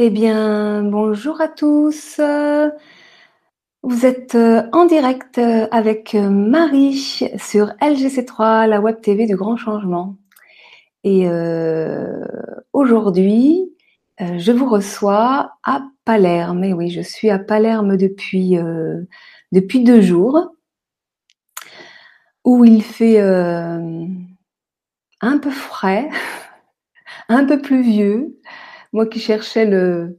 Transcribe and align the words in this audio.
Eh 0.00 0.10
bien, 0.10 0.84
bonjour 0.84 1.40
à 1.40 1.48
tous. 1.48 2.20
Vous 3.82 4.06
êtes 4.06 4.36
euh, 4.36 4.62
en 4.72 4.84
direct 4.84 5.38
euh, 5.38 5.66
avec 5.72 6.14
euh, 6.14 6.30
Marie 6.30 7.26
sur 7.36 7.70
LGC3, 7.80 8.68
la 8.68 8.80
web 8.80 9.00
TV 9.00 9.26
du 9.26 9.34
grand 9.34 9.56
changement. 9.56 10.16
Et 11.02 11.26
aujourd'hui, 12.72 13.72
je 14.20 14.52
vous 14.52 14.68
reçois 14.68 15.54
à 15.64 15.82
Palerme. 16.04 16.62
Et 16.62 16.72
oui, 16.72 16.90
je 16.90 17.00
suis 17.00 17.28
à 17.28 17.40
Palerme 17.40 17.96
depuis, 17.96 18.56
depuis 19.50 19.82
deux 19.82 20.00
jours, 20.00 20.52
où 22.44 22.64
il 22.64 22.82
fait 22.82 23.20
un 23.20 24.18
peu 25.40 25.50
frais, 25.50 26.08
un 27.28 27.44
peu 27.44 27.60
pluvieux 27.60 28.38
moi 28.92 29.06
qui 29.06 29.20
cherchais 29.20 29.64
le, 29.66 30.18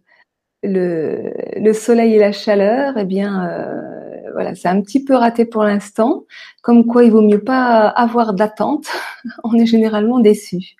le, 0.63 1.31
le 1.57 1.73
soleil 1.73 2.15
et 2.15 2.19
la 2.19 2.31
chaleur, 2.31 2.97
eh 2.97 3.05
bien, 3.05 3.47
euh, 3.49 4.31
voilà, 4.33 4.55
c'est 4.55 4.67
un 4.67 4.81
petit 4.81 5.03
peu 5.03 5.15
raté 5.15 5.45
pour 5.45 5.63
l'instant. 5.63 6.25
Comme 6.61 6.85
quoi, 6.85 7.03
il 7.03 7.11
vaut 7.11 7.21
mieux 7.21 7.43
pas 7.43 7.87
avoir 7.87 8.33
d'attente. 8.33 8.87
On 9.43 9.53
est 9.55 9.65
généralement 9.65 10.19
déçu. 10.19 10.75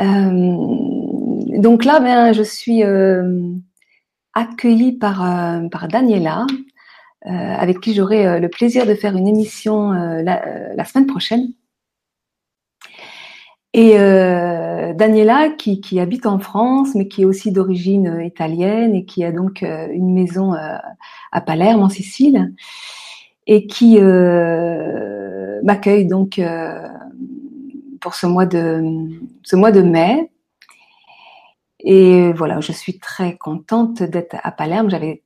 Euh, 0.00 0.56
donc 1.58 1.84
là, 1.84 2.00
ben, 2.00 2.32
je 2.32 2.42
suis 2.42 2.84
euh, 2.84 3.52
accueillie 4.34 4.92
par, 4.92 5.18
par 5.70 5.88
Daniela, 5.88 6.46
avec 7.24 7.80
qui 7.80 7.94
j'aurai 7.94 8.40
le 8.40 8.48
plaisir 8.48 8.86
de 8.86 8.94
faire 8.94 9.16
une 9.16 9.26
émission 9.26 9.90
la, 9.90 10.84
semaine 10.84 11.06
prochaine. 11.06 11.52
Et 13.74 13.98
euh, 13.98 14.94
Daniela, 14.94 15.50
qui, 15.50 16.00
habite 16.00 16.26
en 16.26 16.38
France, 16.38 16.94
mais 16.94 17.08
qui 17.08 17.22
est 17.22 17.26
aussi 17.26 17.52
d'origine 17.52 18.08
euh, 18.08 18.24
italienne 18.24 18.94
et 18.94 19.04
qui 19.04 19.24
a 19.24 19.32
donc 19.32 19.62
euh, 19.62 19.88
une 19.92 20.14
maison 20.14 20.54
à 20.54 21.40
Palerme, 21.40 21.82
en 21.82 21.88
Sicile, 21.88 22.54
et 23.46 23.66
qui 23.66 24.00
m'accueille 25.62 26.06
donc 26.06 26.40
pour 28.00 28.14
ce 28.14 28.26
mois 28.26 28.46
de 28.46 28.82
ce 29.42 29.56
mois 29.56 29.72
de 29.72 29.82
mai. 29.82 30.30
Et 31.80 32.32
voilà, 32.32 32.60
je 32.60 32.72
suis 32.72 32.98
très 32.98 33.36
contente 33.36 34.02
d'être 34.02 34.36
à 34.42 34.50
Palerme. 34.50 34.90
J'avais 34.90 35.22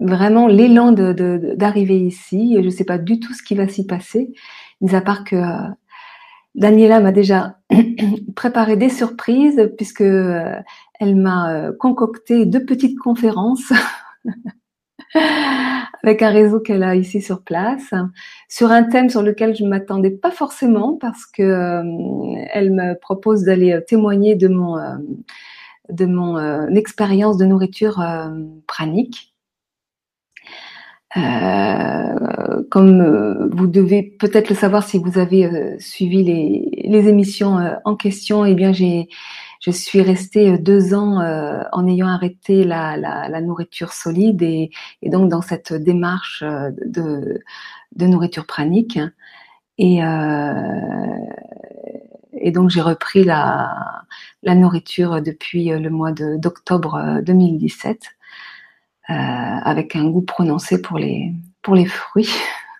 vraiment 0.00 0.46
l'élan 0.46 0.92
d'arriver 0.92 1.98
de, 1.98 2.04
de, 2.04 2.06
ici. 2.06 2.54
Je 2.56 2.64
ne 2.64 2.70
sais 2.70 2.84
pas 2.84 2.98
du 2.98 3.20
tout 3.20 3.34
ce 3.34 3.42
qui 3.42 3.54
va 3.54 3.68
s'y 3.68 3.86
passer, 3.86 4.32
mis 4.80 4.94
à 4.94 5.00
part 5.00 5.24
que 5.24 5.36
Daniela 6.54 7.00
m'a 7.00 7.12
déjà 7.12 7.58
préparé 8.36 8.76
des 8.76 8.88
surprises 8.88 9.70
puisque 9.76 10.00
euh, 10.00 10.54
elle 10.98 11.16
m'a 11.16 11.54
euh, 11.54 11.72
concocté 11.78 12.44
deux 12.46 12.64
petites 12.64 12.98
conférences 12.98 13.72
avec 16.02 16.22
un 16.22 16.30
réseau 16.30 16.60
qu'elle 16.60 16.82
a 16.82 16.96
ici 16.96 17.22
sur 17.22 17.42
place 17.42 17.94
sur 18.48 18.70
un 18.72 18.84
thème 18.84 19.10
sur 19.10 19.22
lequel 19.22 19.54
je 19.54 19.64
ne 19.64 19.68
m'attendais 19.68 20.10
pas 20.10 20.30
forcément 20.30 20.96
parce 20.96 21.24
que 21.26 21.42
euh, 21.42 22.44
elle 22.52 22.72
me 22.72 22.98
propose 22.98 23.44
d'aller 23.44 23.78
témoigner 23.86 24.34
de 24.34 24.48
mon 24.48 24.76
de 25.88 26.06
mon 26.06 26.68
expérience 26.68 27.36
de 27.36 27.44
nourriture 27.44 28.04
pranique 28.66 29.29
euh, 31.16 32.62
comme 32.70 33.00
euh, 33.00 33.48
vous 33.50 33.66
devez 33.66 34.02
peut-être 34.02 34.48
le 34.48 34.54
savoir 34.54 34.84
si 34.84 34.98
vous 34.98 35.18
avez 35.18 35.44
euh, 35.44 35.76
suivi 35.80 36.22
les, 36.22 37.08
émissions 37.08 37.58
en 37.84 37.96
question, 37.96 38.44
eh 38.44 38.54
bien 38.54 38.72
j'ai 38.72 39.08
je 39.60 39.70
suis 39.70 40.00
restée 40.02 40.56
deux 40.58 40.94
ans 40.94 41.20
en 41.72 41.86
ayant 41.86 42.08
arrêté 42.08 42.64
la, 42.64 42.96
la, 42.96 43.40
nourriture 43.42 43.92
solide 43.92 44.42
et, 44.42 44.70
et, 45.02 45.10
donc 45.10 45.28
dans 45.28 45.42
cette 45.42 45.72
démarche 45.74 46.42
de, 46.42 47.42
de 47.94 48.06
nourriture 48.06 48.46
pranique. 48.46 48.98
Et, 49.78 49.98
et 52.38 52.50
donc 52.52 52.70
j'ai 52.70 52.80
repris 52.80 53.22
la, 53.24 54.04
la 54.42 54.54
nourriture 54.54 55.20
depuis 55.20 55.66
le 55.66 55.90
mois 55.90 56.12
d'octobre 56.12 57.20
2017. 57.22 58.00
Euh, 59.10 59.14
avec 59.14 59.96
un 59.96 60.08
goût 60.08 60.22
prononcé 60.22 60.80
pour 60.80 60.96
les, 60.96 61.32
pour 61.62 61.74
les 61.74 61.86
fruits. 61.86 62.30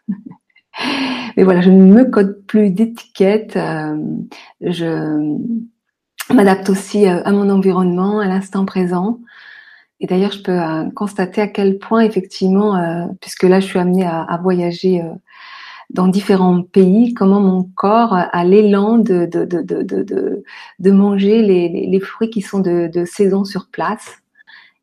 Mais 1.37 1.43
voilà, 1.43 1.61
je 1.61 1.71
ne 1.71 1.93
me 1.93 2.05
code 2.05 2.45
plus 2.47 2.71
d'étiquette. 2.71 3.57
Euh, 3.57 3.97
je 4.61 5.37
m'adapte 6.33 6.71
aussi 6.71 7.09
euh, 7.09 7.21
à 7.25 7.33
mon 7.33 7.51
environnement, 7.51 8.21
à 8.21 8.27
l'instant 8.27 8.65
présent. 8.65 9.19
Et 9.99 10.07
d'ailleurs, 10.07 10.31
je 10.31 10.43
peux 10.43 10.59
constater 10.95 11.41
à 11.41 11.49
quel 11.49 11.79
point, 11.79 12.03
effectivement, 12.03 12.81
puisque 13.21 13.43
là, 13.43 13.61
je 13.61 13.67
suis 13.67 13.79
amenée 13.79 14.07
à, 14.07 14.41
voyager 14.43 15.03
dans 15.91 16.09
différents 16.09 16.63
pays, 16.63 17.13
comment 17.13 17.41
mon 17.41 17.65
corps 17.75 18.15
a 18.15 18.45
l'élan 18.45 18.97
de, 18.97 19.27
de, 19.27 19.45
de, 19.45 20.43
de, 20.79 20.91
manger 20.91 21.43
les, 21.43 21.87
les, 21.87 22.01
fruits 22.01 22.31
qui 22.31 22.41
sont 22.41 22.61
de 22.61 23.05
saison 23.05 23.45
sur 23.45 23.69
place. 23.69 24.21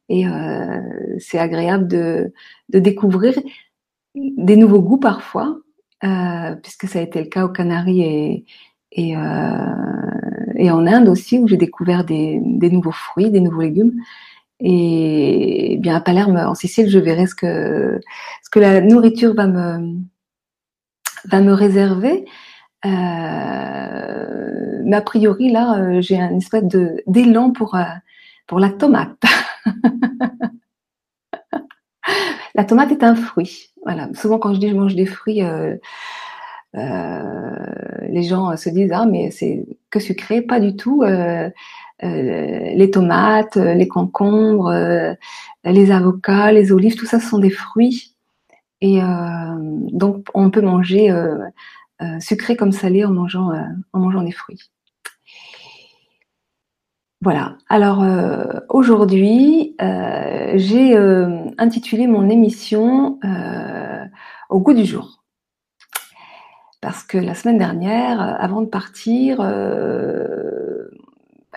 Et 0.10 0.28
euh, 0.28 0.80
c'est 1.20 1.40
agréable 1.40 1.88
de, 1.88 2.34
de, 2.70 2.80
découvrir 2.80 3.34
des 4.16 4.56
nouveaux 4.56 4.82
goûts 4.82 5.00
parfois, 5.00 5.58
euh, 6.04 6.56
puisque 6.56 6.88
ça 6.88 7.00
a 7.00 7.02
été 7.02 7.22
le 7.22 7.28
cas 7.28 7.46
aux 7.46 7.50
Canaries 7.50 8.02
et, 8.02 8.46
et, 8.92 9.18
euh, 9.18 9.22
et 10.56 10.72
en 10.72 10.88
Inde 10.88 11.10
aussi, 11.10 11.40
où 11.40 11.48
j'ai 11.48 11.58
découvert 11.58 12.06
des, 12.06 12.40
des, 12.44 12.70
nouveaux 12.70 12.92
fruits, 12.92 13.32
des 13.32 13.42
nouveaux 13.42 13.62
légumes. 13.62 14.02
Et, 14.60 15.78
bien 15.82 15.96
à 15.96 16.02
Palerme, 16.02 16.38
en 16.38 16.56
Sicile, 16.56 16.90
je 16.90 17.00
verrai 17.00 17.28
ce 17.28 17.36
que, 17.36 18.00
ce 18.44 18.50
que 18.50 18.60
la 18.60 18.82
nourriture 18.82 19.34
va 19.36 19.48
me, 19.48 19.98
va 21.26 21.42
me 21.42 21.54
réserver. 21.54 22.26
Euh, 22.86 24.82
mais 24.84 24.96
a 24.96 25.02
priori, 25.02 25.52
là, 25.52 25.80
euh, 25.80 26.02
j'ai 26.02 26.20
un 26.20 26.36
espèce 26.38 26.64
d'élan 27.08 27.52
pour, 27.52 27.76
euh, 27.76 27.84
pour 28.48 28.60
la 28.60 28.70
tomate. 28.70 29.22
la 32.56 32.66
tomate 32.66 32.92
est 32.92 33.04
un 33.04 33.16
fruit. 33.16 33.70
Voilà. 33.84 34.10
Souvent, 34.14 34.40
quand 34.40 34.54
je 34.54 34.60
dis 34.60 34.70
je 34.70 34.76
mange 34.76 34.96
des 34.96 35.06
fruits, 35.06 35.44
euh, 35.44 35.76
euh, 36.76 37.56
les 38.10 38.24
gens 38.24 38.56
se 38.58 38.70
disent 38.70 38.92
ah 38.94 39.06
mais 39.06 39.32
c'est 39.32 39.66
que 39.90 40.00
sucré, 40.00 40.42
pas 40.42 40.60
du 40.60 40.76
tout. 40.76 41.04
Euh, 41.04 41.50
les 42.04 42.92
tomates, 42.92 43.56
les 43.56 43.88
concombres, 43.88 44.72
les 45.64 45.92
avocats, 45.92 46.52
les 46.52 46.72
olives, 46.72 46.96
tout 46.96 47.08
ça 47.08 47.20
sont 47.20 47.40
des 47.40 47.50
fruits. 47.50 48.16
Et 48.82 49.00
donc 49.92 50.28
on 50.36 50.52
peut 50.52 50.62
manger 50.62 51.12
sucré 52.20 52.56
comme 52.56 52.72
salé 52.72 53.04
en 53.04 53.12
mangeant 53.12 53.52
en 53.94 54.00
mangeant 54.00 54.22
des 54.22 54.32
fruits. 54.32 54.70
Voilà. 57.22 57.58
Alors 57.68 58.04
euh, 58.04 58.60
aujourd'hui, 58.70 59.76
euh, 59.82 60.54
j'ai 60.56 60.96
euh, 60.96 61.46
intitulé 61.58 62.06
mon 62.06 62.30
émission 62.30 63.20
Au 64.50 64.60
goût 64.60 64.74
du 64.74 64.86
jour. 64.86 65.24
Parce 66.80 67.04
que 67.04 67.18
la 67.18 67.34
semaine 67.34 67.58
dernière, 67.58 68.22
avant 68.22 68.62
de 68.62 68.68
partir, 68.68 69.42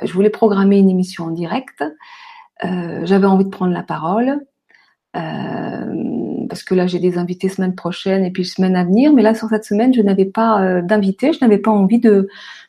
je 0.03 0.13
voulais 0.13 0.31
programmer 0.31 0.79
une 0.79 0.89
émission 0.89 1.25
en 1.27 1.31
direct. 1.31 1.85
J'avais 2.63 3.27
envie 3.27 3.45
de 3.45 3.51
prendre 3.51 3.73
la 3.73 3.83
parole. 3.83 4.41
parce 5.13 6.65
que 6.65 6.75
là, 6.75 6.87
j'ai 6.87 6.99
des 6.99 7.19
invités 7.19 7.49
semaine 7.51 7.75
prochaine 7.75 8.25
et 8.25 8.31
puis 8.33 8.47
semaine 8.47 8.77
à 8.77 8.85
venir. 8.85 9.13
Mais 9.13 9.23
là, 9.23 9.35
sur 9.35 9.49
cette 9.51 9.65
semaine, 9.65 9.93
je 9.93 10.01
n'avais 10.01 10.25
pas 10.25 10.81
d'invités. 10.83 11.35
Je 11.35 11.39
n'avais 11.43 11.59
pas 11.59 11.71
envie 11.71 12.01
de, 12.01 12.29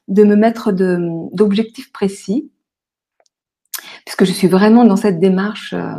de 0.09 0.23
me 0.23 0.35
mettre 0.35 0.71
d'objectifs 0.73 1.91
précis 1.93 2.51
puisque 4.05 4.25
je 4.25 4.31
suis 4.31 4.47
vraiment 4.47 4.85
dans 4.85 4.95
cette 4.95 5.19
démarche, 5.19 5.73
euh, 5.73 5.93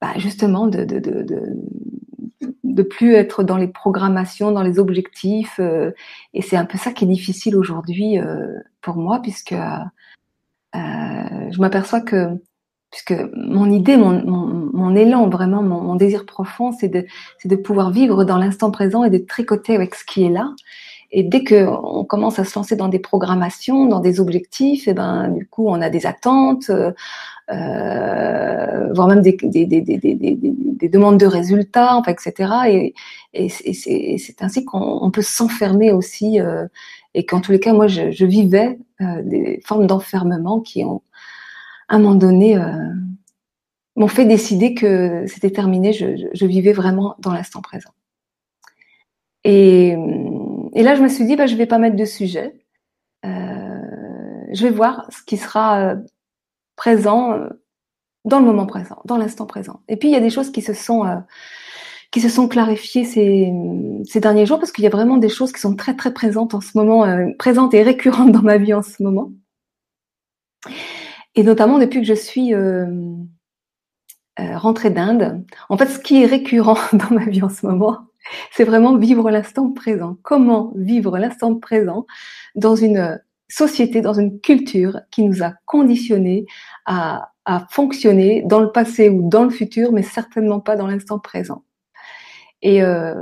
bah, 0.00 0.12
justement, 0.16 0.66
de, 0.66 0.84
de, 0.84 2.82
plus 2.82 3.14
être 3.14 3.42
dans 3.44 3.58
les 3.58 3.68
programmations, 3.68 4.52
dans 4.52 4.62
les 4.62 4.78
objectifs. 4.78 5.60
Euh, 5.60 5.90
et 6.32 6.40
c'est 6.42 6.56
un 6.56 6.64
peu 6.64 6.78
ça 6.78 6.92
qui 6.92 7.04
est 7.04 7.08
difficile 7.08 7.56
aujourd'hui 7.56 8.18
euh, 8.18 8.58
pour 8.80 8.96
moi, 8.96 9.20
puisque 9.22 9.54
je 10.74 11.60
m'aperçois 11.60 12.00
que 12.00 12.38
mon 13.34 13.70
idée, 13.70 13.96
mon, 13.96 14.94
élan, 14.96 15.28
vraiment 15.28 15.62
mon, 15.62 15.80
mon 15.80 15.94
désir 15.94 16.26
profond, 16.26 16.72
c'est 16.72 16.88
de, 16.88 17.06
de 17.44 17.56
pouvoir 17.56 17.90
vivre 17.90 18.24
dans 18.24 18.38
l'instant 18.38 18.70
présent 18.70 19.04
et 19.04 19.10
de 19.10 19.18
tricoter 19.18 19.74
avec 19.74 19.94
ce 19.94 20.04
qui 20.04 20.24
est 20.24 20.30
là. 20.30 20.54
Et 21.12 21.24
dès 21.24 21.42
qu'on 21.42 22.04
commence 22.04 22.38
à 22.38 22.44
se 22.44 22.54
lancer 22.56 22.76
dans 22.76 22.88
des 22.88 23.00
programmations, 23.00 23.86
dans 23.86 23.98
des 23.98 24.20
objectifs, 24.20 24.86
et 24.86 24.92
eh 24.92 24.94
ben 24.94 25.28
du 25.28 25.46
coup 25.46 25.68
on 25.68 25.80
a 25.82 25.90
des 25.90 26.06
attentes, 26.06 26.70
euh, 26.70 26.92
euh 27.50 28.92
voire 28.92 29.08
même 29.08 29.20
des, 29.20 29.36
des, 29.42 29.66
des, 29.66 29.80
des, 29.82 30.88
demandes 30.88 31.18
de 31.18 31.26
résultats, 31.26 31.96
enfin, 31.96 32.12
etc. 32.12 32.52
Et, 32.68 32.94
et, 33.34 33.48
c'est 33.48 34.42
ainsi 34.42 34.64
qu'on 34.64 35.10
peut 35.10 35.22
s'enfermer 35.22 35.90
aussi, 35.92 36.40
euh, 36.40 36.66
et 37.14 37.26
qu'en 37.26 37.40
tous 37.40 37.52
les 37.52 37.60
cas 37.60 37.72
moi 37.72 37.88
je, 37.88 38.12
je 38.12 38.24
vivais 38.24 38.78
euh, 39.00 39.22
des 39.24 39.60
formes 39.64 39.86
d'enfermement 39.86 40.60
qui 40.60 40.84
ont 40.84 41.02
à 41.88 41.96
un 41.96 41.98
moment 41.98 42.14
donné 42.14 42.56
m'ont 43.96 44.08
fait 44.08 44.24
décider 44.24 44.74
que 44.74 45.24
c'était 45.26 45.50
terminé, 45.50 45.92
je, 45.92 46.46
vivais 46.46 46.72
vraiment 46.72 47.16
dans 47.18 47.32
l'instant 47.32 47.60
présent. 47.60 47.90
Et, 49.44 49.96
et, 50.74 50.82
là, 50.82 50.94
je 50.94 51.02
me 51.02 51.08
suis 51.08 51.24
dit, 51.24 51.36
bah, 51.36 51.46
je 51.46 51.56
vais 51.56 51.66
pas 51.66 51.78
mettre 51.78 51.96
de 51.96 52.04
sujet. 52.04 52.54
Euh, 53.24 53.80
je 54.52 54.62
vais 54.62 54.70
voir 54.70 55.06
ce 55.10 55.22
qui 55.22 55.36
sera 55.36 55.80
euh, 55.80 55.96
présent 56.76 57.32
euh, 57.32 57.48
dans 58.24 58.40
le 58.40 58.46
moment 58.46 58.66
présent, 58.66 59.00
dans 59.04 59.16
l'instant 59.16 59.46
présent. 59.46 59.80
Et 59.88 59.96
puis, 59.96 60.08
il 60.08 60.12
y 60.12 60.16
a 60.16 60.20
des 60.20 60.30
choses 60.30 60.50
qui 60.52 60.62
se 60.62 60.74
sont 60.74 61.04
qui 62.10 62.20
se 62.20 62.28
sont 62.28 62.48
clarifiées 62.48 63.04
ces, 63.04 63.52
ces 64.04 64.18
derniers 64.18 64.44
jours 64.44 64.58
parce 64.58 64.72
qu'il 64.72 64.82
y 64.82 64.86
a 64.88 64.90
vraiment 64.90 65.16
des 65.16 65.28
choses 65.28 65.52
qui 65.52 65.60
sont 65.60 65.76
très 65.76 65.94
très 65.94 66.12
présentes 66.12 66.54
en 66.54 66.60
ce 66.60 66.76
moment, 66.76 67.06
présentes 67.38 67.72
et 67.72 67.84
récurrentes 67.84 68.32
dans 68.32 68.42
ma 68.42 68.58
vie 68.58 68.74
en 68.74 68.82
ce 68.82 69.02
moment. 69.02 69.30
Et 71.36 71.44
notamment 71.44 71.78
depuis 71.78 72.00
que 72.00 72.06
je 72.06 72.14
suis 72.14 72.52
euh, 74.40 74.56
rentrée 74.56 74.90
d'Inde. 74.90 75.44
En 75.68 75.76
fait, 75.76 75.86
ce 75.86 75.98
qui 75.98 76.22
est 76.22 76.26
récurrent 76.26 76.78
dans 76.92 77.10
ma 77.10 77.24
vie 77.26 77.42
en 77.42 77.48
ce 77.48 77.66
moment, 77.66 77.98
c'est 78.52 78.64
vraiment 78.64 78.96
vivre 78.96 79.30
l'instant 79.30 79.70
présent. 79.70 80.16
Comment 80.22 80.72
vivre 80.76 81.18
l'instant 81.18 81.54
présent 81.56 82.06
dans 82.54 82.76
une 82.76 83.20
société, 83.50 84.00
dans 84.00 84.14
une 84.14 84.40
culture 84.40 85.00
qui 85.10 85.24
nous 85.24 85.42
a 85.42 85.52
conditionnés 85.66 86.46
à, 86.86 87.26
fonctionner 87.70 88.44
dans 88.46 88.60
le 88.60 88.70
passé 88.70 89.08
ou 89.08 89.28
dans 89.28 89.42
le 89.42 89.50
futur, 89.50 89.90
mais 89.90 90.04
certainement 90.04 90.60
pas 90.60 90.76
dans 90.76 90.86
l'instant 90.86 91.18
présent. 91.18 91.64
Et 92.62 92.80
euh, 92.80 93.14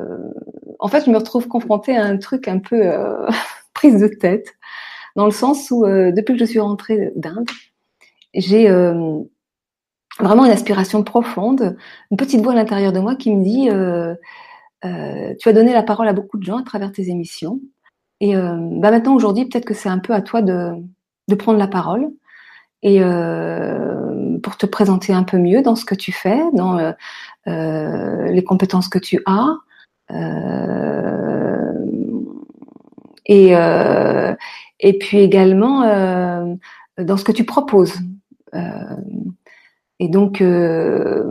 en 0.81 0.89
fait, 0.89 1.07
je 1.07 1.11
me 1.11 1.17
retrouve 1.17 1.49
confrontée 1.49 1.97
à 1.97 2.05
un 2.05 2.19
truc 2.19 2.47
un 2.47 2.59
peu 2.59 2.77
euh, 2.77 3.27
prise 3.73 3.99
de 3.99 4.09
tête, 4.09 4.55
dans 5.17 5.25
le 5.25 5.31
sens 5.31 5.71
où 5.71 5.87
euh, 5.87 6.13
depuis 6.13 6.35
que 6.35 6.41
je 6.41 6.45
suis 6.45 6.61
rentrée 6.61 7.11
d'Inde, 7.17 7.49
j'ai 8.35 8.69
vraiment 10.21 10.45
une 10.45 10.53
aspiration 10.53 11.03
profonde, 11.03 11.79
une 12.11 12.17
petite 12.19 12.43
voix 12.43 12.53
à 12.53 12.57
l'intérieur 12.57 12.93
de 12.93 13.01
moi 13.01 13.17
qui 13.17 13.35
me 13.35 13.43
dit 13.43 13.71
euh, 14.85 15.35
tu 15.39 15.49
as 15.49 15.53
donné 15.53 15.73
la 15.73 15.83
parole 15.83 16.09
à 16.09 16.13
beaucoup 16.13 16.39
de 16.39 16.45
gens 16.45 16.59
à 16.59 16.63
travers 16.63 16.93
tes 16.93 17.09
émissions. 17.09 17.61
Et 18.21 18.37
euh, 18.37 18.57
bah 18.73 18.91
maintenant 18.91 19.15
aujourd'hui 19.15 19.47
peut-être 19.47 19.65
que 19.65 19.75
c'est 19.75 19.89
un 19.89 19.99
peu 19.99 20.13
à 20.13 20.23
toi 20.23 20.43
de, 20.43 20.73
de 21.29 21.35
prendre 21.35 21.59
la 21.59 21.69
parole 21.69 22.11
et 22.83 23.03
euh, 23.03 24.39
pour 24.43 24.57
te 24.57 24.67
présenter 24.67 25.13
un 25.13 25.25
peu 25.25 25.39
mieux 25.39 25.63
dans 25.63 25.77
ce 25.77 25.85
que 25.85 25.95
tu 25.95 26.13
fais, 26.13 26.41
dans 26.53 26.79
euh, 26.79 26.93
euh, 27.49 28.27
les 28.27 28.45
compétences 28.45 28.89
que 28.89 28.99
tu 28.99 29.21
as. 29.27 29.57
et, 33.27 33.53
et 34.81 34.99
puis 34.99 35.19
également 35.19 35.83
dans 36.99 37.17
ce 37.17 37.25
que 37.25 37.33
tu 37.33 37.45
proposes. 37.45 37.99
Et 40.01 40.09
donc, 40.09 40.39
je 40.41 41.31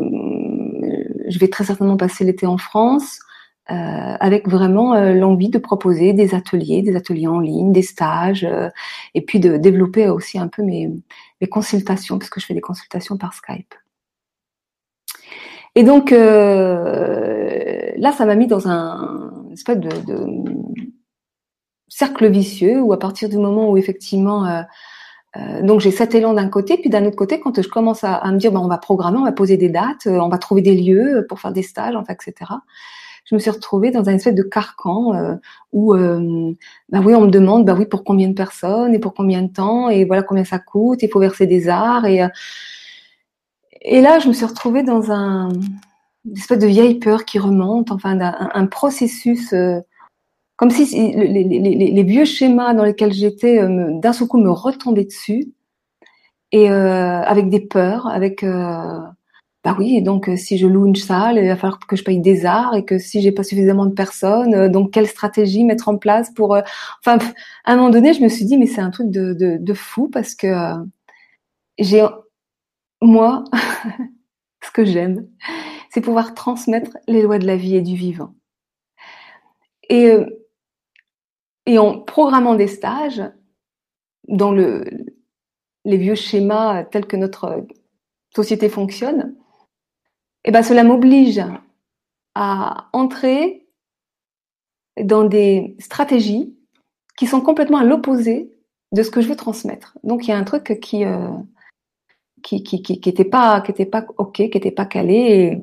vais 1.39 1.47
très 1.47 1.63
certainement 1.63 1.97
passer 1.97 2.23
l'été 2.23 2.45
en 2.45 2.57
France 2.57 3.19
euh, 3.69 4.17
avec 4.19 4.47
vraiment 4.47 4.93
euh, 4.93 5.13
l'envie 5.13 5.49
de 5.49 5.57
proposer 5.57 6.13
des 6.13 6.35
ateliers, 6.35 6.81
des 6.81 6.95
ateliers 6.95 7.27
en 7.27 7.39
ligne, 7.39 7.71
des 7.71 7.81
stages, 7.81 8.47
et 9.13 9.21
puis 9.21 9.39
de 9.39 9.57
développer 9.57 10.09
aussi 10.09 10.39
un 10.39 10.47
peu 10.47 10.63
mes, 10.63 10.91
mes 11.41 11.47
consultations, 11.47 12.17
puisque 12.17 12.39
je 12.39 12.45
fais 12.45 12.53
des 12.53 12.61
consultations 12.61 13.17
par 13.17 13.33
Skype. 13.33 13.73
Et 15.75 15.83
donc 15.83 16.11
là, 16.11 18.11
ça 18.11 18.25
m'a 18.25 18.35
mis 18.35 18.47
dans 18.47 18.67
un 18.67 19.31
espèce 19.53 19.77
de, 19.77 19.89
de, 19.89 20.27
cercle 21.87 22.29
vicieux 22.29 22.81
où 22.81 22.93
à 22.93 22.99
partir 22.99 23.29
du 23.29 23.37
moment 23.37 23.69
où 23.69 23.77
effectivement 23.77 24.63
euh, 25.37 25.61
donc 25.61 25.81
j'ai 25.81 25.91
cet 25.91 26.15
élan 26.15 26.33
d'un 26.33 26.49
côté, 26.49 26.77
puis 26.77 26.89
d'un 26.89 27.05
autre 27.05 27.15
côté, 27.15 27.39
quand 27.39 27.61
je 27.61 27.67
commence 27.67 28.03
à, 28.03 28.23
me 28.31 28.37
dire, 28.37 28.51
ben, 28.51 28.59
on 28.59 28.67
va 28.67 28.77
programmer, 28.77 29.17
on 29.17 29.23
va 29.23 29.31
poser 29.31 29.57
des 29.57 29.69
dates, 29.69 30.07
euh, 30.07 30.19
on 30.19 30.29
va 30.29 30.37
trouver 30.37 30.61
des 30.61 30.75
lieux 30.75 31.25
pour 31.27 31.39
faire 31.39 31.51
des 31.51 31.63
stages, 31.63 31.95
enfin, 31.95 32.13
etc. 32.13 32.51
Je 33.27 33.35
me 33.35 33.39
suis 33.39 33.51
retrouvée 33.51 33.91
dans 33.91 34.09
un 34.09 34.15
espèce 34.15 34.35
de 34.35 34.43
carcan 34.43 35.13
euh, 35.13 35.35
où, 35.73 35.93
euh, 35.93 36.53
ben 36.89 37.03
oui, 37.03 37.13
on 37.13 37.21
me 37.21 37.29
demande, 37.29 37.65
ben 37.65 37.77
oui, 37.77 37.85
pour 37.85 38.03
combien 38.03 38.29
de 38.29 38.33
personnes 38.33 38.93
et 38.93 38.99
pour 38.99 39.13
combien 39.13 39.41
de 39.43 39.51
temps 39.51 39.89
et 39.89 40.05
voilà 40.05 40.23
combien 40.23 40.45
ça 40.45 40.59
coûte. 40.59 41.03
Il 41.03 41.09
faut 41.09 41.19
verser 41.19 41.47
des 41.47 41.69
arts 41.69 42.05
et 42.05 42.25
et 43.81 44.01
là, 44.01 44.19
je 44.19 44.27
me 44.27 44.33
suis 44.33 44.45
retrouvée 44.45 44.83
dans 44.83 45.11
un 45.11 45.49
une 46.25 46.37
espèce 46.37 46.59
de 46.59 46.67
vieille 46.67 46.95
peur 46.95 47.23
qui 47.23 47.39
remonte, 47.39 47.91
enfin, 47.91 48.19
un, 48.19 48.49
un 48.53 48.65
processus 48.65 49.53
comme 50.57 50.71
si 50.71 51.13
les, 51.13 52.03
vieux 52.03 52.25
schémas 52.25 52.73
dans 52.73 52.83
lesquels 52.83 53.13
j'étais 53.13 53.61
euh, 53.61 53.91
d'un 53.99 54.11
seul 54.11 54.27
coup 54.27 54.39
me 54.39 54.49
retombaient 54.51 55.05
dessus 55.05 55.53
et 56.51 56.69
euh, 56.71 57.21
avec 57.21 57.49
des 57.49 57.59
peurs, 57.59 58.07
avec 58.07 58.43
euh, 58.43 58.99
bah 59.63 59.75
oui, 59.77 60.01
donc 60.01 60.29
si 60.37 60.57
je 60.57 60.67
loue 60.67 60.85
une 60.85 60.95
salle, 60.95 61.37
il 61.37 61.47
va 61.47 61.55
falloir 61.57 61.79
que 61.79 61.95
je 61.95 62.03
paye 62.03 62.21
des 62.21 62.45
arts 62.45 62.75
et 62.75 62.85
que 62.85 62.97
si 62.99 63.21
j'ai 63.21 63.31
pas 63.31 63.43
suffisamment 63.43 63.85
de 63.85 63.93
personnes, 63.93 64.69
donc 64.69 64.91
quelle 64.91 65.07
stratégie 65.07 65.63
mettre 65.65 65.89
en 65.89 65.97
place 65.97 66.31
pour 66.33 66.57
enfin 67.05 67.17
à 67.65 67.73
un 67.73 67.75
moment 67.75 67.89
donné, 67.89 68.13
je 68.13 68.21
me 68.21 68.29
suis 68.29 68.45
dit 68.45 68.57
mais 68.57 68.67
c'est 68.67 68.81
un 68.81 68.91
truc 68.91 69.09
de, 69.09 69.73
fou 69.73 70.09
parce 70.09 70.35
que 70.35 70.73
j'ai 71.79 72.05
moi 73.01 73.43
ce 74.63 74.71
que 74.71 74.85
j'aime, 74.85 75.27
c'est 75.89 76.01
pouvoir 76.01 76.33
transmettre 76.33 76.97
les 77.07 77.21
lois 77.21 77.39
de 77.39 77.47
la 77.47 77.55
vie 77.55 77.75
et 77.75 77.81
du 77.81 77.95
vivant. 77.95 78.35
Et 79.89 80.09
en 81.77 81.99
programmant 81.99 82.55
des 82.55 82.67
stages 82.67 83.23
dans 84.27 84.51
le, 84.51 84.85
les 85.85 85.97
vieux 85.97 86.15
schémas 86.15 86.83
tels 86.85 87.05
que 87.05 87.17
notre 87.17 87.65
société 88.35 88.69
fonctionne, 88.69 89.35
eh 90.47 90.51
ben 90.51 90.63
cela 90.63 90.83
m'oblige 90.83 91.43
à 92.33 92.89
entrer 92.93 93.67
dans 95.03 95.25
des 95.25 95.75
stratégies 95.79 96.55
qui 97.17 97.27
sont 97.27 97.41
complètement 97.41 97.79
à 97.79 97.83
l'opposé 97.83 98.49
de 98.93 99.03
ce 99.03 99.11
que 99.11 99.19
je 99.19 99.27
veux 99.27 99.35
transmettre. 99.35 99.97
Donc 100.03 100.25
il 100.25 100.29
y 100.31 100.33
a 100.33 100.37
un 100.37 100.45
truc 100.45 100.79
qui 100.81 101.03
euh, 101.03 101.29
qui, 102.43 102.63
qui, 102.63 102.81
qui, 102.81 103.11
pas 103.25 103.59
qui 103.61 103.85
pas 103.85 104.05
ok, 104.17 104.35
qui 104.35 104.43
était 104.43 104.71
pas 104.71 104.85
calé 104.85 105.61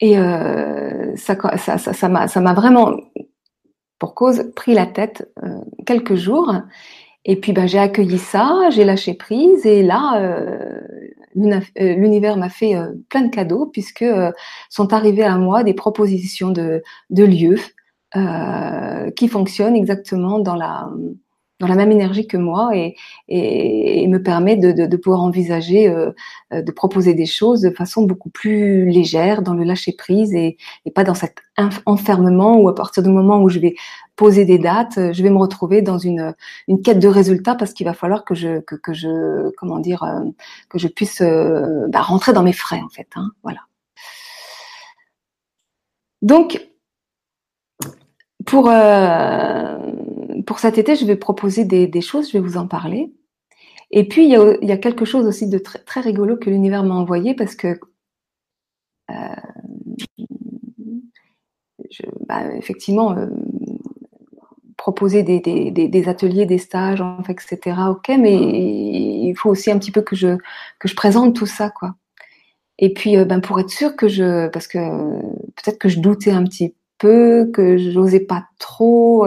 et, 0.00 0.10
et 0.10 0.18
euh, 0.18 1.14
ça 1.16 1.36
ça 1.58 1.78
ça 1.78 2.08
m'a 2.08 2.26
ça 2.26 2.40
m'a 2.40 2.54
vraiment 2.54 2.96
pour 4.00 4.16
cause 4.16 4.50
pris 4.56 4.74
la 4.74 4.86
tête 4.86 5.30
euh, 5.44 5.60
quelques 5.86 6.16
jours. 6.16 6.52
Et 7.24 7.36
puis 7.36 7.52
ben, 7.52 7.66
j'ai 7.66 7.78
accueilli 7.78 8.18
ça, 8.18 8.68
j'ai 8.70 8.84
lâché 8.84 9.14
prise 9.14 9.64
et 9.64 9.82
là 9.82 10.20
euh, 10.20 10.80
euh, 11.36 11.94
l'univers 11.94 12.36
m'a 12.36 12.48
fait 12.48 12.74
plein 13.08 13.22
de 13.22 13.30
cadeaux 13.30 13.66
puisque 13.66 14.04
sont 14.68 14.92
arrivés 14.92 15.24
à 15.24 15.36
moi 15.36 15.62
des 15.64 15.74
propositions 15.74 16.50
de 16.50 16.82
lieux 17.10 17.60
qui 19.16 19.28
fonctionnent 19.28 19.76
exactement 19.76 20.38
dans 20.38 20.56
la 20.56 20.90
dans 21.62 21.68
la 21.68 21.76
même 21.76 21.92
énergie 21.92 22.26
que 22.26 22.36
moi 22.36 22.72
et, 22.76 22.96
me 24.08 24.18
permet 24.18 24.56
de, 24.56 24.96
pouvoir 24.96 25.22
envisager, 25.22 25.88
euh, 25.88 26.10
euh, 26.52 26.60
de 26.60 26.72
proposer 26.72 27.14
des 27.14 27.24
choses 27.24 27.60
de 27.62 27.70
façon 27.70 28.02
beaucoup 28.02 28.30
plus 28.30 28.90
légère, 28.90 29.42
dans 29.42 29.54
le 29.54 29.62
lâcher 29.62 29.92
prise 29.92 30.34
et, 30.34 30.58
pas 30.94 31.04
dans 31.04 31.14
cet 31.14 31.36
enfermement 31.86 32.58
où 32.58 32.68
à 32.68 32.74
partir 32.74 33.02
du 33.02 33.10
moment 33.10 33.40
où 33.42 33.48
je 33.48 33.60
vais 33.60 33.76
poser 34.16 34.44
des 34.44 34.58
dates, 34.58 34.98
euh, 34.98 35.12
je 35.12 35.22
vais 35.22 35.30
me 35.30 35.38
retrouver 35.38 35.82
dans 35.82 35.98
une, 35.98 36.34
quête 36.84 36.98
de 36.98 37.08
résultats 37.08 37.54
parce 37.54 37.72
qu'il 37.72 37.86
va 37.86 37.94
falloir 37.94 38.24
que 38.24 38.34
je, 38.34 38.58
que 38.60 38.92
je, 38.92 39.50
comment 39.56 39.78
dire, 39.78 40.04
que 40.68 40.78
je 40.78 40.88
puisse 40.88 41.22
bah, 41.22 42.00
rentrer 42.00 42.32
dans 42.32 42.42
mes 42.42 42.52
frais 42.52 42.80
en 42.84 42.88
fait. 42.88 43.08
Hein, 43.14 43.30
voilà. 43.44 43.60
Donc, 46.22 46.60
pour 48.46 48.68
euh, 48.70 49.78
pour 50.46 50.58
cet 50.58 50.78
été, 50.78 50.96
je 50.96 51.04
vais 51.04 51.16
proposer 51.16 51.64
des, 51.64 52.00
choses, 52.00 52.28
je 52.28 52.32
vais 52.34 52.44
vous 52.44 52.56
en 52.56 52.66
parler. 52.66 53.12
Et 53.90 54.08
puis, 54.08 54.24
il 54.24 54.30
y 54.30 54.72
a, 54.72 54.76
quelque 54.78 55.04
chose 55.04 55.26
aussi 55.26 55.48
de 55.48 55.58
très, 55.58 56.00
rigolo 56.00 56.36
que 56.36 56.50
l'univers 56.50 56.82
m'a 56.82 56.94
envoyé 56.94 57.34
parce 57.34 57.54
que, 57.54 57.78
euh, 59.10 59.14
bah, 62.26 62.54
effectivement, 62.56 63.12
euh, 63.16 63.26
proposer 64.76 65.22
des, 65.22 66.08
ateliers, 66.08 66.46
des 66.46 66.58
stages, 66.58 67.04
etc. 67.28 67.76
Ok, 67.90 68.08
mais 68.18 68.34
il 68.34 69.34
faut 69.36 69.50
aussi 69.50 69.70
un 69.70 69.78
petit 69.78 69.92
peu 69.92 70.00
que 70.02 70.16
je, 70.16 70.36
que 70.78 70.88
je 70.88 70.96
présente 70.96 71.36
tout 71.36 71.46
ça, 71.46 71.70
quoi. 71.70 71.94
Et 72.78 72.92
puis, 72.94 73.22
ben, 73.24 73.40
pour 73.40 73.60
être 73.60 73.70
sûr 73.70 73.94
que 73.94 74.08
je, 74.08 74.48
parce 74.48 74.66
que 74.66 74.78
peut-être 75.56 75.78
que 75.78 75.88
je 75.88 76.00
doutais 76.00 76.32
un 76.32 76.44
petit 76.44 76.74
peu, 77.02 77.50
que 77.52 77.76
j'osais 77.76 78.20
pas 78.20 78.46
trop. 78.58 79.26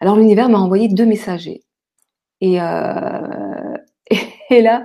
Alors 0.00 0.16
l'univers 0.16 0.48
m'a 0.48 0.58
envoyé 0.58 0.88
deux 0.88 1.06
messagers. 1.06 1.62
Et, 2.40 2.60
euh, 2.60 3.76
et, 4.50 4.62
là, 4.62 4.82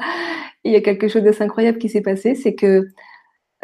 il 0.63 0.71
y 0.71 0.75
a 0.77 0.81
quelque 0.81 1.07
chose 1.07 1.23
d'assez 1.23 1.43
incroyable 1.43 1.77
qui 1.77 1.89
s'est 1.89 2.01
passé, 2.01 2.35
c'est 2.35 2.55
que 2.55 2.87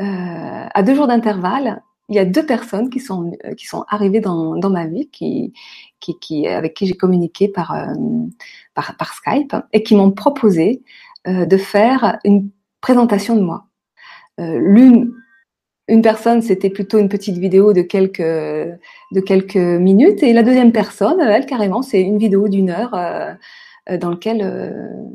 euh, 0.01 0.67
à 0.73 0.83
deux 0.83 0.95
jours 0.95 1.07
d'intervalle, 1.07 1.81
il 2.09 2.15
y 2.15 2.19
a 2.19 2.25
deux 2.25 2.45
personnes 2.45 2.89
qui 2.89 2.99
sont 2.99 3.31
qui 3.57 3.65
sont 3.65 3.85
arrivées 3.87 4.19
dans, 4.19 4.57
dans 4.57 4.69
ma 4.69 4.85
vie, 4.85 5.09
qui, 5.09 5.53
qui, 5.99 6.19
qui 6.19 6.47
avec 6.47 6.73
qui 6.73 6.87
j'ai 6.87 6.97
communiqué 6.97 7.47
par, 7.47 7.71
euh, 7.71 7.93
par, 8.73 9.13
Skype 9.13 9.55
et 9.71 9.81
qui 9.81 9.95
m'ont 9.95 10.11
proposé 10.11 10.83
euh, 11.27 11.45
de 11.45 11.57
faire 11.57 12.19
une 12.25 12.49
présentation 12.81 13.35
de 13.35 13.41
moi. 13.41 13.65
L'une 14.37 15.13
une 15.87 16.01
personne, 16.01 16.41
c'était 16.41 16.69
plutôt 16.69 16.97
une 16.97 17.09
petite 17.09 17.37
vidéo 17.37 17.73
de 17.73 17.81
quelques 17.81 18.19
de 18.19 19.19
quelques 19.21 19.55
minutes, 19.55 20.23
et 20.23 20.33
la 20.33 20.43
deuxième 20.43 20.71
personne, 20.71 21.21
elle 21.21 21.45
carrément, 21.45 21.81
c'est 21.81 22.01
une 22.01 22.17
vidéo 22.17 22.47
d'une 22.47 22.69
heure 22.69 22.91
dans 23.89 24.09
laquelle 24.09 25.05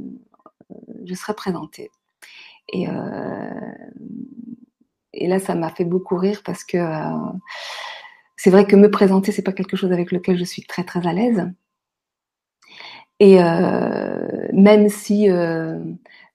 je 1.05 1.15
serai 1.15 1.35
présentée. 1.35 1.91
Et, 2.73 2.87
et 5.13 5.27
là, 5.27 5.41
ça 5.41 5.57
m'a 5.57 5.71
fait 5.71 5.85
beaucoup 5.85 6.17
rire 6.17 6.43
parce 6.45 6.63
que 6.63 6.79
c'est 8.37 8.49
vrai 8.49 8.65
que 8.67 8.75
me 8.75 8.91
présenter, 8.91 9.33
c'est 9.33 9.43
pas 9.43 9.53
quelque 9.53 9.77
chose 9.77 9.93
avec 9.93 10.13
lequel 10.13 10.39
je 10.39 10.45
suis 10.45 10.63
très 10.63 10.83
très 10.83 11.07
à 11.07 11.13
l'aise. 11.13 11.47
Et 13.19 13.43
euh, 13.43 14.49
même 14.55 14.89
si 14.89 15.31
euh, 15.31 15.79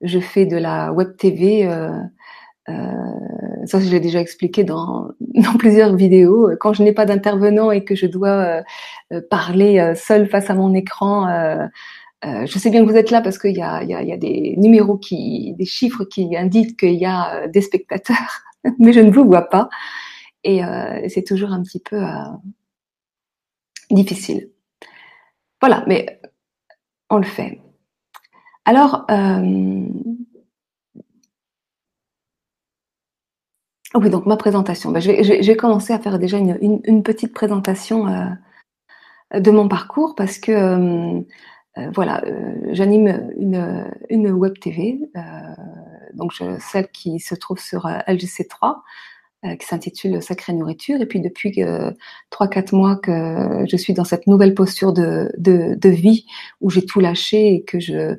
je 0.01 0.19
fais 0.19 0.45
de 0.45 0.55
la 0.55 0.93
web 0.93 1.17
TV, 1.17 1.67
euh, 2.69 3.65
ça 3.65 3.79
je 3.79 3.89
l'ai 3.89 3.99
déjà 3.99 4.19
expliqué 4.19 4.63
dans, 4.63 5.09
dans, 5.19 5.53
plusieurs 5.57 5.95
vidéos, 5.95 6.51
quand 6.59 6.73
je 6.73 6.83
n'ai 6.83 6.93
pas 6.93 7.05
d'intervenant 7.05 7.71
et 7.71 7.83
que 7.83 7.95
je 7.95 8.05
dois 8.05 8.63
parler 9.29 9.93
seul 9.95 10.27
face 10.27 10.49
à 10.49 10.55
mon 10.55 10.73
écran, 10.73 11.27
je 12.23 12.59
sais 12.59 12.69
bien 12.69 12.83
que 12.83 12.89
vous 12.89 12.97
êtes 12.97 13.11
là 13.11 13.21
parce 13.21 13.37
qu'il 13.37 13.55
y 13.55 13.61
a, 13.61 13.83
y, 13.83 13.93
a, 13.93 14.01
y 14.01 14.11
a, 14.11 14.17
des 14.17 14.55
numéros 14.57 14.97
qui, 14.97 15.53
des 15.57 15.65
chiffres 15.65 16.05
qui 16.05 16.35
indiquent 16.35 16.79
qu'il 16.79 16.95
y 16.95 17.05
a 17.05 17.47
des 17.47 17.61
spectateurs, 17.61 18.43
mais 18.79 18.93
je 18.93 18.99
ne 18.99 19.11
vous 19.11 19.25
vois 19.25 19.49
pas. 19.49 19.69
Et 20.43 20.61
c'est 21.07 21.23
toujours 21.23 21.51
un 21.51 21.61
petit 21.63 21.79
peu 21.79 22.01
difficile. 23.91 24.49
Voilà, 25.61 25.83
mais 25.87 26.19
on 27.09 27.17
le 27.17 27.23
fait. 27.23 27.59
Alors, 28.65 29.05
oui, 33.99 34.09
donc 34.09 34.25
ma 34.25 34.37
présentation. 34.37 34.91
Ben, 34.91 34.99
je, 34.99 35.11
vais, 35.11 35.93
à 35.93 35.99
faire 35.99 36.19
déjà 36.19 36.37
une, 36.37 37.03
petite 37.03 37.33
présentation 37.33 38.07
euh, 38.07 39.39
de 39.39 39.51
mon 39.51 39.67
parcours 39.67 40.15
parce 40.15 40.37
que 40.37 40.51
euh, 40.51 41.21
voilà, 41.93 42.23
j'anime 42.71 43.31
une, 43.37 44.31
web 44.31 44.57
TV, 44.59 44.99
donc 46.13 46.33
celle 46.59 46.87
qui 46.89 47.19
se 47.19 47.35
trouve 47.35 47.59
sur 47.59 47.85
LGC3 47.87 48.77
euh, 49.45 49.55
qui 49.57 49.67
s'intitule 49.67 50.21
Sacrée 50.23 50.53
Nourriture. 50.53 51.01
Et 51.01 51.05
puis 51.05 51.19
depuis 51.19 51.61
trois, 52.29 52.47
quatre 52.47 52.73
mois 52.73 52.95
que 52.95 53.65
je 53.69 53.77
suis 53.77 53.93
dans 53.93 54.03
cette 54.03 54.27
nouvelle 54.27 54.53
posture 54.53 54.93
de, 54.93 55.29
vie 55.83 56.25
où 56.61 56.69
j'ai 56.69 56.85
tout 56.85 56.99
lâché 56.99 57.53
et 57.53 57.63
que 57.63 57.79
je, 57.79 58.15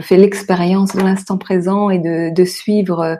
fais 0.00 0.16
l'expérience 0.16 0.94
de 0.94 1.00
l'instant 1.00 1.38
présent 1.38 1.90
et 1.90 1.98
de, 1.98 2.44
suivre 2.44 3.00
euh, 3.00 3.16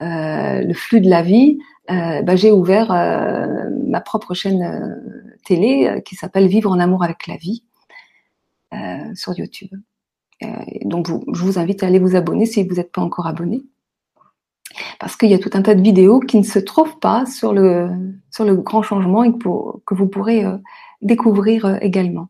le 0.00 0.72
flux 0.74 1.00
de 1.00 1.10
la 1.10 1.22
vie, 1.22 1.58
euh, 1.90 2.22
bah, 2.22 2.36
j'ai 2.36 2.52
ouvert 2.52 2.92
euh, 2.92 3.68
ma 3.86 4.00
propre 4.00 4.34
chaîne 4.34 4.62
euh, 4.62 5.34
télé 5.44 6.02
qui 6.04 6.14
s'appelle 6.14 6.46
Vivre 6.46 6.70
en 6.70 6.78
amour 6.78 7.02
avec 7.02 7.26
la 7.26 7.36
vie 7.36 7.64
sur 9.14 9.36
YouTube. 9.36 9.70
donc 10.84 11.08
je 11.08 11.42
vous 11.42 11.58
invite 11.58 11.82
à 11.82 11.88
aller 11.88 11.98
vous 11.98 12.14
abonner 12.14 12.46
si 12.46 12.62
vous 12.62 12.76
n'êtes 12.76 12.92
pas 12.92 13.02
encore 13.02 13.26
abonné 13.26 13.64
parce 14.98 15.16
qu'il 15.16 15.30
y 15.30 15.34
a 15.34 15.38
tout 15.38 15.50
un 15.54 15.62
tas 15.62 15.74
de 15.74 15.82
vidéos 15.82 16.20
qui 16.20 16.38
ne 16.38 16.44
se 16.44 16.58
trouvent 16.58 16.98
pas 16.98 17.26
sur 17.26 17.52
le, 17.52 17.90
sur 18.30 18.44
le 18.44 18.54
grand 18.54 18.82
changement 18.82 19.24
et 19.24 19.32
que, 19.32 19.94
vous 19.94 20.06
pourrez 20.06 20.44
euh, 20.44 20.56
découvrir 21.02 21.64
euh, 21.64 21.76
également. 21.80 22.28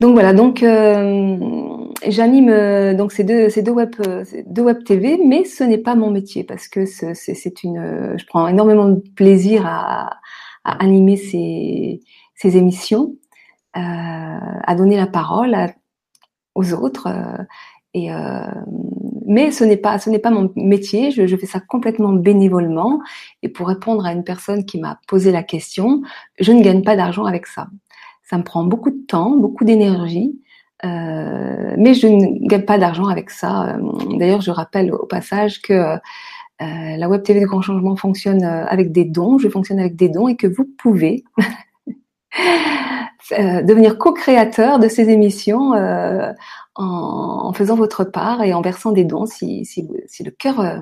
Donc 0.00 0.14
voilà, 0.14 0.32
donc 0.32 0.62
euh, 0.62 1.69
j'anime 2.06 2.94
donc 2.96 3.12
ces 3.12 3.24
deux, 3.24 3.48
ces 3.48 3.62
deux 3.62 3.72
web, 3.72 3.94
deux 4.46 4.62
web 4.62 4.84
TV, 4.84 5.18
mais 5.24 5.44
ce 5.44 5.64
n'est 5.64 5.78
pas 5.78 5.94
mon 5.94 6.10
métier 6.10 6.44
parce 6.44 6.68
que 6.68 6.86
c'est 6.86 7.62
une, 7.62 8.16
je 8.16 8.26
prends 8.26 8.48
énormément 8.48 8.88
de 8.88 9.02
plaisir 9.14 9.66
à, 9.66 10.18
à 10.64 10.82
animer 10.82 11.16
ces, 11.16 12.00
ces 12.34 12.56
émissions, 12.56 13.16
à 13.74 14.74
donner 14.76 14.96
la 14.96 15.06
parole 15.06 15.56
aux 16.54 16.72
autres 16.72 17.08
et 17.94 18.10
mais 19.26 19.52
ce 19.52 19.62
n'est 19.62 19.76
pas 19.76 19.98
ce 19.98 20.10
n'est 20.10 20.18
pas 20.18 20.30
mon 20.30 20.52
métier. 20.56 21.12
Je, 21.12 21.36
fais 21.36 21.46
ça 21.46 21.60
complètement 21.60 22.12
bénévolement. 22.12 23.00
Et 23.42 23.48
pour 23.48 23.68
répondre 23.68 24.04
à 24.04 24.12
une 24.12 24.24
personne 24.24 24.64
qui 24.64 24.80
m'a 24.80 24.98
posé 25.06 25.30
la 25.30 25.44
question, 25.44 26.02
je 26.40 26.50
ne 26.50 26.62
gagne 26.62 26.82
pas 26.82 26.96
d'argent 26.96 27.24
avec 27.24 27.46
ça. 27.46 27.68
Ça 28.24 28.38
me 28.38 28.42
prend 28.42 28.64
beaucoup 28.64 28.90
de 28.90 29.04
temps, 29.06 29.36
beaucoup 29.36 29.64
d'énergie. 29.64 30.40
Euh, 30.84 31.74
mais 31.76 31.94
je 31.94 32.06
ne 32.06 32.48
gagne 32.48 32.64
pas 32.64 32.78
d'argent 32.78 33.06
avec 33.06 33.30
ça. 33.30 33.76
D'ailleurs, 34.18 34.40
je 34.40 34.50
rappelle 34.50 34.92
au 34.92 35.06
passage 35.06 35.60
que 35.60 35.72
euh, 35.72 35.96
la 36.58 37.08
Web 37.08 37.22
TV 37.22 37.40
de 37.40 37.46
Grand 37.46 37.62
Changement 37.62 37.96
fonctionne 37.96 38.44
euh, 38.44 38.66
avec 38.66 38.92
des 38.92 39.04
dons. 39.04 39.38
Je 39.38 39.48
fonctionne 39.48 39.78
avec 39.80 39.96
des 39.96 40.08
dons 40.08 40.28
et 40.28 40.36
que 40.36 40.46
vous 40.46 40.66
pouvez 40.78 41.24
devenir 43.30 43.98
co-créateur 43.98 44.78
de 44.78 44.88
ces 44.88 45.08
émissions 45.08 45.72
en, 46.80 47.52
faisant 47.52 47.76
votre 47.76 48.04
part 48.04 48.42
et 48.42 48.54
en 48.54 48.60
versant 48.60 48.92
des 48.92 49.04
dons 49.04 49.26
si, 49.26 49.66
le 50.24 50.30
cœur 50.30 50.60
euh, 50.60 50.78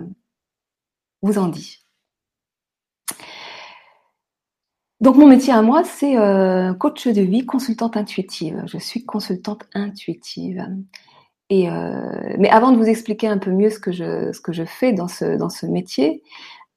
vous 1.23 1.38
en 1.38 1.49
dit. 1.49 1.85
Donc 5.00 5.17
mon 5.17 5.26
métier 5.26 5.52
à 5.52 5.62
moi, 5.62 5.85
c'est 5.85 6.19
euh, 6.19 6.75
coach 6.75 7.07
de 7.07 7.23
vie, 7.23 7.47
consultante 7.47 7.97
intuitive. 7.97 8.62
Je 8.67 8.78
suis 8.78 9.05
consultante 9.05 9.64
intuitive. 9.75 10.67
Et 11.50 11.71
euh, 11.71 12.35
mais 12.38 12.50
avant 12.50 12.73
de 12.73 12.76
vous 12.76 12.88
expliquer 12.88 13.28
un 13.28 13.38
peu 13.38 13.50
mieux 13.50 13.71
ce 13.71 13.78
que 13.78 13.93
je, 13.93 14.33
ce 14.33 14.40
que 14.40 14.52
je 14.52 14.64
fais 14.64 14.93
dans 14.93 15.09
ce, 15.09 15.37
dans 15.37 15.49
ce 15.49 15.67
métier, 15.67 16.23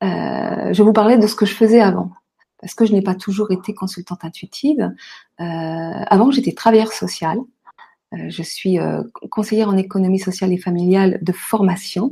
je 0.01 0.78
vais 0.78 0.84
vous 0.84 0.94
parler 0.94 1.18
de 1.18 1.28
ce 1.28 1.36
que 1.36 1.46
je 1.46 1.54
faisais 1.54 1.82
avant. 1.82 2.12
Parce 2.60 2.74
que 2.75 2.86
je 2.86 2.94
n'ai 2.94 3.01
pas 3.01 3.16
toujours 3.16 3.51
été 3.51 3.74
consultante 3.74 4.24
intuitive. 4.24 4.92
avant, 5.38 6.32
j'étais 6.32 6.54
travailleur 6.54 6.92
sociale. 6.94 7.40
Euh, 8.13 8.30
je 8.30 8.44
suis 8.44 8.80
euh, 8.80 9.04
conseillère 9.30 9.70
en 9.70 9.78
économie 9.78 10.20
sociale 10.20 10.51
et 10.51 10.58
familiale 10.58 11.20
de 11.22 11.32
formation 11.32 12.12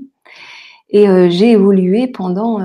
et 0.89 1.09
euh, 1.09 1.29
j'ai 1.29 1.51
évolué 1.51 2.07
pendant 2.07 2.59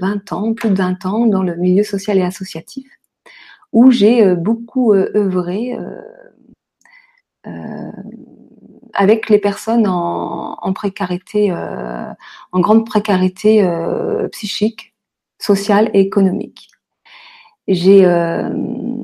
20 0.00 0.32
ans, 0.32 0.54
plus 0.54 0.70
de 0.70 0.76
20 0.76 1.06
ans, 1.06 1.26
dans 1.26 1.42
le 1.42 1.56
milieu 1.56 1.82
social 1.82 2.18
et 2.18 2.22
associatif, 2.22 2.88
où 3.72 3.90
j'ai 3.90 4.34
beaucoup 4.34 4.92
œuvré 4.92 5.76
avec 8.94 9.28
les 9.28 9.38
personnes 9.38 9.86
en, 9.86 10.72
précarité, 10.74 11.52
en 11.52 12.60
grande 12.60 12.86
précarité 12.86 13.66
psychique, 14.32 14.94
sociale 15.38 15.90
et 15.94 16.00
économique. 16.00 16.68
J'ai 17.68 18.06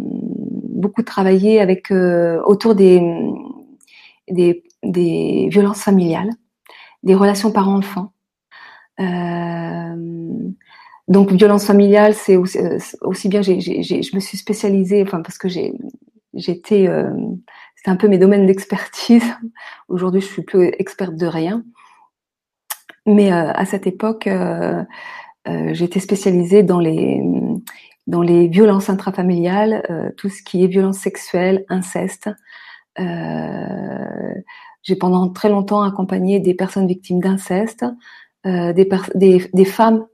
beaucoup 0.04 1.02
travaillé 1.02 1.60
avec 1.60 1.90
autour 1.90 2.74
des 2.74 3.00
violences 5.50 5.82
familiales, 5.82 6.30
des 7.02 7.14
relations 7.14 7.50
parents-enfants. 7.52 8.12
Euh, 9.00 10.50
donc 11.08 11.32
violence 11.32 11.66
familiale, 11.66 12.14
c'est 12.14 12.36
aussi, 12.36 12.58
euh, 12.58 12.78
bien. 13.26 13.42
J'ai, 13.42 13.60
je 13.60 14.14
me 14.14 14.20
suis 14.20 14.38
spécialisée, 14.38 15.02
enfin 15.02 15.22
parce 15.22 15.38
que 15.38 15.48
j'ai, 15.48 15.74
j'étais, 16.34 16.86
euh, 16.88 17.10
un 17.86 17.96
peu 17.96 18.08
mes 18.08 18.18
domaines 18.18 18.46
d'expertise. 18.46 19.24
Aujourd'hui, 19.88 20.20
je 20.20 20.26
suis 20.26 20.42
plus 20.42 20.66
experte 20.78 21.14
de 21.14 21.26
rien, 21.26 21.64
mais 23.06 23.32
euh, 23.32 23.50
à 23.52 23.64
cette 23.64 23.86
époque, 23.86 24.26
euh, 24.26 24.84
j'étais 25.72 26.00
spécialisée 26.00 26.62
dans 26.62 26.80
les 26.80 27.22
dans 28.06 28.22
les 28.22 28.48
violences 28.48 28.88
intrafamiliales, 28.88 29.82
tout 30.16 30.30
ce 30.30 30.42
qui 30.42 30.64
est 30.64 30.66
violence 30.66 30.96
sexuelle, 30.96 31.66
inceste, 31.68 32.30
euh, 32.98 34.34
j'ai 34.82 34.96
pendant 34.96 35.28
très 35.28 35.48
longtemps 35.48 35.82
accompagné 35.82 36.40
des 36.40 36.54
personnes 36.54 36.86
victimes 36.86 37.20
d'inceste, 37.20 37.84
euh, 38.46 38.72
des, 38.72 38.88
des, 39.14 39.50
des, 39.52 39.64
femmes 39.64 40.00
euh, 40.00 40.06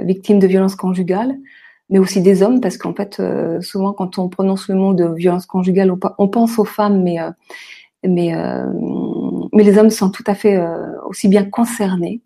victimes 0.00 0.38
de 0.38 0.46
violences 0.46 0.76
conjugales, 0.76 1.36
mais 1.90 1.98
aussi 1.98 2.22
des 2.22 2.42
hommes, 2.42 2.60
parce 2.60 2.76
qu'en 2.76 2.94
fait, 2.94 3.22
souvent 3.60 3.92
quand 3.92 4.18
on 4.18 4.28
prononce 4.28 4.68
le 4.68 4.74
mot 4.74 4.94
de 4.94 5.06
violence 5.14 5.46
conjugale, 5.46 5.92
on, 6.18 6.28
pense 6.28 6.58
aux 6.58 6.64
femmes, 6.64 7.02
mais 7.02 7.18
mais 8.06 8.32
mais 9.52 9.64
les 9.64 9.78
hommes 9.78 9.90
sont 9.90 10.10
tout 10.10 10.24
à 10.26 10.34
fait 10.34 10.58
aussi 11.06 11.28
bien 11.28 11.44
concernés. 11.44 12.20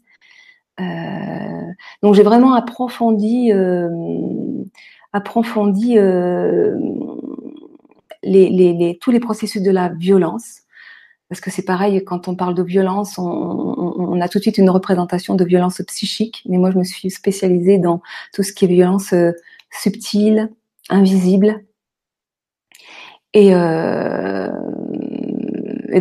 donc 2.02 2.14
j'ai 2.14 2.22
vraiment 2.22 2.54
approfondi 2.54 3.52
approfondi 5.12 5.98
les, 8.22 8.98
tous 9.00 9.10
les 9.10 9.20
processus 9.20 9.62
de 9.62 9.70
la 9.70 9.88
violence. 9.88 10.61
Parce 11.32 11.40
que 11.40 11.50
c'est 11.50 11.64
pareil, 11.64 12.04
quand 12.04 12.28
on 12.28 12.36
parle 12.36 12.54
de 12.54 12.62
violence, 12.62 13.16
on, 13.16 14.20
a 14.20 14.28
tout 14.28 14.36
de 14.36 14.42
suite 14.42 14.58
une 14.58 14.68
représentation 14.68 15.34
de 15.34 15.46
violence 15.46 15.80
psychique. 15.86 16.42
Mais 16.46 16.58
moi, 16.58 16.70
je 16.70 16.76
me 16.76 16.84
suis 16.84 17.10
spécialisée 17.10 17.78
dans 17.78 18.02
tout 18.34 18.42
ce 18.42 18.52
qui 18.52 18.66
est 18.66 18.68
violence 18.68 19.14
euh, 19.14 19.32
subtile, 19.70 20.50
invisible. 20.90 21.64
Et, 23.32 23.54
euh, 23.54 24.50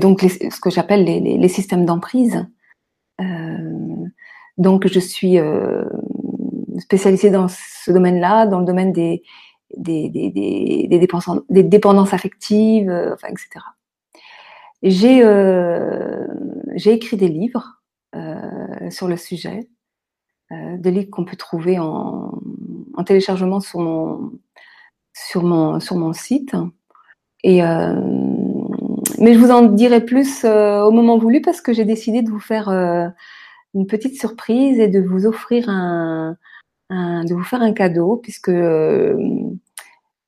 donc, 0.01 0.19
ce 0.19 0.59
que 0.59 0.69
j'appelle 0.69 1.05
les, 1.05 1.47
systèmes 1.47 1.85
d'emprise. 1.85 2.45
donc 4.57 4.85
je 4.85 4.99
suis 4.99 5.37
spécialisée 6.77 7.29
dans 7.29 7.47
ce 7.47 7.89
domaine-là, 7.89 8.47
dans 8.47 8.59
le 8.59 8.65
domaine 8.65 8.91
des 8.91 9.23
dépendances, 10.89 12.13
affectives, 12.13 12.91
etc. 13.29 13.61
J'ai 14.83 15.23
euh, 15.23 16.27
écrit 16.85 17.17
des 17.17 17.27
livres 17.27 17.81
euh, 18.15 18.89
sur 18.89 19.07
le 19.07 19.15
sujet, 19.15 19.69
euh, 20.51 20.77
des 20.77 20.91
livres 20.91 21.09
qu'on 21.11 21.25
peut 21.25 21.37
trouver 21.37 21.77
en, 21.79 22.31
en, 22.95 23.03
téléchargement 23.03 23.59
sur 23.59 23.79
mon 23.79 24.31
sur 25.13 25.43
mon 25.43 25.79
sur 25.79 25.97
mon 25.97 26.13
site. 26.13 26.55
Et 27.43 27.63
euh, 27.63 27.95
mais 29.19 29.33
je 29.33 29.39
vous 29.39 29.51
en 29.51 29.63
dirai 29.63 30.03
plus 30.03 30.43
euh, 30.45 30.83
au 30.83 30.91
moment 30.91 31.17
voulu 31.17 31.41
parce 31.41 31.61
que 31.61 31.73
j'ai 31.73 31.85
décidé 31.85 32.21
de 32.23 32.29
vous 32.29 32.39
faire 32.39 32.69
euh, 32.69 33.07
une 33.75 33.87
petite 33.87 34.19
surprise 34.19 34.79
et 34.79 34.87
de 34.87 34.99
vous 34.99 35.25
offrir 35.27 35.69
un, 35.69 36.37
un 36.89 37.23
de 37.23 37.33
vous 37.35 37.43
faire 37.43 37.61
un 37.61 37.73
cadeau 37.73 38.17
puisque 38.17 38.51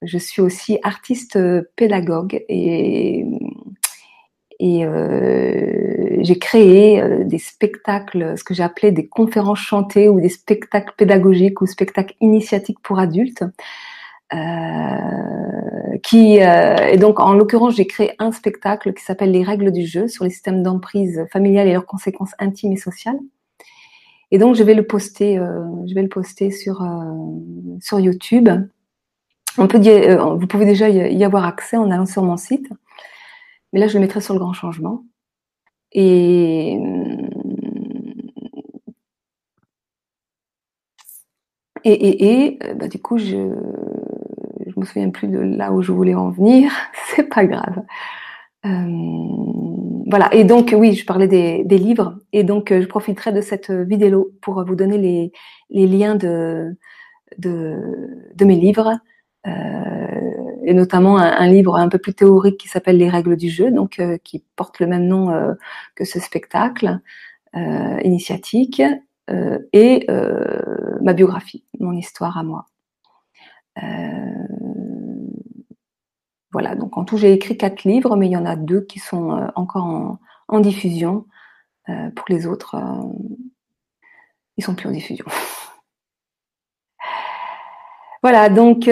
je 0.03 0.17
suis 0.17 0.41
aussi 0.41 0.79
artiste 0.83 1.39
pédagogue 1.75 2.43
et 2.49 3.25
et 4.59 4.85
euh, 4.85 6.17
j'ai 6.21 6.37
créé 6.37 7.01
euh, 7.01 7.23
des 7.23 7.37
spectacles, 7.37 8.37
ce 8.37 8.43
que 8.43 8.53
j'ai 8.53 8.63
appelé 8.63 8.91
des 8.91 9.07
conférences 9.07 9.59
chantées 9.59 10.09
ou 10.09 10.19
des 10.19 10.29
spectacles 10.29 10.93
pédagogiques 10.97 11.61
ou 11.61 11.65
spectacles 11.65 12.15
initiatiques 12.21 12.79
pour 12.81 12.99
adultes. 12.99 13.43
Euh, 14.33 15.97
qui 16.01 16.37
et 16.37 16.97
donc 16.97 17.19
en 17.19 17.33
l'occurrence 17.33 17.75
j'ai 17.75 17.85
créé 17.85 18.13
un 18.17 18.31
spectacle 18.31 18.91
qui 18.93 19.03
s'appelle 19.03 19.29
les 19.29 19.43
règles 19.43 19.71
du 19.71 19.85
jeu 19.85 20.07
sur 20.07 20.23
les 20.23 20.31
systèmes 20.31 20.63
d'emprise 20.63 21.23
familiale 21.31 21.67
et 21.67 21.73
leurs 21.73 21.85
conséquences 21.85 22.31
intimes 22.39 22.71
et 22.71 22.77
sociales. 22.77 23.19
Et 24.31 24.39
donc 24.39 24.55
je 24.55 24.63
vais 24.63 24.73
le 24.73 24.87
poster, 24.87 25.35
je 25.35 25.93
vais 25.93 26.01
le 26.01 26.09
poster 26.09 26.49
sur 26.49 26.83
sur 27.79 27.99
YouTube. 27.99 28.49
On 29.59 29.67
peut 29.67 29.77
vous 29.77 30.47
pouvez 30.47 30.65
déjà 30.65 30.89
y 30.89 31.23
avoir 31.23 31.45
accès 31.45 31.77
en 31.77 31.91
allant 31.91 32.07
sur 32.07 32.23
mon 32.23 32.37
site. 32.37 32.67
Mais 33.73 33.79
là, 33.79 33.87
je 33.87 33.95
le 33.95 34.01
mettrai 34.01 34.21
sur 34.21 34.33
le 34.33 34.39
grand 34.39 34.53
changement. 34.53 35.03
Et, 35.91 36.77
et, 41.83 41.91
et, 41.91 42.53
et 42.53 42.59
bah, 42.75 42.87
du 42.87 42.99
coup, 43.01 43.17
je 43.17 43.53
je 44.67 44.79
me 44.79 44.85
souviens 44.85 45.09
plus 45.09 45.27
de 45.27 45.39
là 45.39 45.71
où 45.71 45.81
je 45.81 45.91
voulais 45.91 46.15
en 46.15 46.29
venir. 46.31 46.71
C'est 47.15 47.29
pas 47.29 47.45
grave. 47.45 47.83
Euh, 48.65 50.03
voilà. 50.09 50.33
Et 50.33 50.43
donc, 50.43 50.73
oui, 50.77 50.93
je 50.93 51.05
parlais 51.05 51.27
des, 51.27 51.63
des 51.65 51.77
livres. 51.77 52.17
Et 52.31 52.43
donc, 52.43 52.69
je 52.71 52.85
profiterai 52.85 53.31
de 53.33 53.41
cette 53.41 53.71
vidéo 53.71 54.31
pour 54.41 54.63
vous 54.65 54.75
donner 54.75 54.97
les, 54.97 55.31
les 55.69 55.87
liens 55.87 56.15
de, 56.15 56.75
de, 57.37 57.77
de 58.35 58.45
mes 58.45 58.55
livres. 58.55 58.99
Euh, 59.45 60.61
et 60.65 60.73
notamment 60.73 61.17
un, 61.17 61.47
livre 61.47 61.75
un 61.75 61.89
peu 61.89 61.97
plus 61.97 62.13
théorique 62.13 62.57
qui 62.57 62.69
s'appelle 62.69 62.97
Les 62.97 63.09
règles 63.09 63.35
du 63.35 63.49
jeu, 63.49 63.71
donc 63.71 63.99
euh, 63.99 64.17
qui 64.23 64.43
porte 64.55 64.79
le 64.79 64.87
même 64.87 65.05
nom 65.07 65.31
euh, 65.31 65.53
que 65.95 66.05
ce 66.05 66.19
spectacle 66.19 66.99
initiatique, 68.03 68.81
et 69.73 70.07
ma 71.01 71.13
biographie, 71.13 71.63
mon 71.79 71.93
histoire 71.93 72.35
à 72.35 72.43
moi. 72.43 72.65
voilà, 76.51 76.75
donc 76.75 76.97
en 76.97 77.03
tout 77.03 77.17
j'ai 77.17 77.31
écrit 77.31 77.55
quatre 77.55 77.83
livres, 77.83 78.15
mais 78.15 78.27
il 78.27 78.31
y 78.31 78.37
en 78.37 78.45
a 78.45 78.55
deux 78.55 78.81
qui 78.81 78.97
sont 78.97 79.51
encore 79.55 79.85
en, 79.85 80.19
en 80.47 80.59
diffusion. 80.61 81.27
pour 81.85 82.25
les 82.29 82.47
autres, 82.47 82.75
ils 84.57 84.63
sont 84.63 84.73
plus 84.73 84.89
en 84.89 84.91
diffusion. 84.91 85.25
voilà, 88.23 88.49
donc 88.49 88.87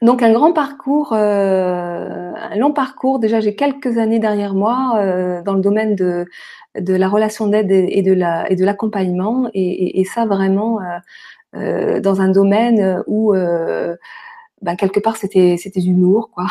donc 0.00 0.22
un 0.22 0.32
grand 0.32 0.52
parcours, 0.52 1.12
euh, 1.12 2.32
un 2.34 2.56
long 2.56 2.72
parcours. 2.72 3.18
Déjà, 3.18 3.40
j'ai 3.40 3.56
quelques 3.56 3.98
années 3.98 4.20
derrière 4.20 4.54
moi 4.54 4.94
euh, 4.98 5.42
dans 5.42 5.54
le 5.54 5.60
domaine 5.60 5.96
de, 5.96 6.26
de 6.78 6.94
la 6.94 7.08
relation 7.08 7.48
d'aide 7.48 7.70
et, 7.70 8.02
de 8.02 8.12
la 8.12 8.50
et 8.50 8.56
l'accompagnement, 8.56 9.50
et, 9.54 10.04
ça 10.04 10.24
vraiment 10.26 10.78
euh, 11.56 12.00
dans 12.00 12.20
un 12.20 12.28
domaine 12.28 13.02
où 13.06 13.32
bah, 14.62 14.76
quelque 14.76 15.00
part 15.00 15.16
c'était 15.16 15.56
c'était 15.58 15.80
du 15.80 15.94
lourd, 15.94 16.30
quoi. 16.30 16.46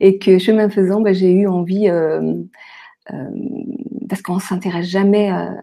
Et 0.00 0.18
que 0.18 0.38
chemin 0.38 0.68
faisant, 0.68 1.00
bah, 1.00 1.12
j'ai 1.12 1.32
eu 1.32 1.46
envie 1.46 1.88
parce 4.08 4.22
qu'on 4.22 4.40
s'intéresse 4.40 4.86
jamais 4.86 5.30
à 5.30 5.62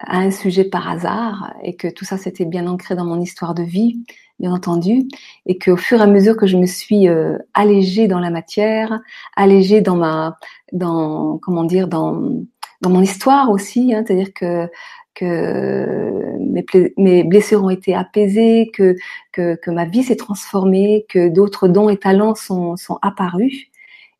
un 0.00 0.30
sujet 0.30 0.64
par 0.64 0.88
hasard 0.88 1.54
et 1.62 1.76
que 1.76 1.88
tout 1.88 2.04
ça 2.04 2.18
c'était 2.18 2.44
bien 2.44 2.66
ancré 2.66 2.94
dans 2.96 3.04
mon 3.04 3.20
histoire 3.20 3.54
de 3.54 3.62
vie 3.62 4.04
bien 4.38 4.52
entendu, 4.52 5.08
et 5.46 5.58
qu'au 5.58 5.76
fur 5.76 6.00
et 6.00 6.02
à 6.02 6.06
mesure 6.06 6.36
que 6.36 6.46
je 6.46 6.56
me 6.56 6.66
suis 6.66 7.08
euh, 7.08 7.38
allégée 7.54 8.06
dans 8.08 8.20
la 8.20 8.30
matière, 8.30 9.00
allégée 9.34 9.80
dans 9.80 9.96
ma, 9.96 10.36
dans 10.72 11.38
comment 11.38 11.64
dire, 11.64 11.88
dans 11.88 12.44
dans 12.82 12.90
mon 12.90 13.00
histoire 13.00 13.50
aussi, 13.50 13.94
hein, 13.94 14.04
c'est-à-dire 14.06 14.32
que 14.34 14.68
que 15.14 16.36
mes, 16.38 16.64
mes, 16.98 17.24
blessures 17.24 17.64
ont 17.64 17.70
été 17.70 17.94
apaisées, 17.94 18.70
que 18.74 18.96
que, 19.32 19.56
que 19.56 19.70
ma 19.70 19.86
vie 19.86 20.02
s'est 20.02 20.16
transformée, 20.16 21.06
que 21.08 21.28
d'autres 21.28 21.68
dons 21.68 21.88
et 21.88 21.96
talents 21.96 22.34
sont 22.34 22.76
sont 22.76 22.98
apparus, 23.02 23.68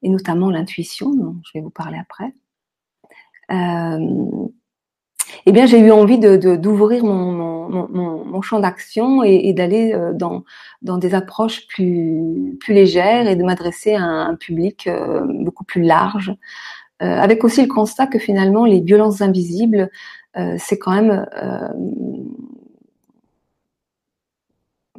et 0.02 0.08
notamment 0.08 0.50
l'intuition, 0.50 1.14
dont 1.14 1.36
je 1.44 1.58
vais 1.58 1.62
vous 1.62 1.70
parler 1.70 1.98
après. 1.98 2.32
Euh, 3.52 4.48
eh 5.46 5.52
bien, 5.52 5.66
j'ai 5.66 5.78
eu 5.78 5.90
envie 5.90 6.18
de, 6.18 6.56
d'ouvrir 6.56 7.04
mon, 7.04 7.32
mon, 7.68 8.24
mon, 8.24 8.42
champ 8.42 8.60
d'action 8.60 9.22
et, 9.22 9.52
d'aller 9.52 9.92
euh, 9.92 10.12
dans, 10.12 10.44
dans 10.82 10.98
des 10.98 11.14
approches 11.14 11.66
plus, 11.66 12.56
plus 12.60 12.74
légères 12.74 13.26
et 13.26 13.36
de 13.36 13.42
m'adresser 13.42 13.94
à 13.94 14.02
un, 14.02 14.34
public 14.36 14.86
euh, 14.86 15.24
beaucoup 15.44 15.64
plus 15.64 15.82
large, 15.82 16.34
euh, 17.02 17.18
avec 17.20 17.44
aussi 17.44 17.62
le 17.62 17.68
constat 17.68 18.06
que 18.06 18.18
finalement 18.18 18.64
les 18.64 18.80
violences 18.80 19.20
invisibles, 19.20 19.90
c'est 20.58 20.78
quand 20.78 20.94
même, 20.94 21.26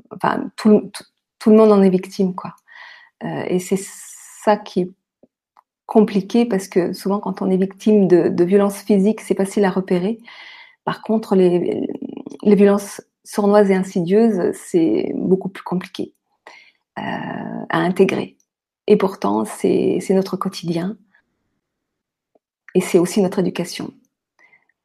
enfin, 0.10 0.50
tout, 0.56 0.90
tout, 0.92 1.04
tout, 1.38 1.52
le 1.52 1.58
monde 1.58 1.72
en 1.72 1.84
est 1.84 1.92
victime, 1.92 2.34
quoi. 2.34 2.56
et 3.22 3.60
c'est 3.60 3.80
ça 3.80 4.58
qui 4.58 4.92
compliqué 5.88 6.46
parce 6.46 6.68
que 6.68 6.94
souvent 6.94 7.20
quand 7.20 7.42
on 7.42 7.50
est 7.50 7.58
victime 7.58 8.08
de, 8.08 8.44
violences 8.44 8.82
physiques, 8.84 9.22
c'est 9.22 9.36
facile 9.36 9.66
à 9.66 9.72
repérer. 9.72 10.20
Par 10.84 11.02
contre, 11.02 11.36
les, 11.36 11.88
violences 12.44 13.02
sournoises 13.24 13.72
et 13.72 13.76
insidieuses, 13.76 14.52
c'est 14.54 15.12
beaucoup 15.16 15.50
plus 15.50 15.64
compliqué 15.64 16.14
euh, 17.00 17.02
à 17.02 17.80
intégrer. 17.80 18.38
Et 18.86 18.98
pourtant, 18.98 19.46
c'est 19.46 20.00
notre 20.12 20.38
quotidien 20.38 20.98
et 22.76 22.82
c'est 22.82 23.00
aussi 23.00 23.22
notre 23.22 23.40
éducation. 23.40 23.94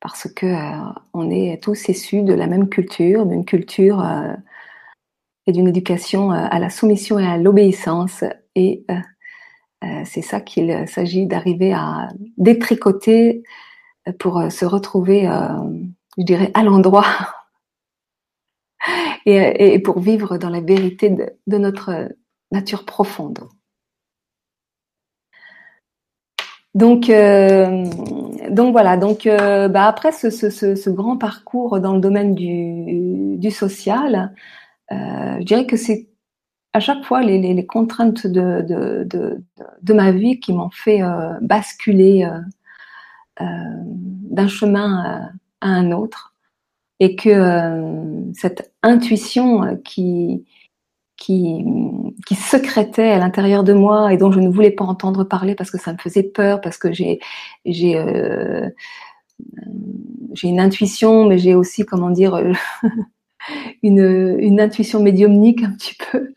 Parce 0.00 0.28
que 0.32 0.46
euh, 0.46 0.92
on 1.14 1.30
est 1.30 1.62
tous 1.62 1.88
issus 1.88 2.22
de 2.22 2.32
la 2.32 2.46
même 2.46 2.68
culture, 2.68 3.26
d'une 3.26 3.44
culture 3.44 4.04
euh, 4.04 4.34
et 5.46 5.52
d'une 5.52 5.68
éducation 5.68 6.30
à 6.30 6.58
la 6.60 6.70
soumission 6.70 7.18
et 7.18 7.26
à 7.26 7.36
l'obéissance. 7.36 8.22
Et 8.54 8.86
c'est 10.04 10.22
ça 10.22 10.40
qu'il 10.40 10.86
s'agit 10.88 11.26
d'arriver 11.26 11.72
à 11.72 12.08
détricoter 12.36 13.42
pour 14.18 14.38
euh, 14.38 14.50
se 14.50 14.64
retrouver, 14.64 15.28
euh, 15.28 15.48
je 16.18 16.24
dirais, 16.24 16.50
à 16.54 16.62
l'endroit 16.62 17.04
et, 19.26 19.78
pour 19.80 20.00
vivre 20.00 20.36
dans 20.38 20.50
la 20.50 20.60
vérité 20.60 21.10
de, 21.10 21.58
notre 21.58 22.08
nature 22.50 22.84
profonde. 22.84 23.40
Donc, 26.74 27.08
donc 28.50 28.72
voilà. 28.72 28.96
Donc, 28.96 29.26
bah 29.26 29.86
après 29.86 30.10
ce, 30.10 30.90
grand 30.90 31.18
parcours 31.18 31.80
dans 31.80 31.92
le 31.92 32.00
domaine 32.00 32.34
du, 32.34 33.50
social, 33.50 34.34
je 34.90 35.44
dirais 35.44 35.66
que 35.66 35.76
c'est 35.76 36.08
à 36.72 36.80
chaque 36.80 37.04
fois 37.04 37.22
les, 37.22 37.38
les, 37.38 37.54
les 37.54 37.66
contraintes 37.66 38.26
de, 38.26 38.62
de, 38.62 39.04
de, 39.04 39.42
de, 39.82 39.94
ma 39.94 40.10
vie 40.12 40.40
qui 40.40 40.52
m'ont 40.52 40.70
fait 40.70 41.02
euh, 41.02 41.34
basculer 41.40 42.24
euh, 42.24 42.38
euh 43.40 43.46
d'un 44.32 44.48
chemin 44.48 45.30
à 45.60 45.68
un 45.68 45.92
autre 45.92 46.34
et 47.00 47.16
que 47.16 47.28
euh, 47.28 48.32
cette 48.32 48.72
intuition 48.82 49.76
qui, 49.84 50.46
qui, 51.18 51.62
qui 52.26 52.34
secrétait 52.34 53.10
à 53.10 53.18
l'intérieur 53.18 53.62
de 53.62 53.74
moi 53.74 54.12
et 54.12 54.16
dont 54.16 54.32
je 54.32 54.40
ne 54.40 54.48
voulais 54.48 54.70
pas 54.70 54.84
entendre 54.84 55.24
parler 55.24 55.54
parce 55.54 55.70
que 55.70 55.78
ça 55.78 55.92
me 55.92 55.98
faisait 55.98 56.22
peur, 56.22 56.62
parce 56.62 56.78
que 56.78 56.92
j'ai 56.92 57.20
j'ai 57.66 57.98
euh, 57.98 58.68
j'ai 60.32 60.48
une 60.48 60.60
intuition, 60.60 61.26
mais 61.26 61.36
j'ai 61.36 61.54
aussi 61.54 61.84
comment 61.84 62.10
dire 62.10 62.40
une, 63.82 64.36
une 64.38 64.60
intuition 64.60 65.02
médiumnique 65.02 65.62
un 65.62 65.72
petit 65.72 65.96
peu. 66.10 66.34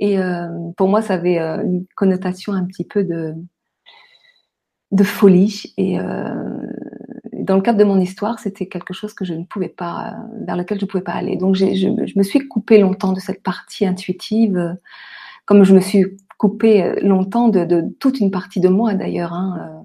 Et 0.00 0.18
euh, 0.18 0.48
pour 0.76 0.88
moi, 0.88 1.02
ça 1.02 1.14
avait 1.14 1.38
euh, 1.38 1.62
une 1.62 1.84
connotation 1.94 2.52
un 2.52 2.64
petit 2.64 2.84
peu 2.84 3.04
de 3.04 3.34
de 4.90 5.04
folie. 5.04 5.72
Et 5.76 5.98
dans 7.32 7.54
le 7.54 7.62
cadre 7.62 7.78
de 7.78 7.84
mon 7.84 8.00
histoire, 8.00 8.40
c'était 8.40 8.66
quelque 8.66 8.92
chose 8.92 9.14
que 9.14 9.24
je 9.24 9.34
ne 9.34 9.44
pouvais 9.44 9.68
pas, 9.68 10.16
vers 10.40 10.56
lequel 10.56 10.80
je 10.80 10.84
ne 10.84 10.90
pouvais 10.90 11.04
pas 11.04 11.12
aller. 11.12 11.36
Donc 11.36 11.54
je, 11.54 12.18
me 12.18 12.22
suis 12.24 12.48
coupée 12.48 12.78
longtemps 12.78 13.12
de 13.12 13.20
cette 13.20 13.40
partie 13.44 13.86
intuitive, 13.86 14.76
comme 15.44 15.62
je 15.62 15.76
me 15.76 15.78
suis 15.78 16.16
coupée 16.38 16.98
longtemps 17.02 17.46
de, 17.46 17.64
de 17.64 17.84
toute 18.00 18.18
une 18.18 18.32
partie 18.32 18.58
de 18.58 18.68
moi 18.68 18.94
d'ailleurs. 18.94 19.32
Hein, 19.32 19.84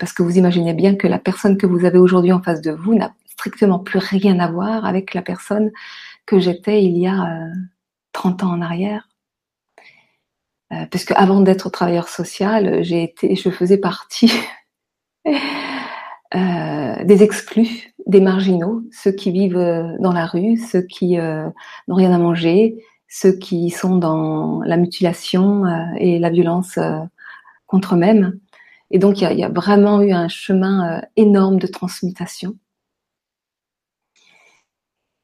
parce 0.00 0.14
que 0.14 0.22
vous 0.22 0.38
imaginez 0.38 0.72
bien 0.72 0.96
que 0.96 1.06
la 1.06 1.18
personne 1.18 1.58
que 1.58 1.66
vous 1.66 1.84
avez 1.84 1.98
aujourd'hui 1.98 2.32
en 2.32 2.42
face 2.42 2.62
de 2.62 2.72
vous 2.72 2.94
n'a 2.94 3.12
strictement 3.26 3.78
plus 3.78 3.98
rien 3.98 4.40
à 4.40 4.50
voir 4.50 4.84
avec 4.84 5.14
la 5.14 5.22
personne 5.22 5.70
que 6.30 6.38
j'étais 6.38 6.84
il 6.84 6.96
y 6.96 7.08
a 7.08 7.48
30 8.12 8.44
ans 8.44 8.52
en 8.52 8.60
arrière. 8.60 9.08
Euh, 10.72 10.86
parce 10.88 11.04
que 11.04 11.14
avant 11.14 11.40
d'être 11.40 11.68
travailleur 11.70 12.08
social, 12.08 12.84
été, 12.88 13.34
je 13.34 13.50
faisais 13.50 13.78
partie 13.78 14.30
euh, 15.26 17.04
des 17.04 17.22
exclus, 17.24 17.92
des 18.06 18.20
marginaux, 18.20 18.82
ceux 18.92 19.10
qui 19.10 19.32
vivent 19.32 19.56
euh, 19.56 19.96
dans 19.98 20.12
la 20.12 20.26
rue, 20.26 20.56
ceux 20.56 20.82
qui 20.82 21.16
n'ont 21.16 21.94
rien 21.96 22.12
à 22.12 22.18
manger, 22.18 22.76
ceux 23.08 23.32
qui 23.32 23.70
sont 23.70 23.96
dans 23.96 24.62
la 24.62 24.76
mutilation 24.76 25.64
et 25.98 26.20
la 26.20 26.30
violence 26.30 26.78
contre 27.66 27.94
eux-mêmes. 27.96 28.38
Et 28.92 29.00
donc, 29.00 29.20
il 29.20 29.36
y 29.36 29.44
a, 29.44 29.48
vraiment 29.48 30.00
eu 30.00 30.12
un 30.12 30.28
chemin 30.28 31.02
énorme 31.16 31.58
de 31.58 31.66
transmutation. 31.66 32.54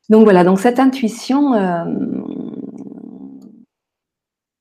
Donc 0.08 0.24
voilà, 0.24 0.44
donc 0.44 0.60
cette 0.60 0.78
intuition, 0.78 1.54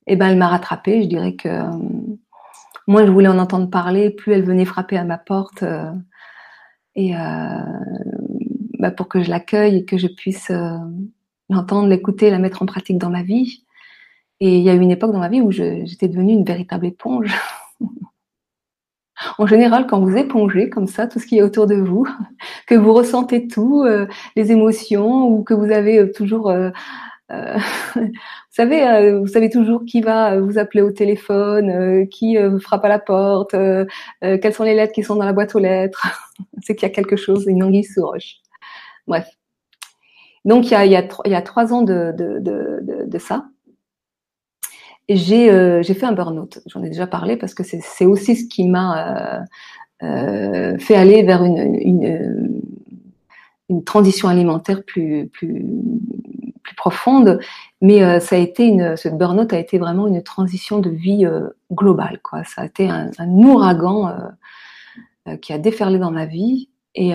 eh 0.06 0.16
ben, 0.16 0.28
elle 0.28 0.38
m'a 0.38 0.48
rattrapée. 0.48 1.02
Je 1.02 1.08
dirais 1.08 1.34
que 1.34 1.48
euh, 1.48 1.70
moins 2.86 3.04
je 3.06 3.10
voulais 3.10 3.28
en 3.28 3.38
entendre 3.38 3.68
parler, 3.70 4.10
plus 4.10 4.32
elle 4.32 4.44
venait 4.44 4.64
frapper 4.64 4.96
à 4.96 5.04
ma 5.04 5.18
porte. 5.18 5.62
Euh, 5.62 5.92
et 6.94 7.16
euh, 7.16 7.58
bah, 8.78 8.90
pour 8.90 9.08
que 9.08 9.22
je 9.22 9.30
l'accueille 9.30 9.78
et 9.78 9.84
que 9.84 9.98
je 9.98 10.06
puisse 10.06 10.50
l'entendre, 11.50 11.88
l'écouter, 11.88 12.30
la 12.30 12.38
mettre 12.38 12.62
en 12.62 12.66
pratique 12.66 12.98
dans 12.98 13.10
ma 13.10 13.22
vie. 13.22 13.64
Et 14.40 14.58
il 14.58 14.62
y 14.64 14.70
a 14.70 14.74
eu 14.74 14.80
une 14.80 14.90
époque 14.90 15.12
dans 15.12 15.18
ma 15.18 15.28
vie 15.28 15.40
où 15.40 15.50
j'étais 15.50 16.08
devenue 16.08 16.32
une 16.32 16.44
véritable 16.44 16.86
éponge. 16.86 17.34
en 19.38 19.46
général, 19.46 19.86
quand 19.86 20.00
vous 20.00 20.16
épongez 20.16 20.70
comme 20.70 20.86
ça 20.86 21.06
tout 21.06 21.18
ce 21.18 21.26
qui 21.26 21.38
est 21.38 21.42
autour 21.42 21.66
de 21.66 21.76
vous, 21.76 22.06
que 22.66 22.74
vous 22.74 22.92
ressentez 22.92 23.48
tout, 23.48 23.86
les 24.36 24.52
émotions, 24.52 25.28
ou 25.28 25.42
que 25.42 25.54
vous 25.54 25.70
avez 25.70 26.10
toujours 26.12 26.52
euh, 27.32 27.58
vous 27.96 28.10
savez, 28.50 28.86
euh, 28.86 29.20
vous 29.20 29.26
savez 29.26 29.50
toujours 29.50 29.84
qui 29.84 30.00
va 30.00 30.38
vous 30.38 30.58
appeler 30.58 30.82
au 30.82 30.90
téléphone, 30.90 31.70
euh, 31.70 32.06
qui 32.06 32.36
frappe 32.60 32.84
à 32.84 32.88
la 32.88 32.98
porte, 32.98 33.56
quelles 34.20 34.54
sont 34.54 34.64
les 34.64 34.74
lettres 34.74 34.92
qui 34.92 35.02
sont 35.02 35.16
dans 35.16 35.24
la 35.24 35.32
boîte 35.32 35.54
aux 35.54 35.60
lettres. 35.60 36.06
C'est 36.62 36.74
qu'il 36.76 36.88
y 36.88 36.90
a 36.90 36.94
quelque 36.94 37.16
chose, 37.16 37.44
une 37.46 37.62
anguille 37.62 37.84
sous 37.84 38.04
roche. 38.04 38.36
Bref. 39.06 39.28
Donc 40.44 40.66
il 40.66 40.72
y 40.72 40.74
a, 40.74 40.86
il 40.86 40.92
y 40.92 40.96
a, 40.96 41.06
il 41.24 41.32
y 41.32 41.34
a 41.34 41.42
trois 41.42 41.72
ans 41.72 41.82
de, 41.82 42.12
de, 42.16 42.38
de, 42.38 43.04
de 43.06 43.18
ça, 43.18 43.46
j'ai 45.08 45.82
j'ai 45.82 45.94
fait 45.94 46.06
un 46.06 46.12
burn-out. 46.12 46.60
J'en 46.66 46.82
ai 46.82 46.88
déjà 46.88 47.06
parlé 47.06 47.36
parce 47.36 47.54
que 47.54 47.62
c'est 47.62 48.06
aussi 48.06 48.36
ce 48.36 48.46
qui 48.46 48.66
m'a 48.68 49.44
euh, 50.02 50.76
fait 50.78 50.94
aller 50.94 51.22
vers 51.22 51.42
une, 51.42 52.60
une, 53.68 53.82
transition 53.84 54.28
alimentaire 54.28 54.84
plus 54.84 55.28
plus 55.28 55.64
plus 56.62 56.76
profonde, 56.76 57.38
mais 57.80 58.02
euh, 58.02 58.20
ça 58.20 58.36
a 58.36 58.38
été 58.38 58.66
une, 58.66 58.96
ce 58.96 59.08
burn-out 59.08 59.52
a 59.52 59.58
été 59.58 59.78
vraiment 59.78 60.06
une 60.06 60.22
transition 60.22 60.80
de 60.80 60.90
vie 60.90 61.24
euh, 61.24 61.48
globale, 61.72 62.20
quoi. 62.22 62.44
Ça 62.44 62.62
a 62.62 62.66
été 62.66 62.88
un, 62.88 63.10
ouragan 63.28 64.12
euh, 65.28 65.36
qui 65.36 65.52
a 65.52 65.58
déferlé 65.58 65.98
dans 65.98 66.10
ma 66.10 66.26
vie 66.26 66.68
et 66.94 67.12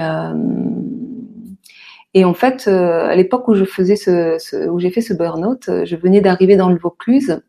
et 2.14 2.26
en 2.26 2.34
fait, 2.34 2.68
à 2.68 3.16
l'époque 3.16 3.48
où 3.48 3.56
je 3.56 3.64
ce, 3.64 4.68
où 4.70 4.80
j'ai 4.80 4.92
fait 4.92 5.00
ce 5.00 5.14
burn-out, 5.14 5.70
je 5.86 5.96
venais 5.96 6.20
d'arriver 6.20 6.58
dans 6.58 6.70
le 6.70 6.78
Vaucluse 6.78 7.42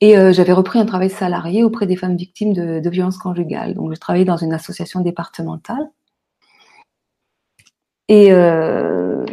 et 0.00 0.14
j'avais 0.32 0.52
repris 0.52 0.78
un 0.78 0.86
travail 0.86 1.10
salarié 1.10 1.64
auprès 1.64 1.86
des 1.86 1.96
femmes 1.96 2.16
victimes 2.16 2.52
de, 2.52 2.90
violences 2.90 3.18
conjugales. 3.18 3.74
Donc, 3.74 3.94
je 3.94 4.00
travaillais 4.00 4.24
dans 4.24 4.36
une 4.36 4.52
association 4.52 5.00
départementale. 5.00 5.90
Et 8.08 8.32
euh, 8.32 9.24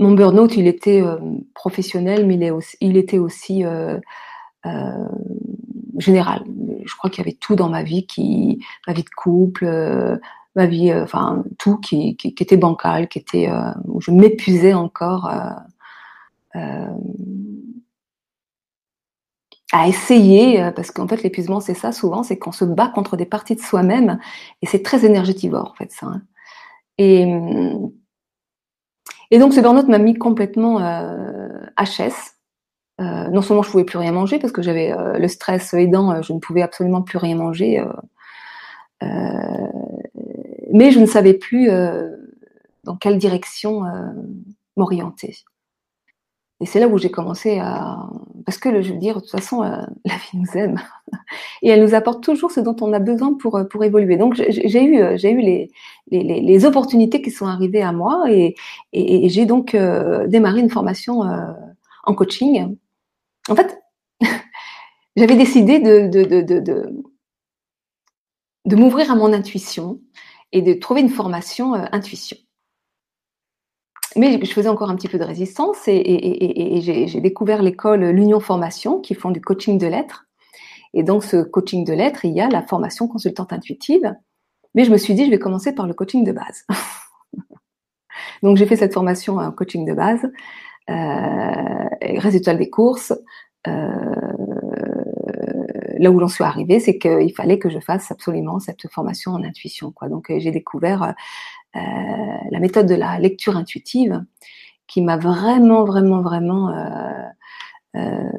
mon 0.00 0.12
burn-out, 0.12 0.56
il 0.56 0.66
était 0.66 1.02
euh, 1.02 1.18
professionnel, 1.54 2.26
mais 2.26 2.38
il, 2.80 2.96
était 2.96 3.18
aussi 3.18 3.66
euh, 3.66 3.98
euh, 4.64 5.08
général. 5.98 6.42
Je 6.86 6.96
crois 6.96 7.10
qu'il 7.10 7.22
y 7.22 7.28
avait 7.28 7.36
tout 7.38 7.54
dans 7.54 7.68
ma 7.68 7.82
vie, 7.82 8.06
qui, 8.06 8.64
ma 8.86 8.94
vie 8.94 9.02
de 9.02 9.10
couple, 9.10 9.66
ma 10.56 10.66
vie, 10.66 10.92
enfin 10.94 11.44
tout 11.58 11.76
qui, 11.76 12.16
était 12.24 12.56
bancal, 12.56 13.08
qui 13.08 13.18
était 13.18 13.50
où 13.84 14.00
je 14.00 14.10
m'épuisais 14.10 14.72
encore 14.72 15.30
à 19.72 19.86
essayer, 19.88 20.70
parce 20.74 20.90
qu'en 20.90 21.06
fait 21.06 21.22
l'épuisement 21.22 21.60
c'est 21.60 21.74
ça 21.74 21.92
souvent, 21.92 22.22
c'est 22.22 22.38
qu'on 22.38 22.52
se 22.52 22.64
bat 22.64 22.88
contre 22.88 23.16
des 23.16 23.26
parties 23.26 23.54
de 23.54 23.60
soi-même 23.60 24.18
et 24.62 24.66
c'est 24.66 24.82
très 24.82 25.04
énergétivore 25.04 25.70
en 25.70 25.74
fait 25.74 25.92
ça. 25.92 26.06
Hein. 26.06 26.22
Et 26.98 27.26
et 29.30 29.38
donc 29.38 29.52
ce 29.54 29.60
burn-out 29.60 29.88
m'a 29.88 29.98
mis 29.98 30.14
complètement 30.14 30.80
euh, 30.80 31.48
HS. 31.78 32.34
Euh, 33.00 33.28
non 33.28 33.40
seulement 33.40 33.62
je 33.62 33.70
pouvais 33.70 33.84
plus 33.84 33.96
rien 33.98 34.12
manger 34.12 34.38
parce 34.38 34.52
que 34.52 34.60
j'avais 34.60 34.92
euh, 34.92 35.18
le 35.18 35.26
stress 35.26 35.72
aidant, 35.72 36.12
euh, 36.12 36.22
je 36.22 36.34
ne 36.34 36.38
pouvais 36.38 36.60
absolument 36.60 37.00
plus 37.00 37.16
rien 37.16 37.34
manger, 37.34 37.82
mais 40.72 40.90
je 40.90 41.00
ne 41.00 41.06
savais 41.06 41.32
plus 41.34 41.70
dans 42.84 42.96
quelle 42.96 43.16
direction 43.16 43.82
m'orienter. 44.76 45.36
Et 46.60 46.66
c'est 46.66 46.78
là 46.78 46.88
où 46.88 46.98
j'ai 46.98 47.10
commencé 47.10 47.58
à, 47.58 48.10
parce 48.44 48.58
que 48.58 48.82
je 48.82 48.92
veux 48.92 48.98
dire, 48.98 49.16
de 49.16 49.20
toute 49.20 49.30
façon, 49.30 49.62
la 50.04 50.14
vie 50.14 50.38
nous 50.38 50.50
aime 50.54 50.76
et 51.62 51.68
elle 51.68 51.82
nous 51.82 51.94
apporte 51.94 52.22
toujours 52.22 52.50
ce 52.50 52.60
dont 52.60 52.76
on 52.80 52.92
a 52.92 52.98
besoin 52.98 53.34
pour 53.34 53.60
pour 53.70 53.84
évoluer. 53.84 54.16
Donc 54.16 54.34
j'ai 54.34 54.84
eu 54.84 55.18
j'ai 55.18 55.30
eu 55.30 55.40
les, 55.40 55.70
les, 56.10 56.40
les 56.40 56.64
opportunités 56.64 57.22
qui 57.22 57.30
sont 57.30 57.46
arrivées 57.46 57.82
à 57.82 57.92
moi 57.92 58.24
et, 58.30 58.54
et, 58.92 59.28
j'ai 59.28 59.46
donc 59.46 59.74
euh, 59.74 60.26
démarré 60.26 60.60
une 60.60 60.70
formation 60.70 61.24
euh, 61.24 61.52
en 62.04 62.14
coaching. 62.14 62.76
En 63.48 63.56
fait, 63.56 63.82
j'avais 65.16 65.36
décidé 65.36 65.80
de 65.80 66.08
de 66.08 66.24
de 66.24 66.60
de, 66.60 66.92
de, 68.66 68.76
m'ouvrir 68.76 69.10
à 69.10 69.14
mon 69.16 69.32
intuition 69.32 70.00
et 70.52 70.62
de 70.62 70.74
trouver 70.74 71.00
une 71.00 71.10
formation 71.10 71.74
euh, 71.74 71.84
intuition 71.92 72.36
mais 74.16 74.44
je 74.44 74.52
faisais 74.52 74.68
encore 74.68 74.90
un 74.90 74.96
petit 74.96 75.08
peu 75.08 75.18
de 75.18 75.24
résistance 75.24 75.86
et, 75.86 76.80
j'ai 76.82 77.20
découvert 77.20 77.62
l'école 77.62 78.04
L'Union 78.10 78.40
Formation 78.40 79.00
qui 79.00 79.14
font 79.14 79.30
du 79.30 79.40
coaching 79.40 79.78
de 79.78 79.86
lettres. 79.86 80.26
Et 80.94 81.02
dans 81.02 81.20
ce 81.20 81.42
coaching 81.42 81.84
de 81.84 81.92
lettres, 81.92 82.24
il 82.24 82.32
y 82.32 82.40
a 82.40 82.48
la 82.48 82.62
formation 82.62 83.06
consultante 83.06 83.52
intuitive. 83.52 84.14
Mais 84.74 84.84
je 84.84 84.90
me 84.90 84.96
suis 84.96 85.14
dit, 85.14 85.26
je 85.26 85.30
vais 85.30 85.38
commencer 85.38 85.72
par 85.72 85.86
le 85.86 85.94
coaching 85.94 86.24
de 86.24 86.32
base. 86.32 86.66
Donc 88.42 88.56
j'ai 88.56 88.66
fait 88.66 88.76
cette 88.76 88.94
formation 88.94 89.36
en 89.36 89.52
coaching 89.52 89.86
de 89.86 89.92
base. 89.92 90.30
Euh, 90.88 91.88
résultat 92.18 92.54
des 92.54 92.70
courses, 92.70 93.12
euh, 93.68 93.70
là 95.98 96.10
où 96.10 96.18
j'en 96.18 96.28
suis 96.28 96.42
arrivée, 96.42 96.80
c'est 96.80 96.98
qu'il 96.98 97.32
fallait 97.34 97.58
que 97.58 97.68
je 97.68 97.78
fasse 97.78 98.10
absolument 98.10 98.58
cette 98.58 98.88
formation 98.90 99.32
en 99.32 99.44
intuition. 99.44 99.92
Donc 100.08 100.32
j'ai 100.36 100.50
découvert 100.50 101.02
euh, 101.02 101.12
la 101.74 102.58
méthode 102.58 102.86
de 102.86 102.94
la 102.94 103.18
lecture 103.18 103.56
intuitive 103.56 104.24
qui 104.86 105.02
m'a 105.02 105.16
vraiment, 105.16 105.84
vraiment, 105.84 106.20
vraiment 106.20 106.68
euh, 106.70 107.22
euh, 107.96 108.30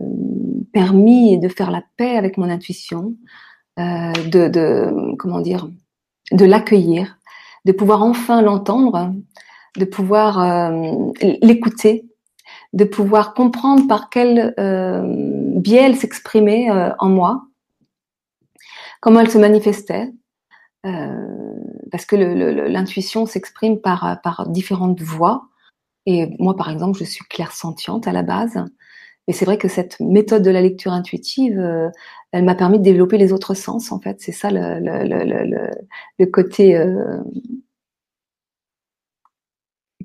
permis 0.74 1.40
de 1.40 1.48
faire 1.48 1.72
la 1.72 1.84
paix 1.98 2.18
avec 2.18 2.38
mon 2.38 2.50
intuition, 2.50 3.16
de, 3.78 4.48
de, 4.48 5.16
comment 5.18 5.42
dire, 5.42 5.68
de 6.32 6.46
l'accueillir, 6.46 7.18
de 7.66 7.72
pouvoir 7.72 8.04
enfin 8.04 8.42
l'entendre, 8.42 9.14
de 9.76 9.86
pouvoir 9.86 10.72
l'écouter, 11.42 12.06
de 12.74 12.84
pouvoir 12.84 13.34
comprendre 13.34 13.88
par 13.88 14.10
quel 14.10 14.54
biais 15.56 15.84
elle 15.84 15.96
s'exprimait 15.96 16.70
en 17.00 17.10
moi, 17.10 17.44
comment 19.02 19.20
elle 19.20 19.32
se 19.32 19.38
manifestait, 19.38 20.08
euh, 20.08 20.21
parce 20.84 22.06
que 22.06 22.16
l'intuition 22.16 23.26
s'exprime 23.26 23.80
par, 23.80 24.20
par 24.24 24.48
différentes 24.50 25.02
voies. 25.02 25.48
Et 26.06 26.36
moi, 26.40 26.56
par 26.56 26.70
exemple, 26.70 26.98
je 27.00 27.04
suis 27.04 27.26
clairsentiente 27.26 28.08
à 28.08 28.12
la 28.12 28.24
base. 28.24 28.64
Et 29.28 29.34
c'est 29.34 29.46
vrai 29.46 29.58
que 29.58 29.68
cette 29.68 30.00
méthode 30.00 30.42
de 30.44 30.50
la 30.52 30.62
lecture 30.62 30.92
intuitive, 30.94 31.60
euh, 31.60 31.90
elle 32.32 32.44
m'a 32.44 32.56
permis 32.56 32.80
de 32.80 32.84
développer 32.84 33.18
les 33.20 33.32
autres 33.34 33.54
sens, 33.54 33.92
en 33.92 34.00
fait. 34.00 34.20
C'est 34.20 34.32
ça 34.32 34.50
le, 34.50 34.80
le, 34.80 35.70
le 36.18 36.26
côté 36.26 36.76
euh, 36.76 37.18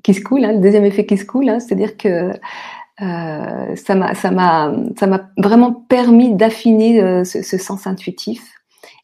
qui 0.03 0.13
se 0.13 0.21
coule, 0.21 0.45
hein, 0.45 0.53
le 0.53 0.59
deuxième 0.59 0.85
effet 0.85 1.05
qui 1.05 1.17
se 1.17 1.25
coule, 1.25 1.49
hein, 1.49 1.59
c'est-à-dire 1.59 1.97
que 1.97 2.31
Euh, 2.99 3.75
ça 3.75 3.93
m'a 3.93 5.31
vraiment 5.37 5.71
permis 5.71 6.33
d'affiner 6.33 6.99
euh, 6.99 7.23
ce, 7.23 7.43
ce, 7.43 7.57
sens 7.59 7.85
intuitif 7.85 8.56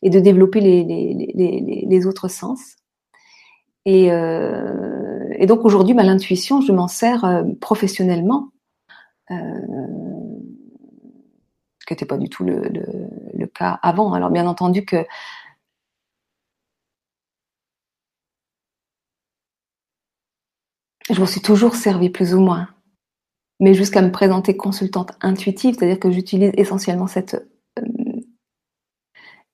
et 0.03 0.09
de 0.09 0.19
développer 0.19 0.59
les, 0.61 2.05
autres 2.05 2.27
sens. 2.27 2.75
Et, 3.85 4.11
euh, 4.11 5.45
donc 5.45 5.65
aujourd'hui, 5.65 5.95
l'intuition, 5.95 6.61
je 6.61 6.71
m'en 6.71 6.87
sers 6.87 7.25
euh, 7.25 7.43
professionnellement, 7.61 8.49
euh, 9.31 9.35
ce 11.79 11.85
qui 11.85 11.93
n'était 11.93 12.05
pas 12.05 12.17
du 12.17 12.29
tout 12.29 12.43
le, 12.43 13.47
cas 13.53 13.79
avant. 13.81 14.13
Alors 14.13 14.29
bien 14.31 14.47
entendu 14.47 14.85
que 14.85 15.05
je 21.09 21.19
m'en 21.19 21.25
suis 21.25 21.41
toujours 21.41 21.75
servi 21.75 22.09
plus 22.09 22.33
ou 22.33 22.39
moins 22.41 22.67
mais 23.59 23.73
jusqu'à 23.73 24.01
me 24.01 24.11
présenter 24.11 24.57
consultante 24.57 25.11
intuitive, 25.21 25.75
c'est-à-dire 25.77 25.99
que 25.99 26.11
j'utilise 26.11 26.51
essentiellement 26.57 27.07
cette, 27.07 27.47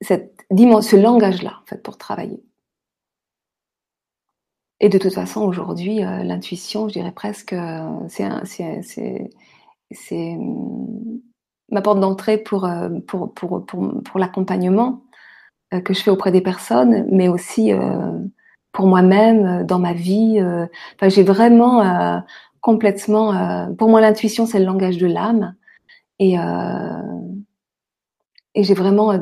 cette 0.02 0.46
dimension, 0.52 0.98
ce 0.98 1.02
langage-là, 1.02 1.60
en 1.62 1.66
fait, 1.66 1.82
pour 1.84 1.98
travailler. 1.98 2.44
Et 4.80 4.90
de 4.90 4.98
toute 4.98 5.14
façon, 5.14 5.42
aujourd'hui, 5.42 6.04
euh, 6.04 6.24
l'intuition, 6.24 6.88
je 6.88 6.94
dirais 6.94 7.12
presque, 7.12 7.54
euh, 7.54 7.86
c'est 8.08 8.82
c'est 9.92 10.38
ma 11.72 11.82
porte 11.82 12.00
d'entrée 12.00 12.38
pour, 12.38 12.70
pour, 13.08 13.34
pour, 13.34 13.66
pour, 13.66 14.04
pour 14.04 14.20
l'accompagnement 14.20 15.04
que 15.84 15.94
je 15.94 16.02
fais 16.02 16.12
auprès 16.12 16.32
des 16.32 16.42
personnes, 16.42 17.08
mais 17.12 17.28
aussi 17.28 17.72
pour 18.72 18.86
moi-même, 18.86 19.66
dans 19.66 19.80
ma 19.80 19.94
vie. 19.94 20.40
Enfin, 20.96 21.10
j'ai 21.10 21.24
vraiment 21.24 22.22
complètement. 22.62 23.34
Euh, 23.34 23.74
pour 23.74 23.90
moi, 23.90 24.02
l'intuition, 24.02 24.46
c'est 24.46 24.60
le 24.60 24.66
langage 24.66 24.98
de 24.98 25.08
l'âme. 25.08 25.56
Et, 26.20 26.40
euh, 26.40 27.02
et 28.56 28.64
j'ai 28.64 28.74
vraiment 28.74 29.12
euh, 29.12 29.20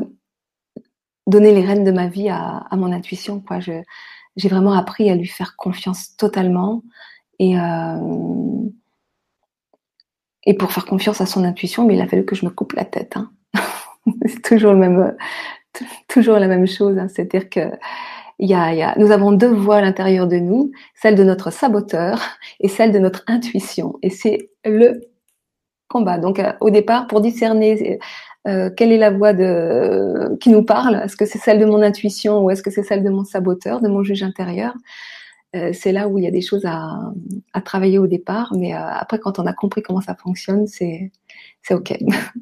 donné 1.28 1.54
les 1.54 1.64
rênes 1.64 1.84
de 1.84 1.92
ma 1.92 2.08
vie 2.08 2.30
à, 2.30 2.68
mon 2.72 2.92
intuition. 2.92 3.40
Quoi. 3.40 3.60
J'ai 3.60 4.50
vraiment 4.50 4.74
appris 4.74 5.10
à 5.12 5.16
lui 5.16 5.28
faire 5.28 5.56
confiance 5.56 6.16
totalement. 6.16 6.84
Et, 7.40 7.60
euh, 7.60 8.70
et 10.46 10.56
pour 10.56 10.72
faire 10.72 10.86
confiance 10.86 11.22
à 11.22 11.26
son 11.26 11.44
intuition, 11.44 11.86
mais 11.86 11.96
il 11.96 12.02
a 12.02 12.08
fallu 12.08 12.26
que 12.26 12.36
je 12.36 12.46
me 12.46 12.50
coupe 12.50 12.74
la 12.74 12.86
tête. 12.86 13.18
Hein. 13.18 13.32
c'est 14.26 14.42
toujours 14.42 14.72
le 14.72 14.80
même, 14.80 15.16
toujours 16.08 16.40
la 16.40 16.48
même 16.48 16.66
chose. 16.66 16.98
Hein. 16.98 17.10
C'est-à-dire 17.10 17.50
que 17.50 17.72
y 18.40 18.54
a, 18.54 18.74
y 18.74 18.82
a, 18.82 18.96
nous 18.98 19.12
avons 19.12 19.32
deux 19.32 19.54
voix 19.54 19.78
à 19.78 19.82
l'intérieur 19.82 20.28
de 20.28 20.38
nous, 20.38 20.72
celle 20.96 21.16
de 21.16 21.24
notre 21.24 21.52
saboteur 21.52 22.22
et 22.60 22.68
celle 22.68 22.92
de 22.92 23.00
notre 23.00 23.24
intuition. 23.28 23.98
Et 24.02 24.10
c'est 24.10 24.50
le 24.64 25.02
combat. 25.90 26.18
Donc, 26.18 26.40
euh, 26.40 26.54
au 26.62 26.70
départ, 26.70 27.08
pour 27.08 27.22
discerner 27.22 28.00
euh, 28.48 28.70
quelle 28.70 28.92
est 28.92 28.98
la 28.98 29.12
voix 29.12 29.34
qui 30.38 30.50
nous 30.50 30.64
parle, 30.64 31.02
est-ce 31.04 31.18
que 31.18 31.26
c'est 31.26 31.38
celle 31.38 31.60
de 31.60 31.66
mon 31.66 31.82
intuition 31.82 32.44
ou 32.44 32.50
est-ce 32.50 32.64
que 32.64 32.72
c'est 32.72 32.84
celle 32.84 33.04
de 33.04 33.10
mon 33.10 33.26
saboteur, 33.26 33.82
de 33.82 33.90
mon 33.90 34.04
juge 34.04 34.24
intérieur, 34.24 34.74
euh, 35.56 35.72
c'est 35.74 35.92
là 35.92 36.08
où 36.08 36.18
il 36.18 36.24
y 36.24 36.28
a 36.28 36.32
des 36.32 36.42
choses 36.42 36.66
à, 36.66 37.12
à 37.54 37.62
travailler 37.62 38.00
au 38.00 38.08
départ. 38.08 38.54
Mais 38.56 38.74
euh, 38.74 38.80
après, 38.80 39.20
quand 39.20 39.40
on 39.40 39.46
a 39.46 39.54
compris 39.54 39.82
comment 39.82 40.02
ça 40.02 40.16
fonctionne, 40.16 40.68
c'est, 40.68 41.12
OK. 41.72 41.98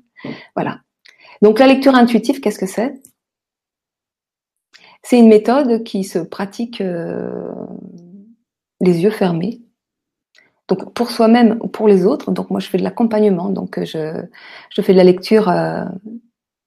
voilà. 0.56 0.82
Donc, 1.42 1.60
la 1.60 1.68
lecture 1.68 1.96
intuitive, 1.96 2.40
qu'est-ce 2.40 2.60
que 2.60 2.66
c'est? 2.66 2.94
C'est 5.04 5.20
une 5.20 5.28
méthode 5.28 5.84
qui 5.84 6.04
se 6.04 6.20
pratique 6.20 6.80
les 6.80 6.88
yeux 9.04 9.12
fermés. 9.12 9.62
Donc 10.68 10.94
pour 10.94 11.12
soi-même 11.12 11.58
ou 11.62 11.68
pour 11.68 11.88
les 11.88 12.06
autres. 12.06 12.32
Donc 12.32 12.50
moi 12.50 12.60
je 12.60 12.68
fais 12.68 12.78
de 12.78 12.84
l'accompagnement. 12.84 13.50
Donc 13.50 13.78
euh, 13.78 13.86
je, 13.86 14.24
je 14.70 14.82
fais 14.82 14.94
de 14.94 14.98
la 14.98 15.04
lecture 15.04 15.50
euh, 15.50 15.86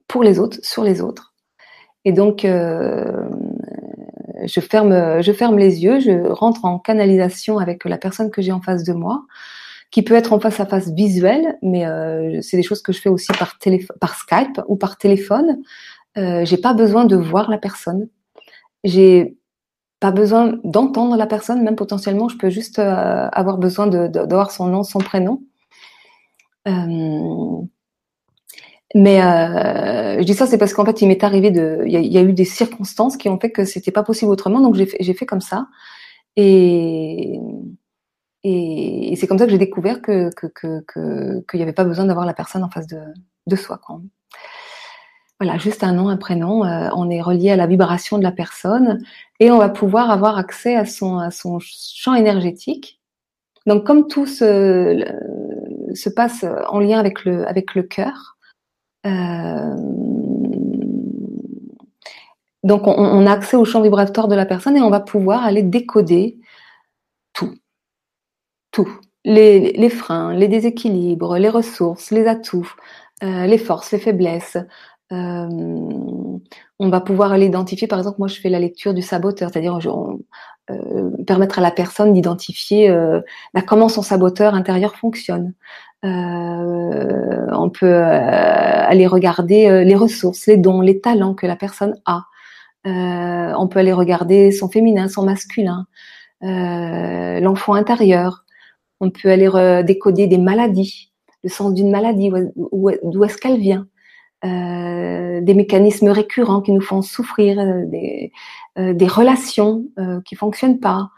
pour 0.07 0.23
les 0.23 0.39
autres, 0.39 0.59
sur 0.63 0.85
les 0.85 1.01
autres. 1.01 1.35
Et 2.05 2.13
donc 2.13 2.43
je 2.45 3.27
ferme, 4.61 5.21
je 5.21 5.33
ferme 5.33 5.59
les 5.59 5.85
yeux, 5.85 6.01
je 6.01 6.27
rentre 6.29 6.65
en 6.65 6.79
canalisation 6.79 7.59
avec 7.59 7.85
la 7.85 7.99
personne 7.99 8.31
que 8.31 8.41
j'ai 8.41 8.53
en 8.53 8.63
face 8.63 8.85
de 8.85 8.95
moi, 8.95 9.25
qui 9.91 10.03
peut 10.03 10.15
être 10.15 10.33
en 10.33 10.41
face 10.41 10.61
à 10.61 10.65
face 10.65 10.91
visuel, 10.91 11.59
mais 11.61 11.85
c'est 12.41 12.57
des 12.57 12.63
choses 12.63 12.81
que 12.81 12.93
je 12.93 13.01
fais 13.01 13.11
aussi 13.11 13.31
par 13.39 13.59
par 14.01 14.15
Skype 14.15 14.63
ou 14.69 14.77
par 14.77 14.97
téléphone. 14.97 15.59
Euh, 16.19 16.45
j'ai 16.45 16.57
pas 16.57 16.75
besoin 16.75 17.05
de 17.05 17.17
voir 17.17 17.51
la 17.51 17.59
personne. 17.59 18.09
J'ai 18.85 19.38
pas 20.01 20.13
besoin 20.13 20.59
d'entendre 20.65 21.17
la 21.17 21.27
personne, 21.27 21.63
même 21.63 21.77
potentiellement, 21.77 22.29
je 22.29 22.37
peux 22.37 22.51
juste 22.51 22.79
euh, 22.79 23.29
avoir 23.33 23.59
besoin 23.59 23.87
de, 23.87 24.07
de, 24.09 24.51
son 24.51 24.67
nom, 24.69 24.83
son 24.85 25.01
prénom. 25.01 25.43
Euh, 26.69 27.63
mais 28.95 29.23
euh, 29.23 30.19
je 30.21 30.25
dis 30.25 30.35
ça, 30.35 30.47
c'est 30.47 30.59
parce 30.59 30.73
qu'en 30.73 30.85
fait, 30.85 31.03
il 31.03 31.09
m'est 31.09 31.25
arrivé 31.25 31.51
de, 31.51 31.83
il 31.87 31.93
y, 31.93 32.19
a, 32.19 32.23
eu 32.23 32.33
des 32.33 32.45
circonstances 32.45 33.17
qui 33.17 33.29
ont 33.29 33.39
fait 33.39 33.51
que 33.51 33.65
c'était 33.65 33.91
pas 33.93 34.03
possible 34.03 34.31
autrement, 34.31 34.61
donc 34.61 34.75
j'ai 34.77 34.87
fait, 34.87 35.03
fait 35.15 35.27
comme 35.27 35.41
ça. 35.41 35.69
Et 36.37 37.39
et, 38.45 39.15
c'est 39.17 39.27
comme 39.27 39.39
ça 39.39 39.47
que 39.47 39.51
j'ai 39.51 39.59
découvert 39.59 40.01
que 40.01 40.31
qu'il 40.39 40.51
que, 40.51 40.81
que, 40.87 41.57
n'y 41.57 41.63
avait 41.63 41.73
pas 41.73 41.85
besoin 41.85 42.05
d'avoir 42.07 42.27
la 42.27 42.35
personne 42.35 42.63
en 42.63 42.71
face 42.71 42.87
de, 42.87 43.01
de 43.47 43.57
soi. 43.57 43.79
Quoi. 43.79 44.01
Voilà, 45.41 45.57
juste 45.57 45.85
un 45.85 45.93
nom, 45.93 46.09
un 46.09 46.17
prénom. 46.17 46.65
Euh, 46.65 46.89
on 46.95 47.11
est 47.11 47.23
relié 47.23 47.51
à 47.51 47.57
la 47.57 47.67
vibration 47.67 48.19
de 48.19 48.25
la 48.25 48.33
personne 48.33 49.03
et 49.39 49.51
on 49.51 49.59
va 49.59 49.69
pouvoir 49.69 50.11
avoir 50.11 50.37
accès 50.37 50.75
à 50.75 50.85
son, 50.85 51.29
champ 51.61 52.15
énergétique. 52.15 53.01
Donc, 53.67 53.85
comme 53.85 54.09
tout 54.09 54.27
se, 54.27 55.05
se 55.95 56.09
passe 56.09 56.45
en 56.69 56.81
lien 56.81 56.99
avec 56.99 57.25
le, 57.25 57.83
cœur, 57.83 58.37
euh, 59.07 59.77
donc 62.65 62.87
on, 62.87 63.27
a 63.27 63.33
accès 63.33 63.57
au 63.57 63.65
champ 63.65 63.81
vibratoire 63.81 64.27
de 64.27 64.35
la 64.35 64.45
personne 64.45 64.77
et 64.77 64.81
on 64.81 64.91
va 64.91 65.01
pouvoir 65.01 65.45
aller 65.45 65.63
décoder 65.63 66.39
tout, 67.33 67.55
tout, 68.73 68.89
les, 69.25 69.91
freins, 69.91 70.35
les 70.35 70.49
déséquilibres, 70.49 71.39
les 71.39 71.49
ressources, 71.49 72.11
les 72.11 72.27
atouts, 72.27 72.75
euh, 73.23 73.47
les 73.47 73.59
forces, 73.59 73.93
les 73.93 73.99
faiblesses, 73.99 74.59
on 75.11 76.89
va 76.89 77.01
pouvoir 77.01 77.37
l'identifier. 77.37 77.89
Par 77.89 77.99
exemple, 77.99 78.17
moi, 78.19 78.29
je 78.29 78.41
fais 78.41 78.49
la 78.49 78.59
lecture 78.59 78.95
du 78.95 79.03
saboteur, 79.03 79.51
c'est-à-dire 79.51 79.79
euh, 80.71 81.11
permettre 81.27 81.59
à 81.59 81.63
la 81.63 81.71
personne 81.71 82.13
d'identifier 82.13 82.91
euh, 82.91 83.21
bah, 83.55 83.63
comment 83.63 83.89
son 83.89 84.03
saboteur 84.03 84.55
intérieur 84.55 84.97
fonctionne. 84.97 85.55
Euh, 86.05 87.47
on 87.53 87.71
peut 87.71 87.95
aller 87.95 89.07
regarder 89.07 89.85
les 89.85 89.95
ressources, 89.97 90.47
les 90.47 90.57
dons, 90.57 90.81
les 90.81 91.01
talents 91.01 91.35
que 91.35 91.47
la 91.47 91.57
personne 91.57 92.01
a. 92.05 92.25
on 92.85 93.69
peut 93.69 93.81
aller 93.81 93.93
regarder 93.93 94.53
son 94.53 94.69
féminin, 94.69 95.09
son 95.09 95.25
masculin, 95.25 95.87
l'enfant 96.43 97.75
intérieur. 97.75 98.45
On 99.01 99.11
peut 99.11 99.31
aller 99.31 99.49
décoder 99.85 100.27
des 100.27 100.39
maladies, 100.39 101.13
le 101.43 101.49
sens 101.49 101.75
d'une 101.75 101.91
maladie, 101.91 102.31
d'où 103.03 103.25
est-ce 103.25 103.39
qu'elle 103.39 103.59
vient. 103.59 103.87
Euh, 104.45 105.41
des 105.41 105.55
mécanismes 105.55 106.11
récurrents 106.11 106.61
qui 106.61 106.71
nous 106.71 106.81
font 106.81 107.03
souffrir, 107.03 107.59
euh, 107.59 107.85
des, 107.87 108.31
euh, 108.79 108.95
des 108.95 109.09
relations 109.09 109.85
qui 110.25 110.37
fonctionnent 110.37 110.79
pas, 110.81 111.11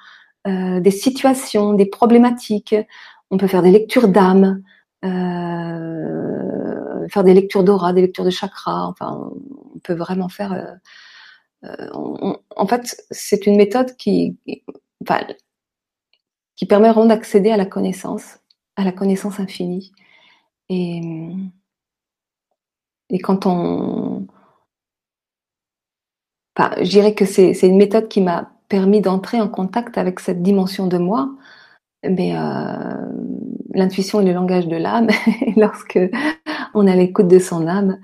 des 0.46 0.90
situations, 0.90 1.74
des 1.74 1.84
problématiques. 1.84 2.74
On 3.30 3.36
peut 3.36 3.46
faire 3.46 3.62
des 3.62 3.70
lectures 3.70 4.08
d'âme, 4.08 4.62
faire 5.02 5.12
des 7.24 7.34
lectures 7.34 7.62
d'aura, 7.62 7.92
des 7.92 8.00
lectures 8.00 8.24
de 8.24 8.30
chakras. 8.30 8.86
Enfin, 8.86 9.30
on 9.74 9.78
peut 9.80 9.94
vraiment 9.94 10.30
faire. 10.30 10.78
en 11.62 12.66
fait, 12.66 13.04
c'est 13.10 13.46
une 13.46 13.56
méthode 13.56 13.96
qui 13.96 14.38
permet 15.04 16.88
vraiment 16.88 17.06
d'accéder 17.06 17.50
à 17.50 17.58
la 17.58 17.66
connaissance, 17.66 18.38
à 18.76 18.84
la 18.84 18.92
connaissance 18.92 19.40
infinie. 19.40 19.92
Et 20.70 21.02
et 23.10 23.18
quand 23.18 23.46
on... 23.46 24.26
Enfin, 26.56 26.74
je 26.78 26.90
dirais 26.90 27.14
que 27.14 27.24
c'est 27.24 27.52
une 27.62 27.76
méthode 27.76 28.08
qui 28.08 28.20
m'a 28.20 28.52
permis 28.68 29.00
d'entrer 29.00 29.40
en 29.40 29.48
contact 29.48 29.98
avec 29.98 30.20
cette 30.20 30.42
dimension 30.42 30.86
de 30.86 30.98
moi, 30.98 31.30
mais 32.08 32.36
euh, 32.36 32.94
l'intuition 33.74 34.20
est 34.20 34.24
le 34.24 34.32
langage 34.32 34.68
de 34.68 34.76
l'âme. 34.76 35.08
Et 35.46 35.52
lorsque 35.56 35.98
on 36.74 36.86
est 36.86 36.92
à 36.92 36.96
l'écoute 36.96 37.28
de 37.28 37.38
son 37.38 37.66
âme, 37.66 37.98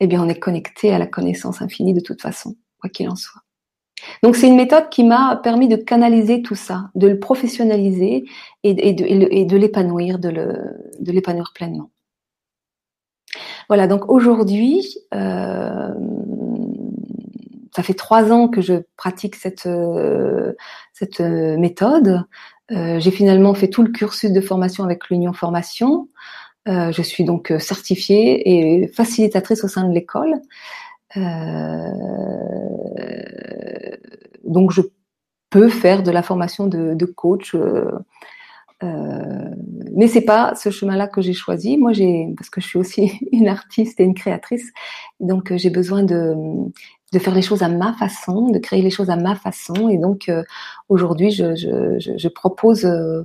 eh 0.00 0.06
bien, 0.06 0.22
on 0.22 0.28
est 0.28 0.38
connecté 0.38 0.92
à 0.92 0.98
la 0.98 1.06
connaissance 1.06 1.62
infinie 1.62 1.94
de 1.94 2.00
toute 2.00 2.20
façon, 2.20 2.56
quoi 2.80 2.90
qu'il 2.90 3.08
en 3.08 3.16
soit. 3.16 3.42
Donc, 4.22 4.34
c'est 4.34 4.48
une 4.48 4.56
méthode 4.56 4.88
qui 4.88 5.04
m'a 5.04 5.36
permis 5.36 5.68
de 5.68 5.76
canaliser 5.76 6.40
tout 6.40 6.54
ça, 6.54 6.90
de 6.94 7.06
le 7.06 7.18
professionnaliser 7.18 8.24
et, 8.64 8.88
et 8.88 8.94
de, 9.44 9.56
l'épanouir, 9.56 10.18
de 10.18 11.12
l'épanouir 11.12 11.52
pleinement. 11.54 11.90
Voilà, 13.70 13.86
donc 13.86 14.10
aujourd'hui, 14.10 14.98
euh, 15.14 15.94
ça 17.72 17.84
fait 17.84 17.94
trois 17.94 18.32
ans 18.32 18.48
que 18.48 18.60
je 18.60 18.82
pratique 18.96 19.36
cette, 19.36 19.66
euh, 19.66 20.54
cette 20.92 21.20
méthode. 21.20 22.24
j'ai 22.68 23.12
finalement 23.12 23.54
fait 23.54 23.68
tout 23.68 23.84
le 23.84 23.92
cursus 23.92 24.32
de 24.32 24.40
formation 24.40 24.82
avec 24.82 25.08
l'Union 25.08 25.32
Formation. 25.32 26.08
je 26.66 27.02
suis 27.02 27.22
donc 27.22 27.52
certifiée 27.60 28.82
et 28.82 28.88
facilitatrice 28.88 29.62
au 29.62 29.68
sein 29.68 29.88
de 29.88 29.94
l'école. 29.94 30.40
donc 34.44 34.72
je 34.72 34.82
peux 35.48 35.68
faire 35.68 36.02
de 36.02 36.10
la 36.10 36.24
formation 36.24 36.66
de, 36.66 36.94
de 36.94 37.06
coach 37.06 37.54
euh, 38.82 39.50
mais 39.94 40.08
c'est 40.08 40.22
pas 40.22 40.54
ce 40.54 40.70
chemin-là 40.70 41.08
que 41.08 41.20
j'ai 41.20 41.32
choisi. 41.32 41.76
Moi, 41.76 41.92
j'ai 41.92 42.32
parce 42.36 42.50
que 42.50 42.60
je 42.60 42.66
suis 42.66 42.78
aussi 42.78 43.12
une 43.32 43.48
artiste 43.48 44.00
et 44.00 44.04
une 44.04 44.14
créatrice, 44.14 44.72
donc 45.20 45.52
euh, 45.52 45.58
j'ai 45.58 45.70
besoin 45.70 46.02
de 46.02 46.34
de 47.12 47.18
faire 47.18 47.34
les 47.34 47.42
choses 47.42 47.64
à 47.64 47.68
ma 47.68 47.92
façon, 47.94 48.50
de 48.50 48.58
créer 48.60 48.82
les 48.82 48.90
choses 48.90 49.10
à 49.10 49.16
ma 49.16 49.34
façon. 49.34 49.88
Et 49.88 49.98
donc 49.98 50.28
euh, 50.28 50.44
aujourd'hui, 50.88 51.32
je, 51.32 51.56
je, 51.56 52.28
propose 52.28 52.84
euh, 52.84 53.24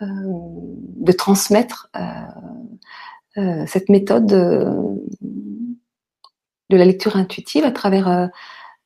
de 0.00 1.12
transmettre 1.12 1.90
cette 3.66 3.90
méthode 3.90 4.26
de, 4.26 4.64
de, 6.70 6.76
la 6.76 6.86
lecture 6.86 7.16
intuitive 7.16 7.64
à 7.64 7.70
travers 7.70 8.30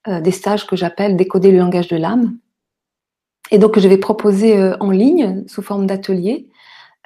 des 0.08 0.30
stages 0.32 0.66
que 0.66 0.74
j'appelle 0.74 1.16
décoder 1.16 1.52
le 1.52 1.58
langage 1.58 1.88
de 1.88 1.96
l'âme. 1.96 2.36
Et 3.52 3.58
donc, 3.58 3.78
je 3.78 3.86
vais 3.86 3.98
proposer 3.98 4.56
euh, 4.56 4.74
en 4.80 4.90
ligne 4.90 5.44
sous 5.46 5.60
forme 5.60 5.86
d'atelier 5.86 6.48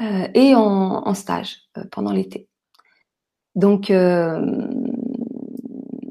euh, 0.01 0.29
et 0.33 0.55
en, 0.55 1.13
stage 1.13 1.63
euh, 1.77 1.83
pendant 1.91 2.13
l'été. 2.13 2.49
Donc, 3.57 3.91
bah, 3.91 4.39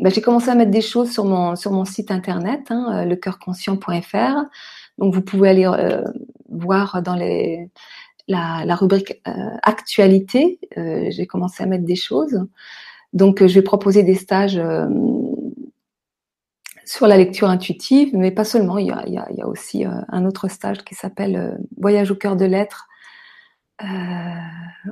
j'ai 0.09 0.21
commencé 0.21 0.49
à 0.49 0.55
mettre 0.55 0.71
des 0.71 0.81
choses 0.81 1.11
sur 1.11 1.25
mon 1.25 1.55
sur 1.55 1.71
mon 1.71 1.85
site 1.85 2.11
internet, 2.11 2.63
hein, 2.69 3.05
lecoeurconscient.fr. 3.05 4.45
Donc, 4.97 5.13
vous 5.13 5.21
pouvez 5.21 5.49
aller 5.49 5.69
voir 6.49 7.03
dans 7.03 7.15
la, 7.15 8.65
la 8.65 8.75
rubrique 8.75 9.21
actualité. 9.61 10.59
j'ai 10.75 11.27
commencé 11.27 11.61
à 11.63 11.67
mettre 11.67 11.85
des 11.85 11.95
choses. 11.95 12.47
Donc, 13.13 13.45
je 13.45 13.53
vais 13.53 13.61
proposer 13.61 14.01
des 14.01 14.15
stages 14.15 14.59
sur 16.85 17.07
la 17.07 17.17
lecture 17.17 17.49
intuitive, 17.49 18.11
mais 18.13 18.31
pas 18.31 18.43
seulement. 18.43 18.77
Il 18.77 18.87
y 18.87 19.41
a, 19.41 19.47
aussi 19.47 19.85
euh, 19.85 19.89
un 20.09 20.25
autre 20.25 20.47
stage 20.47 20.83
qui 20.83 20.95
s'appelle 20.95 21.35
euh, 21.35 21.57
Voyage 21.79 22.11
au 22.11 22.15
cœur 22.15 22.35
de 22.35 22.45
l'être, 22.45 22.87
euh, 23.83 23.85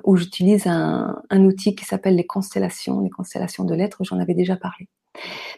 où 0.04 0.18
j'utilise 0.18 0.68
un, 0.68 1.22
un, 1.30 1.46
outil 1.46 1.76
qui 1.76 1.86
s'appelle 1.86 2.16
les 2.16 2.26
constellations, 2.26 3.02
les 3.02 3.10
constellations 3.10 3.64
de 3.64 3.76
l'être. 3.76 4.04
J'en 4.04 4.20
avais 4.20 4.34
déjà 4.34 4.58
parlé. 4.58 4.88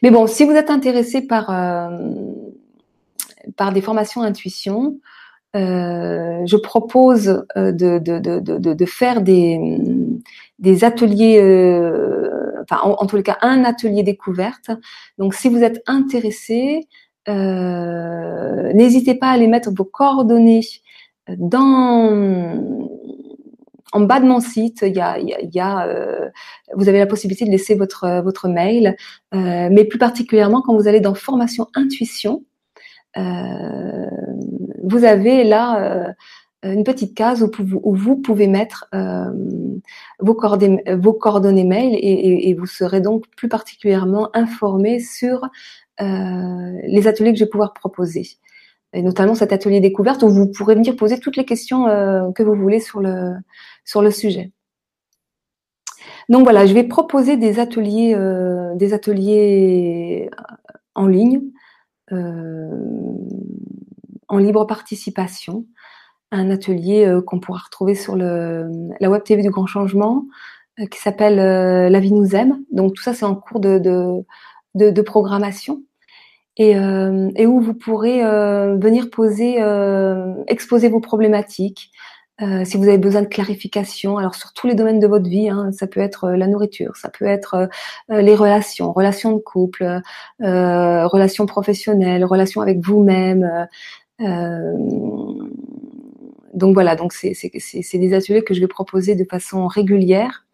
Mais 0.04 0.12
bon, 0.12 0.28
si 0.28 0.44
vous 0.44 0.52
êtes 0.52 0.70
intéressé 0.70 1.22
par 1.22 1.48
par 3.58 3.72
des 3.72 3.82
formations 3.82 4.22
intuition, 4.22 5.00
je 5.54 6.56
propose 6.58 7.46
de, 7.56 7.72
de, 7.72 8.00
de, 8.00 8.74
de, 8.74 8.86
faire 8.86 9.22
des, 9.22 9.78
des 10.60 10.84
ateliers 10.84 11.40
enfin 12.70 12.82
en, 12.84 13.04
en, 13.04 13.16
les 13.16 13.24
cas 13.24 13.38
un 13.42 13.64
atelier 13.64 14.04
découverte. 14.04 14.72
Donc 15.18 15.34
si 15.34 15.50
vous 15.50 15.64
êtes 15.64 15.82
intéressé, 15.88 16.88
euh, 17.28 18.74
n'hésitez 18.74 19.16
pas 19.16 19.28
à 19.28 19.32
aller 19.32 19.48
mettre 19.48 19.72
vos 19.72 19.86
coordonnées 19.86 20.62
dans 21.28 22.86
en 23.92 24.02
bas 24.02 24.20
de 24.20 24.26
mon 24.26 24.42
site, 24.42 24.82
il 24.82 24.94
y 24.94 25.00
a, 25.00 25.18
y 25.20 25.60
a, 25.60 25.88
euh, 25.88 26.30
vous 26.74 26.90
avez 26.90 27.00
la 27.00 27.08
possibilité 27.08 27.46
de 27.46 27.50
laisser 27.50 27.76
votre 27.76 28.22
votre 28.22 28.50
mail, 28.50 28.98
euh, 29.34 29.70
mais 29.72 29.86
plus 29.86 29.98
particulièrement 29.98 30.62
quand 30.62 30.76
vous 30.76 30.88
allez 30.90 31.00
dans 31.00 31.14
formation 31.14 31.68
intuition, 31.76 32.44
euh, 33.18 34.10
vous 34.84 35.06
avez 35.06 35.46
là 35.46 35.82
euh, 35.82 36.12
une 36.74 36.84
petite 36.84 37.16
case 37.16 37.44
où, 37.44 37.96
vous 37.96 38.16
pouvez 38.18 38.48
mettre 38.48 38.88
euh, 38.94 39.26
vos, 40.20 40.34
coordonnées, 40.34 40.84
vos, 40.96 41.14
coordonnées, 41.14 41.64
mail 41.64 41.98
et, 42.02 42.54
vous 42.54 42.66
serez 42.66 43.02
donc 43.02 43.26
plus 43.36 43.50
particulièrement 43.50 44.30
informé 44.34 45.00
sur 45.00 45.44
euh, 46.02 46.80
les 46.84 47.08
ateliers 47.08 47.34
que 47.34 47.40
je 47.40 47.44
vais 47.44 47.50
pouvoir 47.50 47.74
proposer. 47.74 48.28
Et 48.94 49.02
notamment 49.02 49.36
cet 49.36 49.52
atelier 49.52 49.82
découverte 49.82 50.24
où 50.24 50.30
vous 50.30 50.48
pourrez 50.48 50.76
venir 50.76 50.96
poser 50.96 51.20
toutes 51.20 51.36
les 51.36 51.46
questions 51.46 51.86
que 52.34 52.44
vous 52.44 52.56
voulez 52.56 52.80
sur 52.80 53.02
le, 53.02 53.34
sur 53.84 54.02
le 54.02 54.10
sujet. 54.10 54.52
Donc 56.30 56.44
voilà, 56.44 56.66
je 56.66 56.74
vais 56.74 56.86
proposer 56.86 57.36
des 57.36 57.60
ateliers, 57.60 58.16
des 58.76 58.94
ateliers 58.94 60.30
en 60.96 61.08
ligne, 61.08 61.42
en 62.12 62.78
libre 64.38 64.66
participation, 64.66 65.66
un 66.36 66.50
atelier 66.50 67.06
euh, 67.06 67.22
qu'on 67.22 67.40
pourra 67.40 67.60
retrouver 67.66 67.96
sur 67.96 68.16
le, 68.16 68.70
la 69.00 69.10
web 69.10 69.24
TV 69.24 69.42
du 69.42 69.50
Grand 69.50 69.68
Changement 69.68 70.26
euh, 70.80 70.86
qui 70.88 71.00
s'appelle 71.00 71.40
euh, 71.40 71.90
La 71.90 72.00
vie 72.00 72.14
nous 72.14 72.36
aime. 72.36 72.64
Donc 72.72 72.94
tout 72.94 73.04
ça 73.04 73.14
c'est 73.14 73.26
en 73.26 73.36
cours 73.36 73.60
de, 73.60 75.02
programmation 75.02 75.82
et, 76.58 76.72
et, 76.72 77.46
où 77.46 77.60
vous 77.60 77.74
pourrez 77.74 78.22
venir 78.22 79.10
poser, 79.10 79.58
exposer 80.48 80.88
vos 80.88 81.02
problématiques. 81.02 81.92
si 82.40 82.78
vous 82.78 82.88
avez 82.88 82.98
besoin 82.98 83.24
de 83.24 83.28
clarification, 83.28 84.18
alors 84.18 84.36
sur 84.36 84.54
tous 84.54 84.68
les 84.68 84.76
domaines 84.76 85.02
de 85.02 85.08
votre 85.08 85.30
vie, 85.30 85.50
hein, 85.50 85.72
ça 85.74 85.86
peut 85.86 86.00
être 86.00 86.30
la 86.30 86.48
nourriture, 86.48 86.96
ça 86.96 87.10
peut 87.10 87.26
être 87.26 87.68
les 88.10 88.36
relations, 88.36 88.94
relations 88.94 89.34
de 89.34 89.40
couple, 89.40 90.02
relations 90.40 91.46
professionnelles, 91.46 92.24
relations 92.24 92.62
avec 92.62 92.80
vous-même, 92.80 93.68
donc 96.56 96.74
voilà, 96.74 96.96
donc 96.96 97.14
c'est 97.14 97.34
des 97.94 98.14
ateliers 98.14 98.44
que 98.44 98.54
je 98.54 98.62
vais 98.62 98.68
proposer 98.68 99.16
de 99.16 99.26
façon 99.26 99.68
régulière 99.68 100.46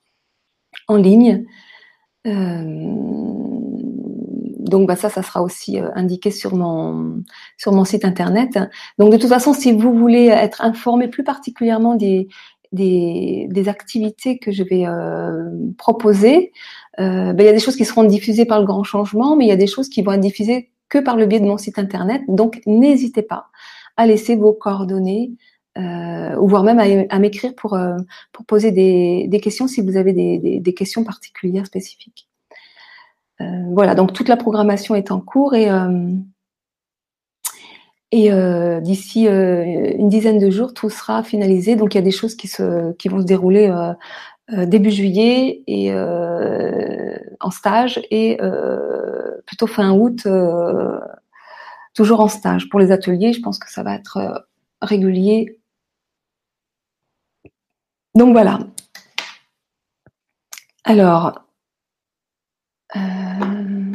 en 0.88 0.98
ligne. 0.98 1.46
Euh, 2.28 2.92
donc 4.72 4.88
bah 4.88 4.96
ça, 4.96 5.10
ça 5.10 5.22
sera 5.22 5.42
aussi 5.42 5.80
euh, 5.80 5.90
indiqué 5.96 6.32
sur 6.32 6.56
mon 6.56 7.24
sur 7.58 7.72
mon 7.72 7.86
site 7.86 8.06
internet. 8.06 8.60
Donc 8.98 9.12
de 9.12 9.18
toute 9.18 9.30
façon, 9.30 9.54
si 9.54 9.72
vous 9.72 9.94
voulez 9.94 10.28
être 10.28 10.62
informé 10.62 11.08
plus 11.08 11.24
particulièrement 11.24 11.96
des 11.96 12.28
des, 12.72 13.66
activités 13.68 14.38
que 14.38 14.52
je 14.52 14.64
vais 14.64 14.86
euh, 14.86 15.50
proposer, 15.78 16.52
euh, 17.00 17.34
ben, 17.34 17.44
il 17.44 17.46
y 17.46 17.50
a 17.50 17.54
des 17.54 17.60
choses 17.60 17.76
qui 17.76 17.86
seront 17.86 18.04
diffusées 18.04 18.46
par 18.46 18.60
le 18.60 18.66
Grand 18.66 18.84
Changement, 18.84 19.36
mais 19.36 19.46
il 19.46 19.50
y 19.50 19.54
a 19.54 19.58
des 19.58 19.68
choses 19.68 19.90
qui 19.90 20.02
vont 20.02 20.14
être 20.14 20.22
diffusées 20.22 20.72
que 20.90 20.98
par 20.98 21.18
le 21.18 21.26
biais 21.26 21.40
de 21.40 21.46
mon 21.46 21.58
site 21.58 21.80
internet. 21.80 22.22
Donc 22.28 22.62
n'hésitez 22.66 23.22
pas 23.22 23.48
à 23.98 24.08
laisser 24.08 24.36
vos 24.36 24.54
coordonnées 24.54 25.34
euh, 25.78 26.36
ou 26.36 26.50
voire 26.50 26.64
même 26.64 27.08
à, 27.10 27.20
m'écrire 27.20 27.56
pour, 27.56 27.76
euh, 27.76 27.96
pour 28.34 28.46
poser 28.46 28.72
des, 28.72 29.40
questions 29.42 29.68
si 29.68 29.82
vous 29.82 29.96
avez 29.96 30.12
des, 30.14 30.74
questions 30.74 31.06
particulières 31.06 31.66
spécifiques. 31.66 32.28
Euh, 33.40 33.46
voilà, 33.72 33.96
donc 33.96 34.12
toute 34.12 34.28
la 34.28 34.36
programmation 34.36 34.96
est 34.96 35.12
en 35.12 35.22
cours 35.22 35.56
et, 35.56 35.70
et 38.12 38.30
d'ici 38.82 39.28
une 39.28 40.10
dizaine 40.10 40.40
de 40.40 40.50
jours, 40.50 40.74
tout 40.74 40.90
sera 40.90 41.24
finalisé. 41.24 41.78
Donc 41.78 41.96
il 41.96 41.98
y 41.98 42.02
a 42.02 42.04
des 42.04 42.12
choses 42.12 42.36
qui, 42.36 42.50
se, 42.50 42.92
qui 42.94 43.08
vont 43.08 43.22
se 43.22 43.26
dérouler 43.26 43.74
début 44.50 44.92
juillet 44.92 45.64
et 45.68 45.94
en 45.94 47.52
stage 47.52 48.02
et 48.12 48.38
plutôt 49.46 49.68
fin 49.68 49.94
août, 49.94 50.28
toujours 51.94 52.20
en 52.20 52.28
stage. 52.28 52.68
Pour 52.68 52.82
les 52.82 52.92
ateliers, 52.92 53.32
je 53.32 53.40
pense 53.40 53.58
que 53.58 53.72
ça 53.72 53.84
va 53.84 53.96
être 53.96 54.46
régulier 54.82 55.61
donc 58.16 58.32
voilà. 58.34 58.60
Alors, 60.84 61.42
euh, 62.96 63.92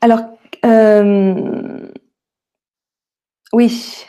alors, 0.00 0.20
euh, 0.64 1.88
oui. 3.52 4.06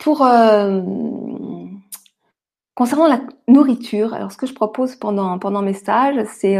Pour 0.00 0.22
euh, 0.22 0.80
concernant 2.74 3.08
la 3.08 3.20
nourriture, 3.48 4.14
alors 4.14 4.32
ce 4.32 4.36
que 4.36 4.46
je 4.46 4.54
propose 4.54 4.96
pendant 4.96 5.38
pendant 5.38 5.62
mes 5.62 5.74
stages, 5.74 6.16
c'est 6.26 6.56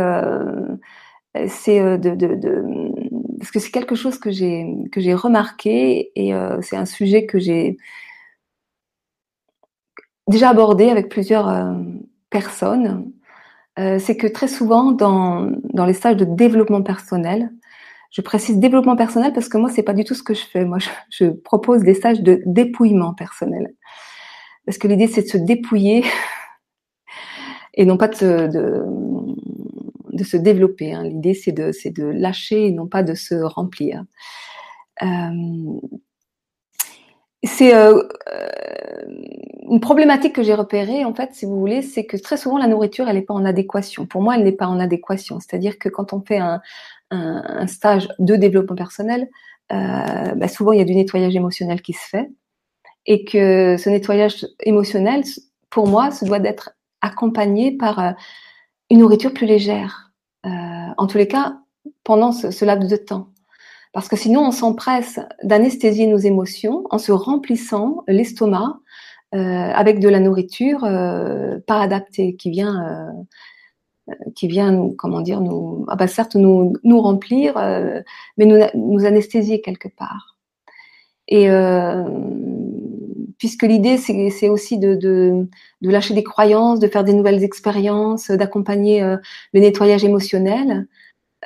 de 1.99 3.06
parce 3.39 3.51
que 3.51 3.59
c'est 3.59 3.71
quelque 3.71 3.95
chose 3.95 4.19
que 4.19 4.31
j'ai 4.31 4.67
que 4.93 5.01
j'ai 5.01 5.15
remarqué 5.15 6.13
et 6.15 6.35
euh, 6.35 6.61
c'est 6.63 6.77
un 6.77 6.87
sujet 6.87 7.27
que 7.27 7.39
j'ai 7.39 7.77
déjà 10.29 10.51
abordé 10.51 10.91
avec 10.91 11.09
plusieurs 11.09 11.49
euh, 11.49 11.75
personnes. 12.31 13.13
Euh, 13.79 13.99
c'est 13.99 14.17
que 14.17 14.27
très 14.27 14.49
souvent 14.49 14.93
dans 14.93 15.51
dans 15.73 15.87
les 15.87 15.93
stages 15.93 16.17
de 16.17 16.25
développement 16.25 16.83
personnel, 16.83 17.53
je 18.11 18.23
précise 18.23 18.59
développement 18.59 18.97
personnel 18.97 19.33
parce 19.33 19.49
que 19.49 19.59
moi 19.59 19.71
c'est 19.71 19.83
pas 19.83 19.95
du 19.95 20.05
tout 20.05 20.15
ce 20.15 20.23
que 20.23 20.35
je 20.35 20.45
fais. 20.45 20.65
Moi 20.65 20.79
je, 21.11 21.27
propose 21.27 21.83
des 21.83 21.95
stages 21.95 22.21
de 22.23 22.43
dépouillement 22.47 23.15
personnel 23.15 23.75
parce 24.67 24.79
que 24.79 24.89
l'idée 24.89 25.09
c'est 25.09 25.23
de 25.23 25.29
se 25.29 25.39
dépouiller 25.39 26.05
et 27.75 27.85
non 27.85 27.97
pas 27.97 28.09
de, 28.09 28.49
de 28.49 28.85
de 30.17 30.25
se 30.25 30.37
développer. 30.37 30.93
Hein. 30.93 31.05
L'idée, 31.05 31.35
c'est 31.35 31.53
de, 31.53 31.73
c'est 31.73 31.91
de 31.91 32.05
lâcher 32.05 32.67
et 32.67 32.71
non 32.73 32.87
pas 32.87 33.03
de 33.03 33.15
se 33.15 33.35
remplir. 33.35 34.05
Euh, 35.03 35.79
c'est 37.45 37.75
euh, 37.75 38.03
une 39.69 39.81
problématique 39.81 40.35
que 40.35 40.43
j'ai 40.43 40.55
repérée, 40.55 41.05
en 41.05 41.15
fait, 41.15 41.31
si 41.33 41.45
vous 41.45 41.59
voulez, 41.59 41.83
c'est 41.83 42.05
que 42.05 42.17
très 42.17 42.37
souvent 42.37 42.59
la 42.59 42.67
nourriture, 42.67 43.09
elle 43.09 43.17
n'est 43.17 43.23
pas 43.23 43.35
en 43.35 43.45
adéquation. 43.45 44.07
Pour 44.07 44.23
moi, 44.23 44.37
elle 44.37 44.45
n'est 44.45 44.53
pas 44.53 44.67
en 44.67 44.81
adéquation. 44.81 45.39
C'est-à-dire 45.41 45.79
que 45.79 45.89
quand 45.89 46.13
on 46.13 46.21
fait 46.21 46.39
un, 46.39 46.61
un, 47.11 47.67
stage 47.67 48.09
de 48.19 48.37
développement 48.37 48.77
personnel, 48.77 49.29
euh, 49.73 50.35
bah 50.35 50.49
souvent 50.49 50.73
il 50.73 50.79
y 50.79 50.83
a 50.83 50.85
du 50.85 50.95
nettoyage 50.95 51.35
émotionnel 51.35 51.83
qui 51.83 51.93
se 51.93 52.09
fait, 52.09 52.31
et 53.07 53.25
que 53.25 53.77
ce 53.77 53.89
nettoyage 53.89 54.47
émotionnel, 54.61 55.23
pour 55.71 55.87
moi, 55.87 56.11
se 56.11 56.25
doit 56.25 56.39
d'être 56.39 56.71
accompagné 57.01 57.77
par 57.77 57.99
euh, 57.99 58.11
une 58.91 59.01
nourriture 59.01 59.33
plus 59.33 59.47
légère. 59.47 60.06
Euh, 60.47 60.51
en 60.97 61.07
tous 61.07 61.19
les 61.19 61.29
cas, 61.29 61.59
pendant 62.05 62.33
ce, 62.33 62.65
laps 62.65 62.91
de 62.91 62.97
temps. 62.97 63.29
Parce 63.93 64.09
que 64.09 64.17
sinon, 64.17 64.43
on 64.47 64.51
s'empresse 64.53 65.21
d'anesthésier 65.43 66.07
nos 66.07 66.19
émotions 66.19 66.85
en 66.91 66.99
se 66.99 67.13
remplissant 67.13 68.05
l'estomac 68.07 68.79
euh, 69.35 69.39
avec 69.39 69.99
de 70.01 70.09
la 70.09 70.21
nourriture 70.21 70.85
euh, 70.85 71.59
pas 71.67 71.81
adaptée, 71.81 72.37
qui 72.37 72.51
vient, 72.51 73.13
qui 74.35 74.47
vient, 74.47 74.91
comment 74.97 75.21
dire, 75.21 75.41
nous, 75.41 75.85
ah 75.89 75.97
bah 75.97 76.07
certes 76.07 76.37
nous, 76.37 77.01
remplir, 77.01 77.55
mais 78.37 78.45
nous, 78.47 78.59
nous 78.75 79.05
anesthésier 79.05 79.61
quelque 79.63 79.89
part. 79.89 80.37
Et 81.29 81.49
puisque 83.39 83.63
l'idée 83.63 83.99
c'est 83.99 84.49
aussi 84.49 84.79
de, 84.79 85.47
lâcher 85.83 86.15
des 86.15 86.25
croyances, 86.25 86.81
de 86.81 86.89
faire 86.89 87.05
des 87.05 87.15
nouvelles 87.15 87.45
expériences, 87.45 88.31
d'accompagner 88.31 89.01
le 89.53 89.61
nettoyage 89.61 90.05
émotionnel. 90.05 90.87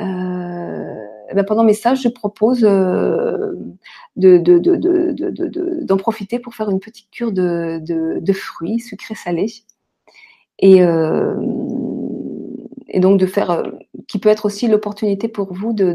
Euh, 0.01 1.35
ben 1.35 1.45
pendant 1.45 1.65
mes 1.65 1.75
stages, 1.75 2.03
je 2.03 2.09
propose 2.09 2.65
euh, 2.65 3.53
d'en 4.17 4.39
de, 4.39 4.39
de, 4.39 5.85
de, 5.85 5.95
profiter 5.95 6.39
pour 6.39 6.55
faire 6.55 6.71
une 6.71 6.81
petite 6.81 7.11
cure 7.11 7.33
de, 7.33 8.33
fruits 8.33 8.81
sucrés 8.81 9.15
salés. 9.15 9.53
Et, 10.59 10.83
euh, 10.83 11.35
donc 12.97 13.19
de 13.21 13.27
faire, 13.27 13.51
euh, 13.51 13.63
qui 14.09 14.19
peut 14.19 14.29
être 14.29 14.47
aussi 14.47 14.67
l'opportunité 14.67 15.29
pour 15.29 15.53
vous 15.53 15.73
de, 15.73 15.95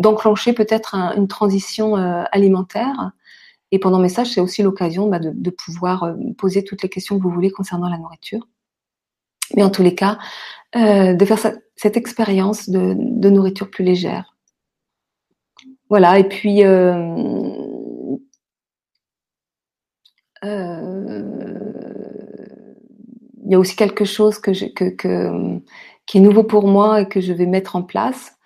d'enclencher 0.00 0.52
peut-être 0.52 0.94
une 1.16 1.28
transition 1.28 1.94
alimentaire. 1.94 3.12
Et 3.74 3.80
pendant 3.80 3.98
mes 3.98 4.08
stages, 4.08 4.30
c'est 4.30 4.40
aussi 4.40 4.62
l'occasion 4.62 5.08
bah, 5.08 5.18
de, 5.18 5.50
pouvoir 5.50 6.14
poser 6.38 6.62
toutes 6.62 6.84
les 6.84 6.88
questions 6.88 7.18
que 7.18 7.24
vous 7.24 7.30
voulez 7.30 7.50
concernant 7.50 7.88
la 7.88 7.98
nourriture. 7.98 8.46
Mais 9.56 9.64
en 9.64 9.70
tous 9.70 9.82
les 9.82 9.96
cas, 9.96 10.16
euh, 10.76 11.12
de 11.12 11.24
faire 11.24 11.40
cette 11.74 11.96
expérience 11.96 12.70
de, 12.70 13.28
nourriture 13.28 13.68
plus 13.68 13.82
légère. 13.82 14.36
Voilà, 15.88 16.20
et 16.20 16.28
puis 16.28 16.62
euh, 16.62 18.16
euh, 20.44 21.22
il 23.44 23.50
y 23.50 23.56
a 23.56 23.58
aussi 23.58 23.74
quelque 23.74 24.04
chose 24.04 24.40
qui 24.40 24.52
est 24.52 26.20
nouveau 26.20 26.44
pour 26.44 26.68
moi 26.68 27.00
et 27.00 27.08
que 27.08 27.20
je 27.20 27.32
vais 27.32 27.46
mettre 27.46 27.74
en 27.74 27.82
place. 27.82 28.36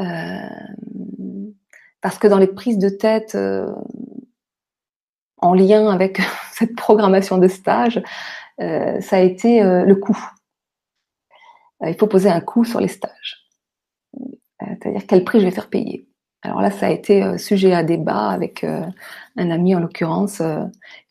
Euh, 0.00 0.48
parce 2.00 2.18
que 2.18 2.26
dans 2.26 2.38
les 2.38 2.46
prises 2.46 2.78
de 2.78 2.88
tête 2.88 3.34
euh, 3.34 3.70
en 5.40 5.54
lien 5.54 5.88
avec 5.88 6.20
cette 6.52 6.76
programmation 6.76 7.38
de 7.38 7.48
stage, 7.48 8.02
euh, 8.60 9.00
ça 9.00 9.16
a 9.16 9.20
été 9.20 9.62
le 9.62 9.94
coût. 9.94 10.18
Euh, 11.82 11.90
il 11.90 11.96
faut 11.96 12.06
poser 12.06 12.28
un 12.30 12.40
coût 12.40 12.64
sur 12.64 12.80
les 12.80 12.88
stages. 12.88 13.46
Euh, 14.16 14.26
c'est-à-dire 14.62 15.02
quel 15.06 15.24
prix 15.24 15.40
je 15.40 15.46
vais 15.46 15.50
faire 15.50 15.70
payer. 15.70 16.06
Alors 16.42 16.62
là, 16.62 16.70
ça 16.70 16.86
a 16.86 16.90
été 16.90 17.22
euh, 17.22 17.36
sujet 17.36 17.74
à 17.74 17.82
débat 17.82 18.28
avec 18.30 18.64
un 18.64 19.50
ami 19.50 19.74
en 19.74 19.80
l'occurrence 19.80 20.42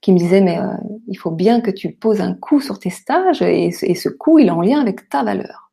qui 0.01 0.13
me 0.13 0.17
disait 0.17 0.41
mais 0.41 0.59
il 1.07 1.17
faut 1.17 1.31
bien 1.31 1.61
que 1.61 1.71
tu 1.71 1.91
poses 1.91 2.21
un 2.21 2.33
coût 2.33 2.61
sur 2.61 2.79
tes 2.79 2.89
stages 2.89 3.41
et, 3.41 3.71
ce 3.71 4.09
coût 4.09 4.39
il 4.39 4.47
est 4.47 4.51
en 4.51 4.61
lien 4.61 4.79
avec 4.79 5.09
ta 5.09 5.23
valeur. 5.23 5.71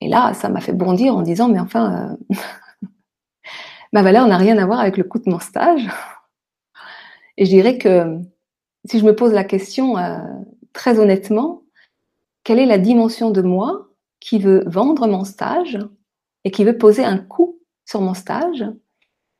Et 0.00 0.08
là, 0.08 0.32
ça 0.34 0.48
m'a 0.48 0.60
fait 0.60 0.72
bondir 0.72 1.14
en 1.14 1.22
disant 1.22 1.48
mais 1.48 1.60
enfin 1.60 2.16
ma 3.92 4.02
valeur 4.02 4.26
n'a 4.26 4.36
rien 4.36 4.58
à 4.58 4.66
voir 4.66 4.80
avec 4.80 4.96
le 4.96 5.04
coût 5.04 5.18
de 5.18 5.30
mon 5.30 5.40
stage. 5.40 5.88
Et 7.38 7.44
je 7.44 7.50
dirais 7.50 7.78
que 7.78 8.18
si 8.84 8.98
je 8.98 9.04
me 9.04 9.14
pose 9.14 9.32
la 9.32 9.44
question 9.44 9.94
très 10.72 10.98
honnêtement, 10.98 11.62
quelle 12.42 12.58
est 12.58 12.66
la 12.66 12.78
dimension 12.78 13.30
de 13.30 13.42
moi 13.42 13.88
qui 14.18 14.40
veut 14.40 14.64
vendre 14.66 15.06
mon 15.06 15.24
stage 15.24 15.78
et 16.42 16.50
qui 16.50 16.64
veut 16.64 16.76
poser 16.76 17.04
un 17.04 17.16
coût 17.16 17.60
sur 17.84 18.00
mon 18.00 18.14
stage 18.14 18.64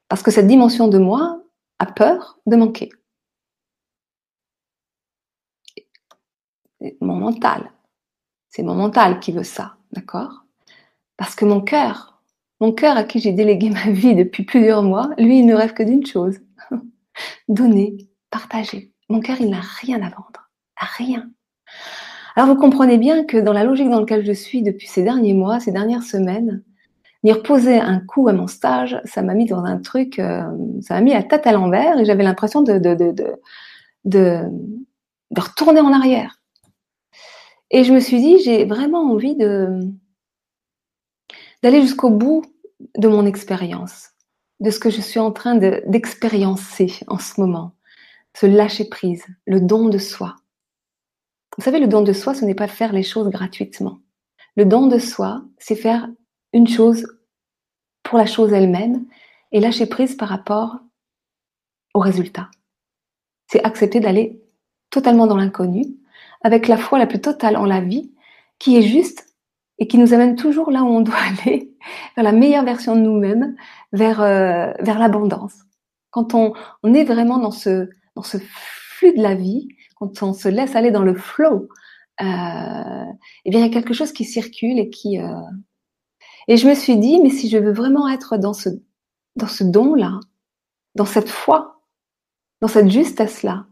parce 0.09 0.23
que 0.23 0.31
cette 0.31 0.47
dimension 0.47 0.87
de 0.87 0.99
moi 0.99 1.43
a 1.81 1.87
peur 1.87 2.39
de 2.47 2.55
manquer? 2.55 2.89
Mon 7.01 7.17
mental, 7.17 7.73
c'est 8.49 8.63
mon 8.63 8.77
mental 8.77 9.19
qui 9.19 9.33
veut 9.33 9.43
ça, 9.43 9.75
d'accord? 9.91 10.45
Parce 11.17 11.35
que 11.35 11.45
mon 11.45 11.61
cœur, 11.61 12.23
mon 12.61 12.71
cœur 12.71 12.97
à 12.97 13.03
qui 13.03 13.19
j'ai 13.19 13.33
délégué 13.33 13.71
ma 13.71 13.91
vie 13.91 14.15
depuis 14.15 14.45
plusieurs 14.45 14.85
mois, 14.85 15.11
lui, 15.19 15.41
il 15.41 15.47
ne 15.47 15.57
rêve 15.57 15.75
que 15.75 15.83
d'une 15.83 16.07
chose 16.07 16.39
donner, 17.49 17.97
partager. 18.31 18.93
Mon 19.09 19.21
cœur, 19.21 19.41
il 19.41 19.51
n'a 19.51 19.61
rien 19.61 19.99
à 20.03 20.11
vendre, 20.11 20.51
rien. 20.77 21.31
Alors 22.37 22.55
vous 22.55 22.61
comprenez 22.61 22.99
bien 22.99 23.25
que 23.25 23.37
dans 23.37 23.53
la 23.53 23.65
logique 23.65 23.91
dans 23.91 24.01
laquelle 24.01 24.25
je 24.25 24.33
suis 24.33 24.63
depuis 24.63 24.87
ces 24.87 25.03
derniers 25.03 25.35
mois, 25.35 25.61
ces 25.61 25.73
dernières 25.73 26.05
semaines, 26.05 26.63
venir 27.23 27.37
reposer 27.39 27.79
un 27.81 28.01
coup 28.01 28.29
à 28.29 28.33
mon 28.33 28.47
stage, 28.47 29.01
ça 29.05 29.23
m'a 29.23 29.35
mis 29.35 29.47
dans 29.47 29.65
un 29.65 29.79
truc, 29.79 30.19
euh, 30.19 30.45
ça 30.81 30.95
m'a 30.95 31.01
mis 31.01 31.13
la 31.13 31.23
tête 31.23 31.47
à 31.47 31.53
l'envers 31.53 31.99
et 31.99 32.05
j'avais 32.05 32.23
l'impression 32.23 32.63
de 32.63 32.79
de, 32.79 32.95
de, 32.95 33.11
de, 33.11 33.35
de, 34.05 35.41
retourner 35.41 35.81
en 35.81 35.93
arrière. 35.93 36.41
Et 37.71 37.85
je 37.85 37.93
me 37.93 38.01
suis 38.01 38.21
dit, 38.21 38.39
j'ai 38.45 38.65
vraiment 38.65 39.03
envie 39.11 39.35
de 39.35 39.81
d'aller 41.63 41.83
jusqu'au 41.83 42.11
bout 42.11 42.45
de 42.97 43.09
mon 43.09 43.27
expérience, 43.27 44.11
de 44.61 44.71
ce 44.71 44.79
que 44.79 44.91
je 44.91 45.01
suis 45.01 45.21
en 45.21 45.31
train 45.31 45.55
d'expériencer 45.55 47.01
en 47.07 47.19
ce 47.19 47.41
moment, 47.41 47.75
ce 48.35 48.47
lâcher 48.47 48.85
prise, 48.85 49.25
le 49.47 49.61
don 49.61 49.89
de 49.89 49.99
soi. 49.99 50.37
Vous 51.57 51.65
savez, 51.65 51.81
le 51.81 51.89
don 51.89 52.03
de 52.03 52.13
soi, 52.13 52.35
ce 52.35 52.45
n'est 52.45 52.55
pas 52.55 52.69
faire 52.69 52.93
les 52.93 53.03
choses 53.03 53.31
gratuitement. 53.31 53.99
Le 54.57 54.65
don 54.65 54.87
de 54.87 54.99
soi, 54.99 55.43
c'est 55.59 55.77
faire 55.77 56.09
une 56.53 56.69
chose 56.69 57.07
pour 58.03 58.19
la 58.19 58.27
chose 58.27 58.53
elle-même 58.53 59.07
et 59.53 59.61
lâcher 59.61 59.87
prise 59.87 60.17
par 60.17 60.29
rapport 60.29 60.79
au 61.95 62.01
résultat. 62.01 62.51
C'est 63.51 63.65
accepter 63.65 64.01
d'aller 64.01 64.41
totalement 64.91 65.27
dans 65.27 65.37
l'inconnu, 65.37 65.85
avec 66.43 66.69
la 66.69 66.77
foi 66.77 66.99
la 66.99 67.07
plus 67.07 67.21
totale 67.21 67.57
en 67.57 67.65
la 67.65 67.81
vie, 67.81 68.13
qui 68.59 68.77
est 68.77 68.83
juste 68.83 69.28
et 69.79 69.87
qui 69.87 69.99
nous 69.99 70.13
amène 70.13 70.37
toujours 70.37 70.71
là 70.71 70.83
où 70.83 70.89
on 70.89 71.01
doit 71.01 71.15
aller, 71.45 71.75
vers 72.17 72.25
la 72.25 72.33
meilleure 72.33 72.65
version 72.65 72.97
de 72.97 73.01
nous-mêmes, 73.01 73.57
vers, 73.93 74.21
euh, 74.21 74.73
vers 74.81 74.99
l'abondance. 74.99 75.55
Quand 76.11 76.35
on, 76.35 76.53
on 76.83 76.95
est 76.95 77.05
vraiment 77.05 77.39
dans 77.39 77.51
ce, 77.51 77.89
dans 78.17 78.23
ce 78.23 78.39
flux 78.39 79.13
de 79.13 79.23
la 79.23 79.35
vie, 79.35 79.69
quand 79.97 80.23
on 80.23 80.33
se 80.33 80.49
laisse 80.49 80.77
aller 80.77 80.91
dans 80.91 81.03
le 81.03 81.15
flow, 81.15 81.69
euh, 82.21 83.05
eh 83.45 83.51
bien 83.51 83.61
il 83.61 83.67
y 83.67 83.71
a 83.71 83.73
quelque 83.73 83.95
chose 83.95 84.13
qui 84.13 84.25
circule 84.25 84.79
et 84.81 84.91
qui 84.91 85.21
euh... 85.21 85.41
et 86.49 86.57
je 86.57 86.69
me 86.69 86.75
suis 86.75 86.97
dit 86.97 87.21
mais 87.23 87.31
si 87.31 87.49
je 87.49 87.59
veux 87.59 87.73
vraiment 87.73 88.09
être 88.09 88.37
dans 88.39 88.53
ce 88.53 88.71
dans 89.37 89.47
ce 89.47 89.63
don 89.63 89.95
là, 89.95 90.19
dans 90.97 91.05
cette 91.05 91.29
foi, 91.29 91.81
dans 92.61 92.67
cette 92.67 92.91
justesse 92.91 93.45
là, 93.45 93.67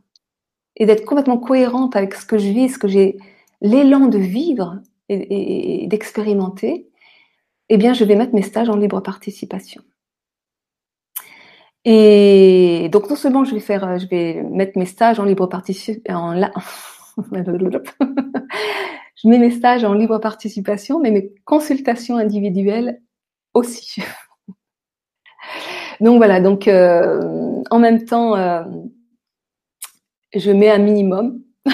et 0.77 0.87
d'être 0.87 1.05
complètement 1.05 1.39
cohérente 1.39 1.97
avec 1.97 2.15
ce 2.15 2.25
que 2.25 2.39
je 2.39 2.49
vis, 2.51 2.69
ce 2.69 2.79
que 2.79 2.87
j'ai 2.87 3.19
l'élan 3.61 4.07
de 4.07 4.19
vivre 4.19 4.81
et, 5.09 5.87
d'expérimenter, 5.89 6.89
eh 7.69 7.77
bien 7.77 7.95
je 7.95 8.05
vais 8.05 8.17
mettre 8.17 8.35
mes 8.35 8.43
stages 8.43 8.69
en 8.69 8.77
libre 8.77 9.01
participation. 9.01 9.83
Et 11.85 12.89
donc 12.91 13.09
non 13.09 13.17
seulement 13.17 13.45
je 13.45 13.55
vais 13.55 13.61
faire, 13.61 13.85
euh, 13.85 13.99
je 13.99 14.07
vais 14.09 14.43
mettre 14.43 14.77
mes 14.79 14.87
stages 14.87 15.21
en 15.21 15.25
libre 15.25 15.47
participation, 15.47 16.17
en 16.17 16.33
la... 16.33 16.51
je 19.17 19.29
mets 19.29 19.39
mes 19.39 19.53
stages 19.53 19.85
en 19.85 19.95
libre 19.95 20.19
participation, 20.19 21.01
mais 21.01 21.11
mes 21.11 21.33
consultations 21.45 22.17
individuelles 22.17 23.01
aussi. 23.55 24.03
donc 26.01 26.17
voilà, 26.19 26.41
donc 26.41 26.69
euh, 26.69 27.63
en 27.71 27.79
même 27.79 28.05
temps, 28.05 28.37
euh, 28.37 28.65
je 30.35 30.51
mets 30.51 30.71
un 30.71 30.79
minimum, 30.79 31.43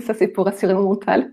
ça 0.00 0.12
c'est 0.14 0.28
pour 0.28 0.48
assurer 0.48 0.74
mon 0.74 0.82
mental, 0.82 1.30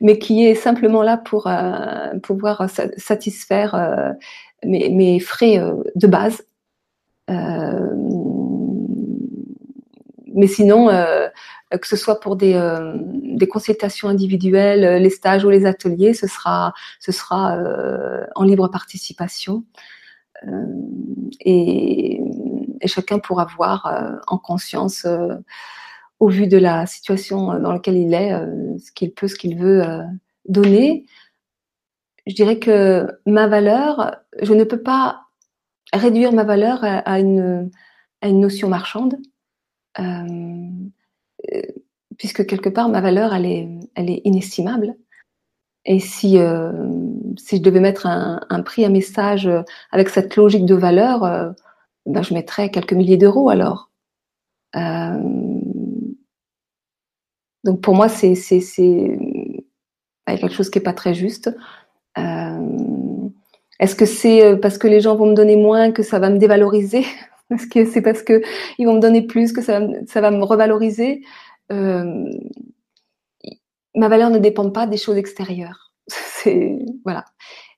mais 0.00 0.18
qui 0.18 0.46
est 0.46 0.54
simplement 0.54 1.02
là 1.02 1.16
pour 1.16 1.46
euh, 1.46 2.18
pouvoir 2.22 2.68
satisfaire 2.96 3.74
euh, 3.74 4.12
mes, 4.64 5.20
frais 5.20 5.60
de 5.94 6.06
base 6.06 6.44
euh, 7.30 7.90
mais 10.36 10.48
sinon, 10.48 10.88
que 10.88 11.86
ce 11.86 11.94
soit 11.94 12.18
pour 12.18 12.34
des, 12.34 12.58
consultations 13.48 14.08
individuelles, 14.08 15.00
les 15.00 15.10
stages 15.10 15.44
ou 15.44 15.50
les 15.50 15.64
ateliers, 15.64 16.12
ce 16.12 16.26
sera, 16.26 16.74
ce 16.98 17.12
sera 17.12 17.56
en 18.34 18.42
libre 18.42 18.66
participation. 18.66 19.62
Et, 21.40 22.20
et, 22.80 22.88
chacun 22.88 23.20
pourra 23.20 23.46
voir 23.56 24.20
en 24.26 24.38
conscience 24.38 25.06
au 26.24 26.28
vu 26.28 26.46
de 26.46 26.58
la 26.58 26.86
situation 26.86 27.58
dans 27.58 27.72
laquelle 27.72 27.96
il 27.96 28.14
est, 28.14 28.32
ce 28.78 28.92
qu'il 28.92 29.12
peut, 29.12 29.28
ce 29.28 29.34
qu'il 29.34 29.58
veut 29.58 29.82
donner. 30.48 31.06
Je 32.26 32.34
dirais 32.34 32.58
que 32.58 33.06
ma 33.26 33.46
valeur, 33.46 34.16
je 34.40 34.54
ne 34.54 34.64
peux 34.64 34.82
pas 34.82 35.24
réduire 35.92 36.32
ma 36.32 36.44
valeur 36.44 36.80
à, 36.82 37.20
une, 37.20 37.70
à 38.22 38.28
une, 38.28 38.40
notion 38.40 38.68
marchande, 38.68 39.16
euh, 40.00 40.68
puisque 42.18 42.46
quelque 42.46 42.70
part 42.70 42.88
ma 42.88 43.00
valeur 43.00 43.34
elle 43.34 43.46
est, 43.46 43.68
elle 43.94 44.10
est 44.10 44.22
inestimable. 44.24 44.96
Et 45.86 46.00
si, 46.00 46.38
euh, 46.38 46.72
si 47.36 47.58
je 47.58 47.62
devais 47.62 47.80
mettre 47.80 48.06
un, 48.06 48.62
prix, 48.62 48.84
un 48.84 48.90
message 48.90 49.50
avec 49.92 50.08
cette 50.08 50.34
logique 50.36 50.64
de 50.64 50.74
valeur, 50.74 51.24
euh, 51.24 51.50
ben 52.06 52.22
je 52.22 52.34
mettrais 52.34 52.70
quelques 52.70 52.94
milliers 52.94 53.18
d'euros 53.18 53.50
alors. 53.50 53.90
Euh, 54.76 55.53
donc 57.64 57.80
pour 57.80 57.94
moi, 57.94 58.08
c'est 58.08 58.34
c'est 58.34 58.60
quelque 60.26 60.54
chose 60.54 60.70
qui 60.70 60.78
est 60.78 60.82
pas 60.82 60.92
très 60.92 61.14
juste. 61.14 61.50
Euh, 62.18 63.28
est-ce 63.80 63.96
que 63.96 64.06
c'est 64.06 64.44
euh, 64.44 64.56
parce 64.56 64.78
que 64.78 64.86
les 64.86 65.00
gens 65.00 65.16
vont 65.16 65.26
me 65.26 65.34
donner 65.34 65.56
moins 65.56 65.90
que 65.90 66.02
ça 66.02 66.18
va 66.18 66.30
me 66.30 66.38
dévaloriser? 66.38 67.04
Est-ce 67.50 67.66
que 67.66 67.84
c'est 67.84 68.00
parce 68.02 68.22
que 68.22 68.42
ils 68.78 68.86
vont 68.86 68.94
me 68.94 69.00
donner 69.00 69.22
plus 69.22 69.52
que 69.52 69.60
ça, 69.62 69.80
va 69.80 70.30
me 70.30 70.44
revaloriser? 70.44 71.22
Euh, 71.72 72.24
Ma 73.96 74.08
valeur 74.08 74.30
ne 74.30 74.38
dépend 74.38 74.70
pas 74.70 74.86
des 74.86 74.96
choses 74.96 75.16
extérieures. 75.16 75.92
Voilà. 77.04 77.24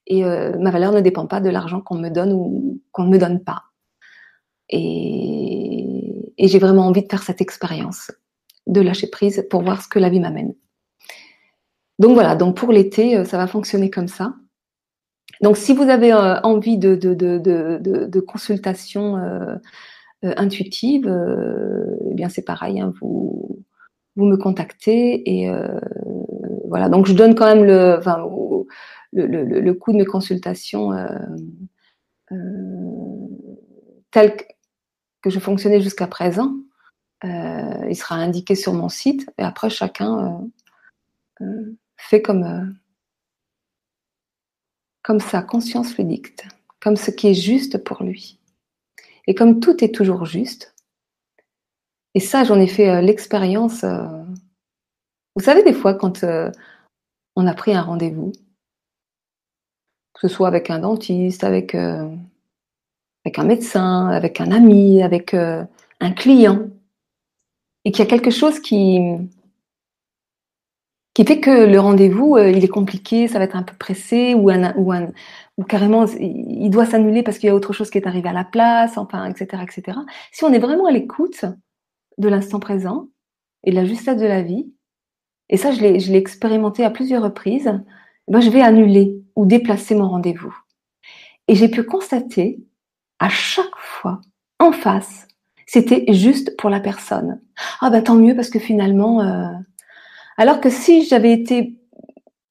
Et 0.06 0.22
ma 0.24 0.70
valeur 0.70 0.92
ne 0.92 1.00
dépend 1.00 1.26
pas 1.26 1.40
de 1.40 1.50
l'argent 1.50 1.80
qu'on 1.80 1.96
me 1.98 2.08
donne 2.08 2.32
ou 2.32 2.80
qu'on 2.92 3.04
ne 3.04 3.10
me 3.10 3.18
donne 3.18 3.42
pas. 3.44 3.64
Et 4.68 6.24
j'ai 6.38 6.58
vraiment 6.58 6.86
envie 6.86 7.02
de 7.02 7.08
faire 7.08 7.22
cette 7.22 7.40
expérience, 7.40 8.10
de 8.66 8.80
lâcher 8.80 9.08
prise 9.08 9.46
pour 9.50 9.62
voir 9.62 9.82
ce 9.82 9.88
que 9.88 9.98
la 9.98 10.08
vie 10.08 10.20
m'amène. 10.20 10.54
Donc 11.98 12.14
voilà, 12.14 12.36
donc 12.36 12.56
pour 12.56 12.72
l'été, 12.72 13.16
euh, 13.16 13.24
ça 13.24 13.38
va 13.38 13.46
fonctionner 13.46 13.90
comme 13.90 14.08
ça. 14.08 14.34
Donc 15.42 15.56
si 15.56 15.74
vous 15.74 15.84
avez 15.84 16.12
euh, 16.12 16.40
envie 16.42 16.78
de, 16.78 18.20
consultation 18.20 19.16
euh, 19.16 19.56
intuitive, 20.22 21.06
eh 22.10 22.14
bien 22.14 22.28
c'est 22.28 22.44
pareil, 22.44 22.80
hein, 22.80 22.92
vous, 23.00 23.64
vous 24.16 24.24
me 24.24 24.36
contactez 24.36 25.22
et 25.30 25.50
voilà. 26.68 26.88
Donc 26.88 27.06
je 27.06 27.12
donne 27.12 27.34
quand 27.34 27.46
même 27.46 27.64
le, 27.64 28.00
le 29.12 29.74
coût 29.74 29.92
de 29.92 29.98
mes 29.98 30.04
consultations 30.04 30.90
tel 34.10 34.36
que 35.22 35.30
je 35.30 35.38
fonctionnais 35.38 35.80
jusqu'à 35.80 36.06
présent. 36.06 36.54
Il 37.88 37.96
sera 37.96 38.16
indiqué 38.16 38.54
sur 38.54 38.72
mon 38.72 38.88
site 38.88 39.28
et 39.38 39.42
après 39.42 39.70
chacun 39.70 40.40
fait 41.96 42.22
comme, 42.22 42.44
euh, 42.44 42.64
comme 45.02 45.20
sa 45.20 45.42
conscience 45.42 45.96
le 45.98 46.04
dicte, 46.04 46.46
comme 46.80 46.96
ce 46.96 47.10
qui 47.10 47.28
est 47.28 47.34
juste 47.34 47.78
pour 47.78 48.02
lui. 48.02 48.38
Et 49.26 49.34
comme 49.34 49.60
tout 49.60 49.82
est 49.82 49.94
toujours 49.94 50.24
juste, 50.24 50.74
et 52.14 52.20
ça 52.20 52.44
j'en 52.44 52.60
ai 52.60 52.68
fait 52.68 52.88
euh, 52.88 53.00
l'expérience, 53.00 53.84
euh, 53.84 54.06
vous 55.34 55.42
savez 55.42 55.62
des 55.62 55.74
fois 55.74 55.94
quand 55.94 56.24
on 57.34 57.46
a 57.46 57.54
pris 57.54 57.74
un 57.74 57.82
rendez-vous, 57.82 58.32
que 60.14 60.26
ce 60.26 60.28
soit 60.28 60.48
avec 60.48 60.70
un 60.70 60.78
dentiste, 60.78 61.44
avec, 61.44 61.74
avec 61.74 63.38
un 63.38 63.44
médecin, 63.44 64.08
avec 64.08 64.40
un 64.40 64.50
ami, 64.50 65.02
avec 65.02 65.34
un 65.34 66.12
client, 66.16 66.70
et 67.86 67.92
qu'il 67.92 68.04
y 68.04 68.08
a 68.08 68.10
quelque 68.10 68.32
chose 68.32 68.58
qui, 68.58 68.98
fait 71.16 71.40
que 71.40 71.66
le 71.66 71.78
rendez-vous, 71.78 72.34
euh, 72.34 72.50
il 72.50 72.64
est 72.64 72.68
compliqué, 72.68 73.28
ça 73.28 73.38
va 73.38 73.44
être 73.44 73.54
un 73.54 73.62
peu 73.62 73.76
pressé, 73.76 74.34
ou, 74.34 74.50
un, 74.50 75.12
carrément, 75.68 76.04
il 76.18 76.68
doit 76.68 76.84
s'annuler 76.84 77.22
parce 77.22 77.38
qu'il 77.38 77.46
y 77.46 77.50
a 77.50 77.54
autre 77.54 77.72
chose 77.72 77.88
qui 77.90 77.98
est 77.98 78.08
arrivé 78.08 78.28
à 78.28 78.32
la 78.32 78.42
place, 78.42 78.98
enfin, 78.98 79.24
etc., 79.26 79.62
etc. 79.62 79.98
Si 80.32 80.42
on 80.42 80.52
est 80.52 80.58
vraiment 80.58 80.86
à 80.86 80.90
l'écoute 80.90 81.44
de 82.18 82.28
l'instant 82.28 82.58
présent 82.58 83.06
et 83.62 83.70
de 83.70 83.76
la 83.76 83.84
justesse 83.84 84.18
de 84.18 84.26
la 84.26 84.42
vie, 84.42 84.68
et 85.48 85.56
ça, 85.56 85.70
je 85.70 85.80
l'ai 85.80 86.16
expérimenté 86.16 86.84
à 86.84 86.90
plusieurs 86.90 87.22
reprises, 87.22 87.72
ben, 88.26 88.40
je 88.40 88.50
vais 88.50 88.62
annuler 88.62 89.14
ou 89.36 89.46
déplacer 89.46 89.94
mon 89.94 90.08
rendez-vous. 90.08 90.58
Et 91.46 91.54
j'ai 91.54 91.68
pu 91.68 91.84
constater 91.84 92.58
à 93.20 93.28
chaque 93.28 93.76
fois, 93.76 94.20
en 94.58 94.72
face, 94.72 95.25
c'était 95.66 96.04
juste 96.12 96.56
pour 96.56 96.70
la 96.70 96.80
personne. 96.80 97.40
Ah 97.80 97.90
ben 97.90 98.02
tant 98.02 98.14
mieux 98.14 98.34
parce 98.34 98.50
que 98.50 98.60
finalement, 98.60 99.20
euh, 99.20 99.48
alors 100.36 100.60
que 100.60 100.70
si 100.70 101.04
j'avais 101.04 101.32
été 101.32 101.76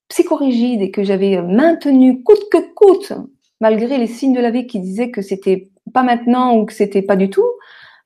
psychorigide 0.08 0.82
et 0.82 0.90
que 0.90 1.02
j'avais 1.02 1.42
maintenu 1.42 2.22
coûte 2.22 2.48
que 2.52 2.58
coûte, 2.74 3.12
malgré 3.60 3.98
les 3.98 4.06
signes 4.06 4.34
de 4.34 4.40
la 4.40 4.50
vie 4.50 4.66
qui 4.66 4.80
disaient 4.80 5.10
que 5.10 5.22
c'était 5.22 5.70
pas 5.92 6.02
maintenant 6.02 6.56
ou 6.56 6.66
que 6.66 6.72
c'était 6.72 7.02
pas 7.02 7.16
du 7.16 7.30
tout, 7.30 7.46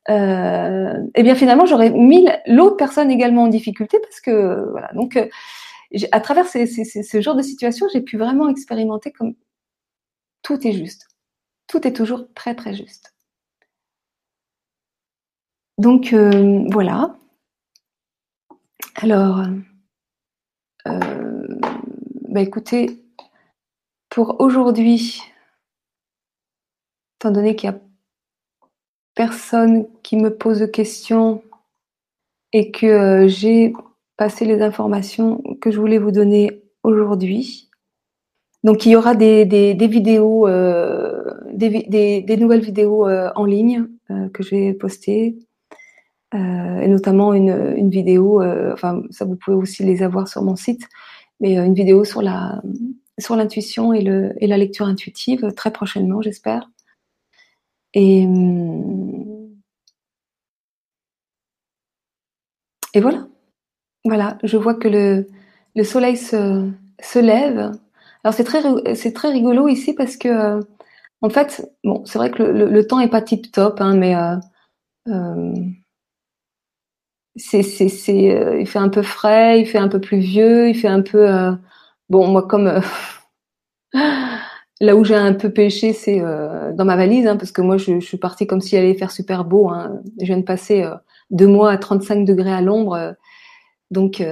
euh, 0.09 0.95
eh 1.15 1.23
bien 1.23 1.35
finalement 1.35 1.67
j'aurais 1.67 1.91
mis 1.91 2.27
l'autre 2.47 2.77
personne 2.77 3.11
également 3.11 3.45
en 3.45 3.49
difficulté 3.49 3.99
parce 4.01 4.21
que 4.21 4.71
voilà. 4.71 4.91
Donc 4.95 5.17
euh, 5.17 5.27
à 6.13 6.21
travers 6.21 6.47
ce 6.47 7.21
genre 7.21 7.35
de 7.35 7.43
situation, 7.43 7.87
j'ai 7.93 8.01
pu 8.01 8.17
vraiment 8.17 8.49
expérimenter 8.49 9.11
comme 9.11 9.35
tout 10.43 10.67
est 10.67 10.73
juste, 10.73 11.09
tout 11.67 11.87
est 11.87 11.93
toujours 11.93 12.33
très 12.35 12.55
très 12.55 12.75
juste. 12.75 13.10
Donc 15.81 16.12
euh, 16.12 16.62
voilà. 16.70 17.16
Alors. 18.97 19.47
Euh, 20.87 21.59
bah 22.28 22.43
écoutez, 22.43 23.03
pour 24.11 24.43
aujourd'hui, 24.43 25.22
étant 27.16 27.31
donné 27.31 27.57
qu'il 27.57 27.70
n'y 27.70 27.76
a 27.76 27.81
personne 29.14 29.87
qui 30.03 30.18
me 30.18 30.28
pose 30.37 30.61
de 30.61 30.66
questions 30.66 31.43
et 32.53 32.70
que 32.70 32.87
euh, 32.87 33.28
j'ai 33.28 33.72
passé 34.18 34.45
les 34.45 34.61
informations 34.61 35.43
que 35.62 35.70
je 35.70 35.81
voulais 35.81 35.99
vous 35.99 36.12
donner 36.12 36.62
aujourd'hui. 36.83 37.70
Donc 38.64 38.85
il 38.85 38.91
y 38.91 38.97
aura 38.97 39.14
des, 39.14 39.45
vidéos, 39.74 40.47
des, 41.55 42.37
nouvelles 42.39 42.61
vidéos 42.61 43.09
en 43.09 43.45
ligne 43.47 43.89
que 44.35 44.43
je 44.43 44.51
vais 44.51 44.74
poster 44.74 45.39
et 46.35 46.89
notamment 46.89 47.35
une, 47.35 47.74
une 47.76 47.91
vidéo, 47.91 48.43
euh, 48.43 48.72
enfin 48.72 49.03
ça 49.11 49.24
vous 49.24 49.37
pouvez 49.37 49.57
aussi 49.57 49.83
les 49.85 50.03
avoir 50.03 50.28
sur 50.28 50.43
mon 50.43 50.57
site, 50.57 50.89
mais 51.41 51.59
euh, 51.59 51.64
une 51.64 51.74
vidéo 51.74 52.05
sur 52.05 52.22
la 52.22 52.62
sur 53.18 53.37
l'intuition 53.37 53.93
et, 53.93 54.03
le, 54.03 54.33
et 54.43 54.47
la 54.47 54.57
lecture 54.59 54.87
intuitive 54.87 55.53
très 55.55 55.72
prochainement, 55.72 56.22
j'espère. 56.22 56.70
Et, 57.95 58.22
et 62.95 63.01
voilà. 63.01 63.26
Voilà, 64.05 64.39
je 64.43 64.57
vois 64.57 64.74
que 64.74 64.89
le, 64.89 65.28
le 65.76 65.85
soleil 65.85 66.16
se, 66.16 66.70
se 67.03 67.18
lève. 67.18 67.72
Alors 68.24 68.35
c'est 68.35 68.45
très, 68.45 68.62
c'est 68.95 69.12
très 69.12 69.31
rigolo 69.31 69.68
ici 69.68 69.95
parce 69.95 70.16
que, 70.16 70.61
en 71.22 71.31
fait, 71.31 71.70
bon, 71.85 72.05
c'est 72.07 72.18
vrai 72.18 72.31
que 72.31 72.43
le, 72.43 72.70
le, 72.70 72.87
temps 72.87 73.01
est 73.01 73.09
pas 73.09 73.22
tip 73.22 73.53
top, 73.53 73.81
hein, 73.81 73.95
mais 73.97 74.16
euh, 74.16 74.37
euh, 75.09 75.55
c'est, 77.37 77.62
c'est, 77.62 77.89
c'est, 77.89 78.37
euh, 78.37 78.61
il 78.61 78.66
fait 78.66 78.78
un 78.78 78.89
peu 78.89 79.03
frais, 79.03 79.61
il 79.61 79.66
fait 79.66 79.78
un 79.78 79.89
peu 79.89 80.01
plus 80.01 80.18
vieux, 80.18 80.68
il 80.68 80.74
fait 80.74 80.89
un 80.89 81.03
peu, 81.03 81.28
euh, 81.28 81.53
bon, 82.09 82.28
moi 82.28 82.47
comme 82.47 82.66
euh, 82.66 82.81
là 84.81 84.97
où 84.97 85.05
j'ai 85.05 85.14
un 85.14 85.35
peu 85.35 85.51
pêché, 85.51 85.93
c'est 85.93 86.20
dans 86.20 86.85
ma 86.85 86.97
valise, 86.97 87.26
hein, 87.26 87.37
parce 87.37 87.53
que 87.53 87.62
moi 87.62 87.76
je, 87.76 88.01
je, 88.01 88.07
suis 88.07 88.18
partie 88.18 88.47
comme 88.47 88.61
s'il 88.61 88.78
allait 88.78 88.95
faire 88.95 89.11
super 89.11 89.45
beau. 89.45 89.68
Hein. 89.68 90.01
Je 90.20 90.26
viens 90.26 90.39
de 90.39 90.43
passer 90.43 90.85
deux 91.31 91.47
mois 91.47 91.72
à 91.72 91.78
35 91.78 92.24
degrés 92.24 92.53
à 92.53 92.62
l'ombre, 92.62 93.14
donc 93.91 94.22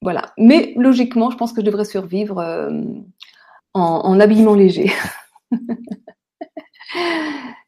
voilà. 0.00 0.32
Mais 0.38 0.72
logiquement, 0.76 1.30
je 1.30 1.36
pense 1.36 1.52
que 1.52 1.60
je 1.60 1.66
devrais 1.66 1.84
survivre 1.84 2.38
en, 3.74 3.80
en 3.80 4.20
habillement 4.20 4.54
léger. 4.54 4.90
je 5.52 5.58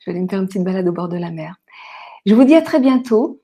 vais 0.07 0.13
aller 0.13 0.21
me 0.21 0.29
faire 0.29 0.41
une 0.41 0.47
petite 0.47 0.65
balade 0.65 0.89
au 0.89 0.93
bord 0.93 1.09
de 1.09 1.19
la 1.19 1.31
mer. 1.31 1.57
Je 2.27 2.35
vous 2.35 2.45
dis 2.45 2.55
à 2.55 2.63
très 2.63 2.81
bientôt. 2.81 3.43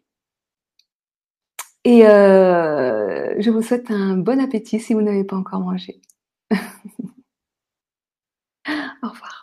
Et 1.85 2.07
euh, 2.07 3.35
je 3.41 3.51
vous 3.51 3.63
souhaite 3.63 3.91
un 3.91 4.17
bon 4.17 4.41
appétit 4.41 4.81
si 4.81 4.95
vous 4.95 5.03
n'avez 5.03 5.25
pas 5.25 5.37
encore 5.37 5.61
mangé. 5.61 6.01
Au 9.03 9.09
revoir. 9.09 9.40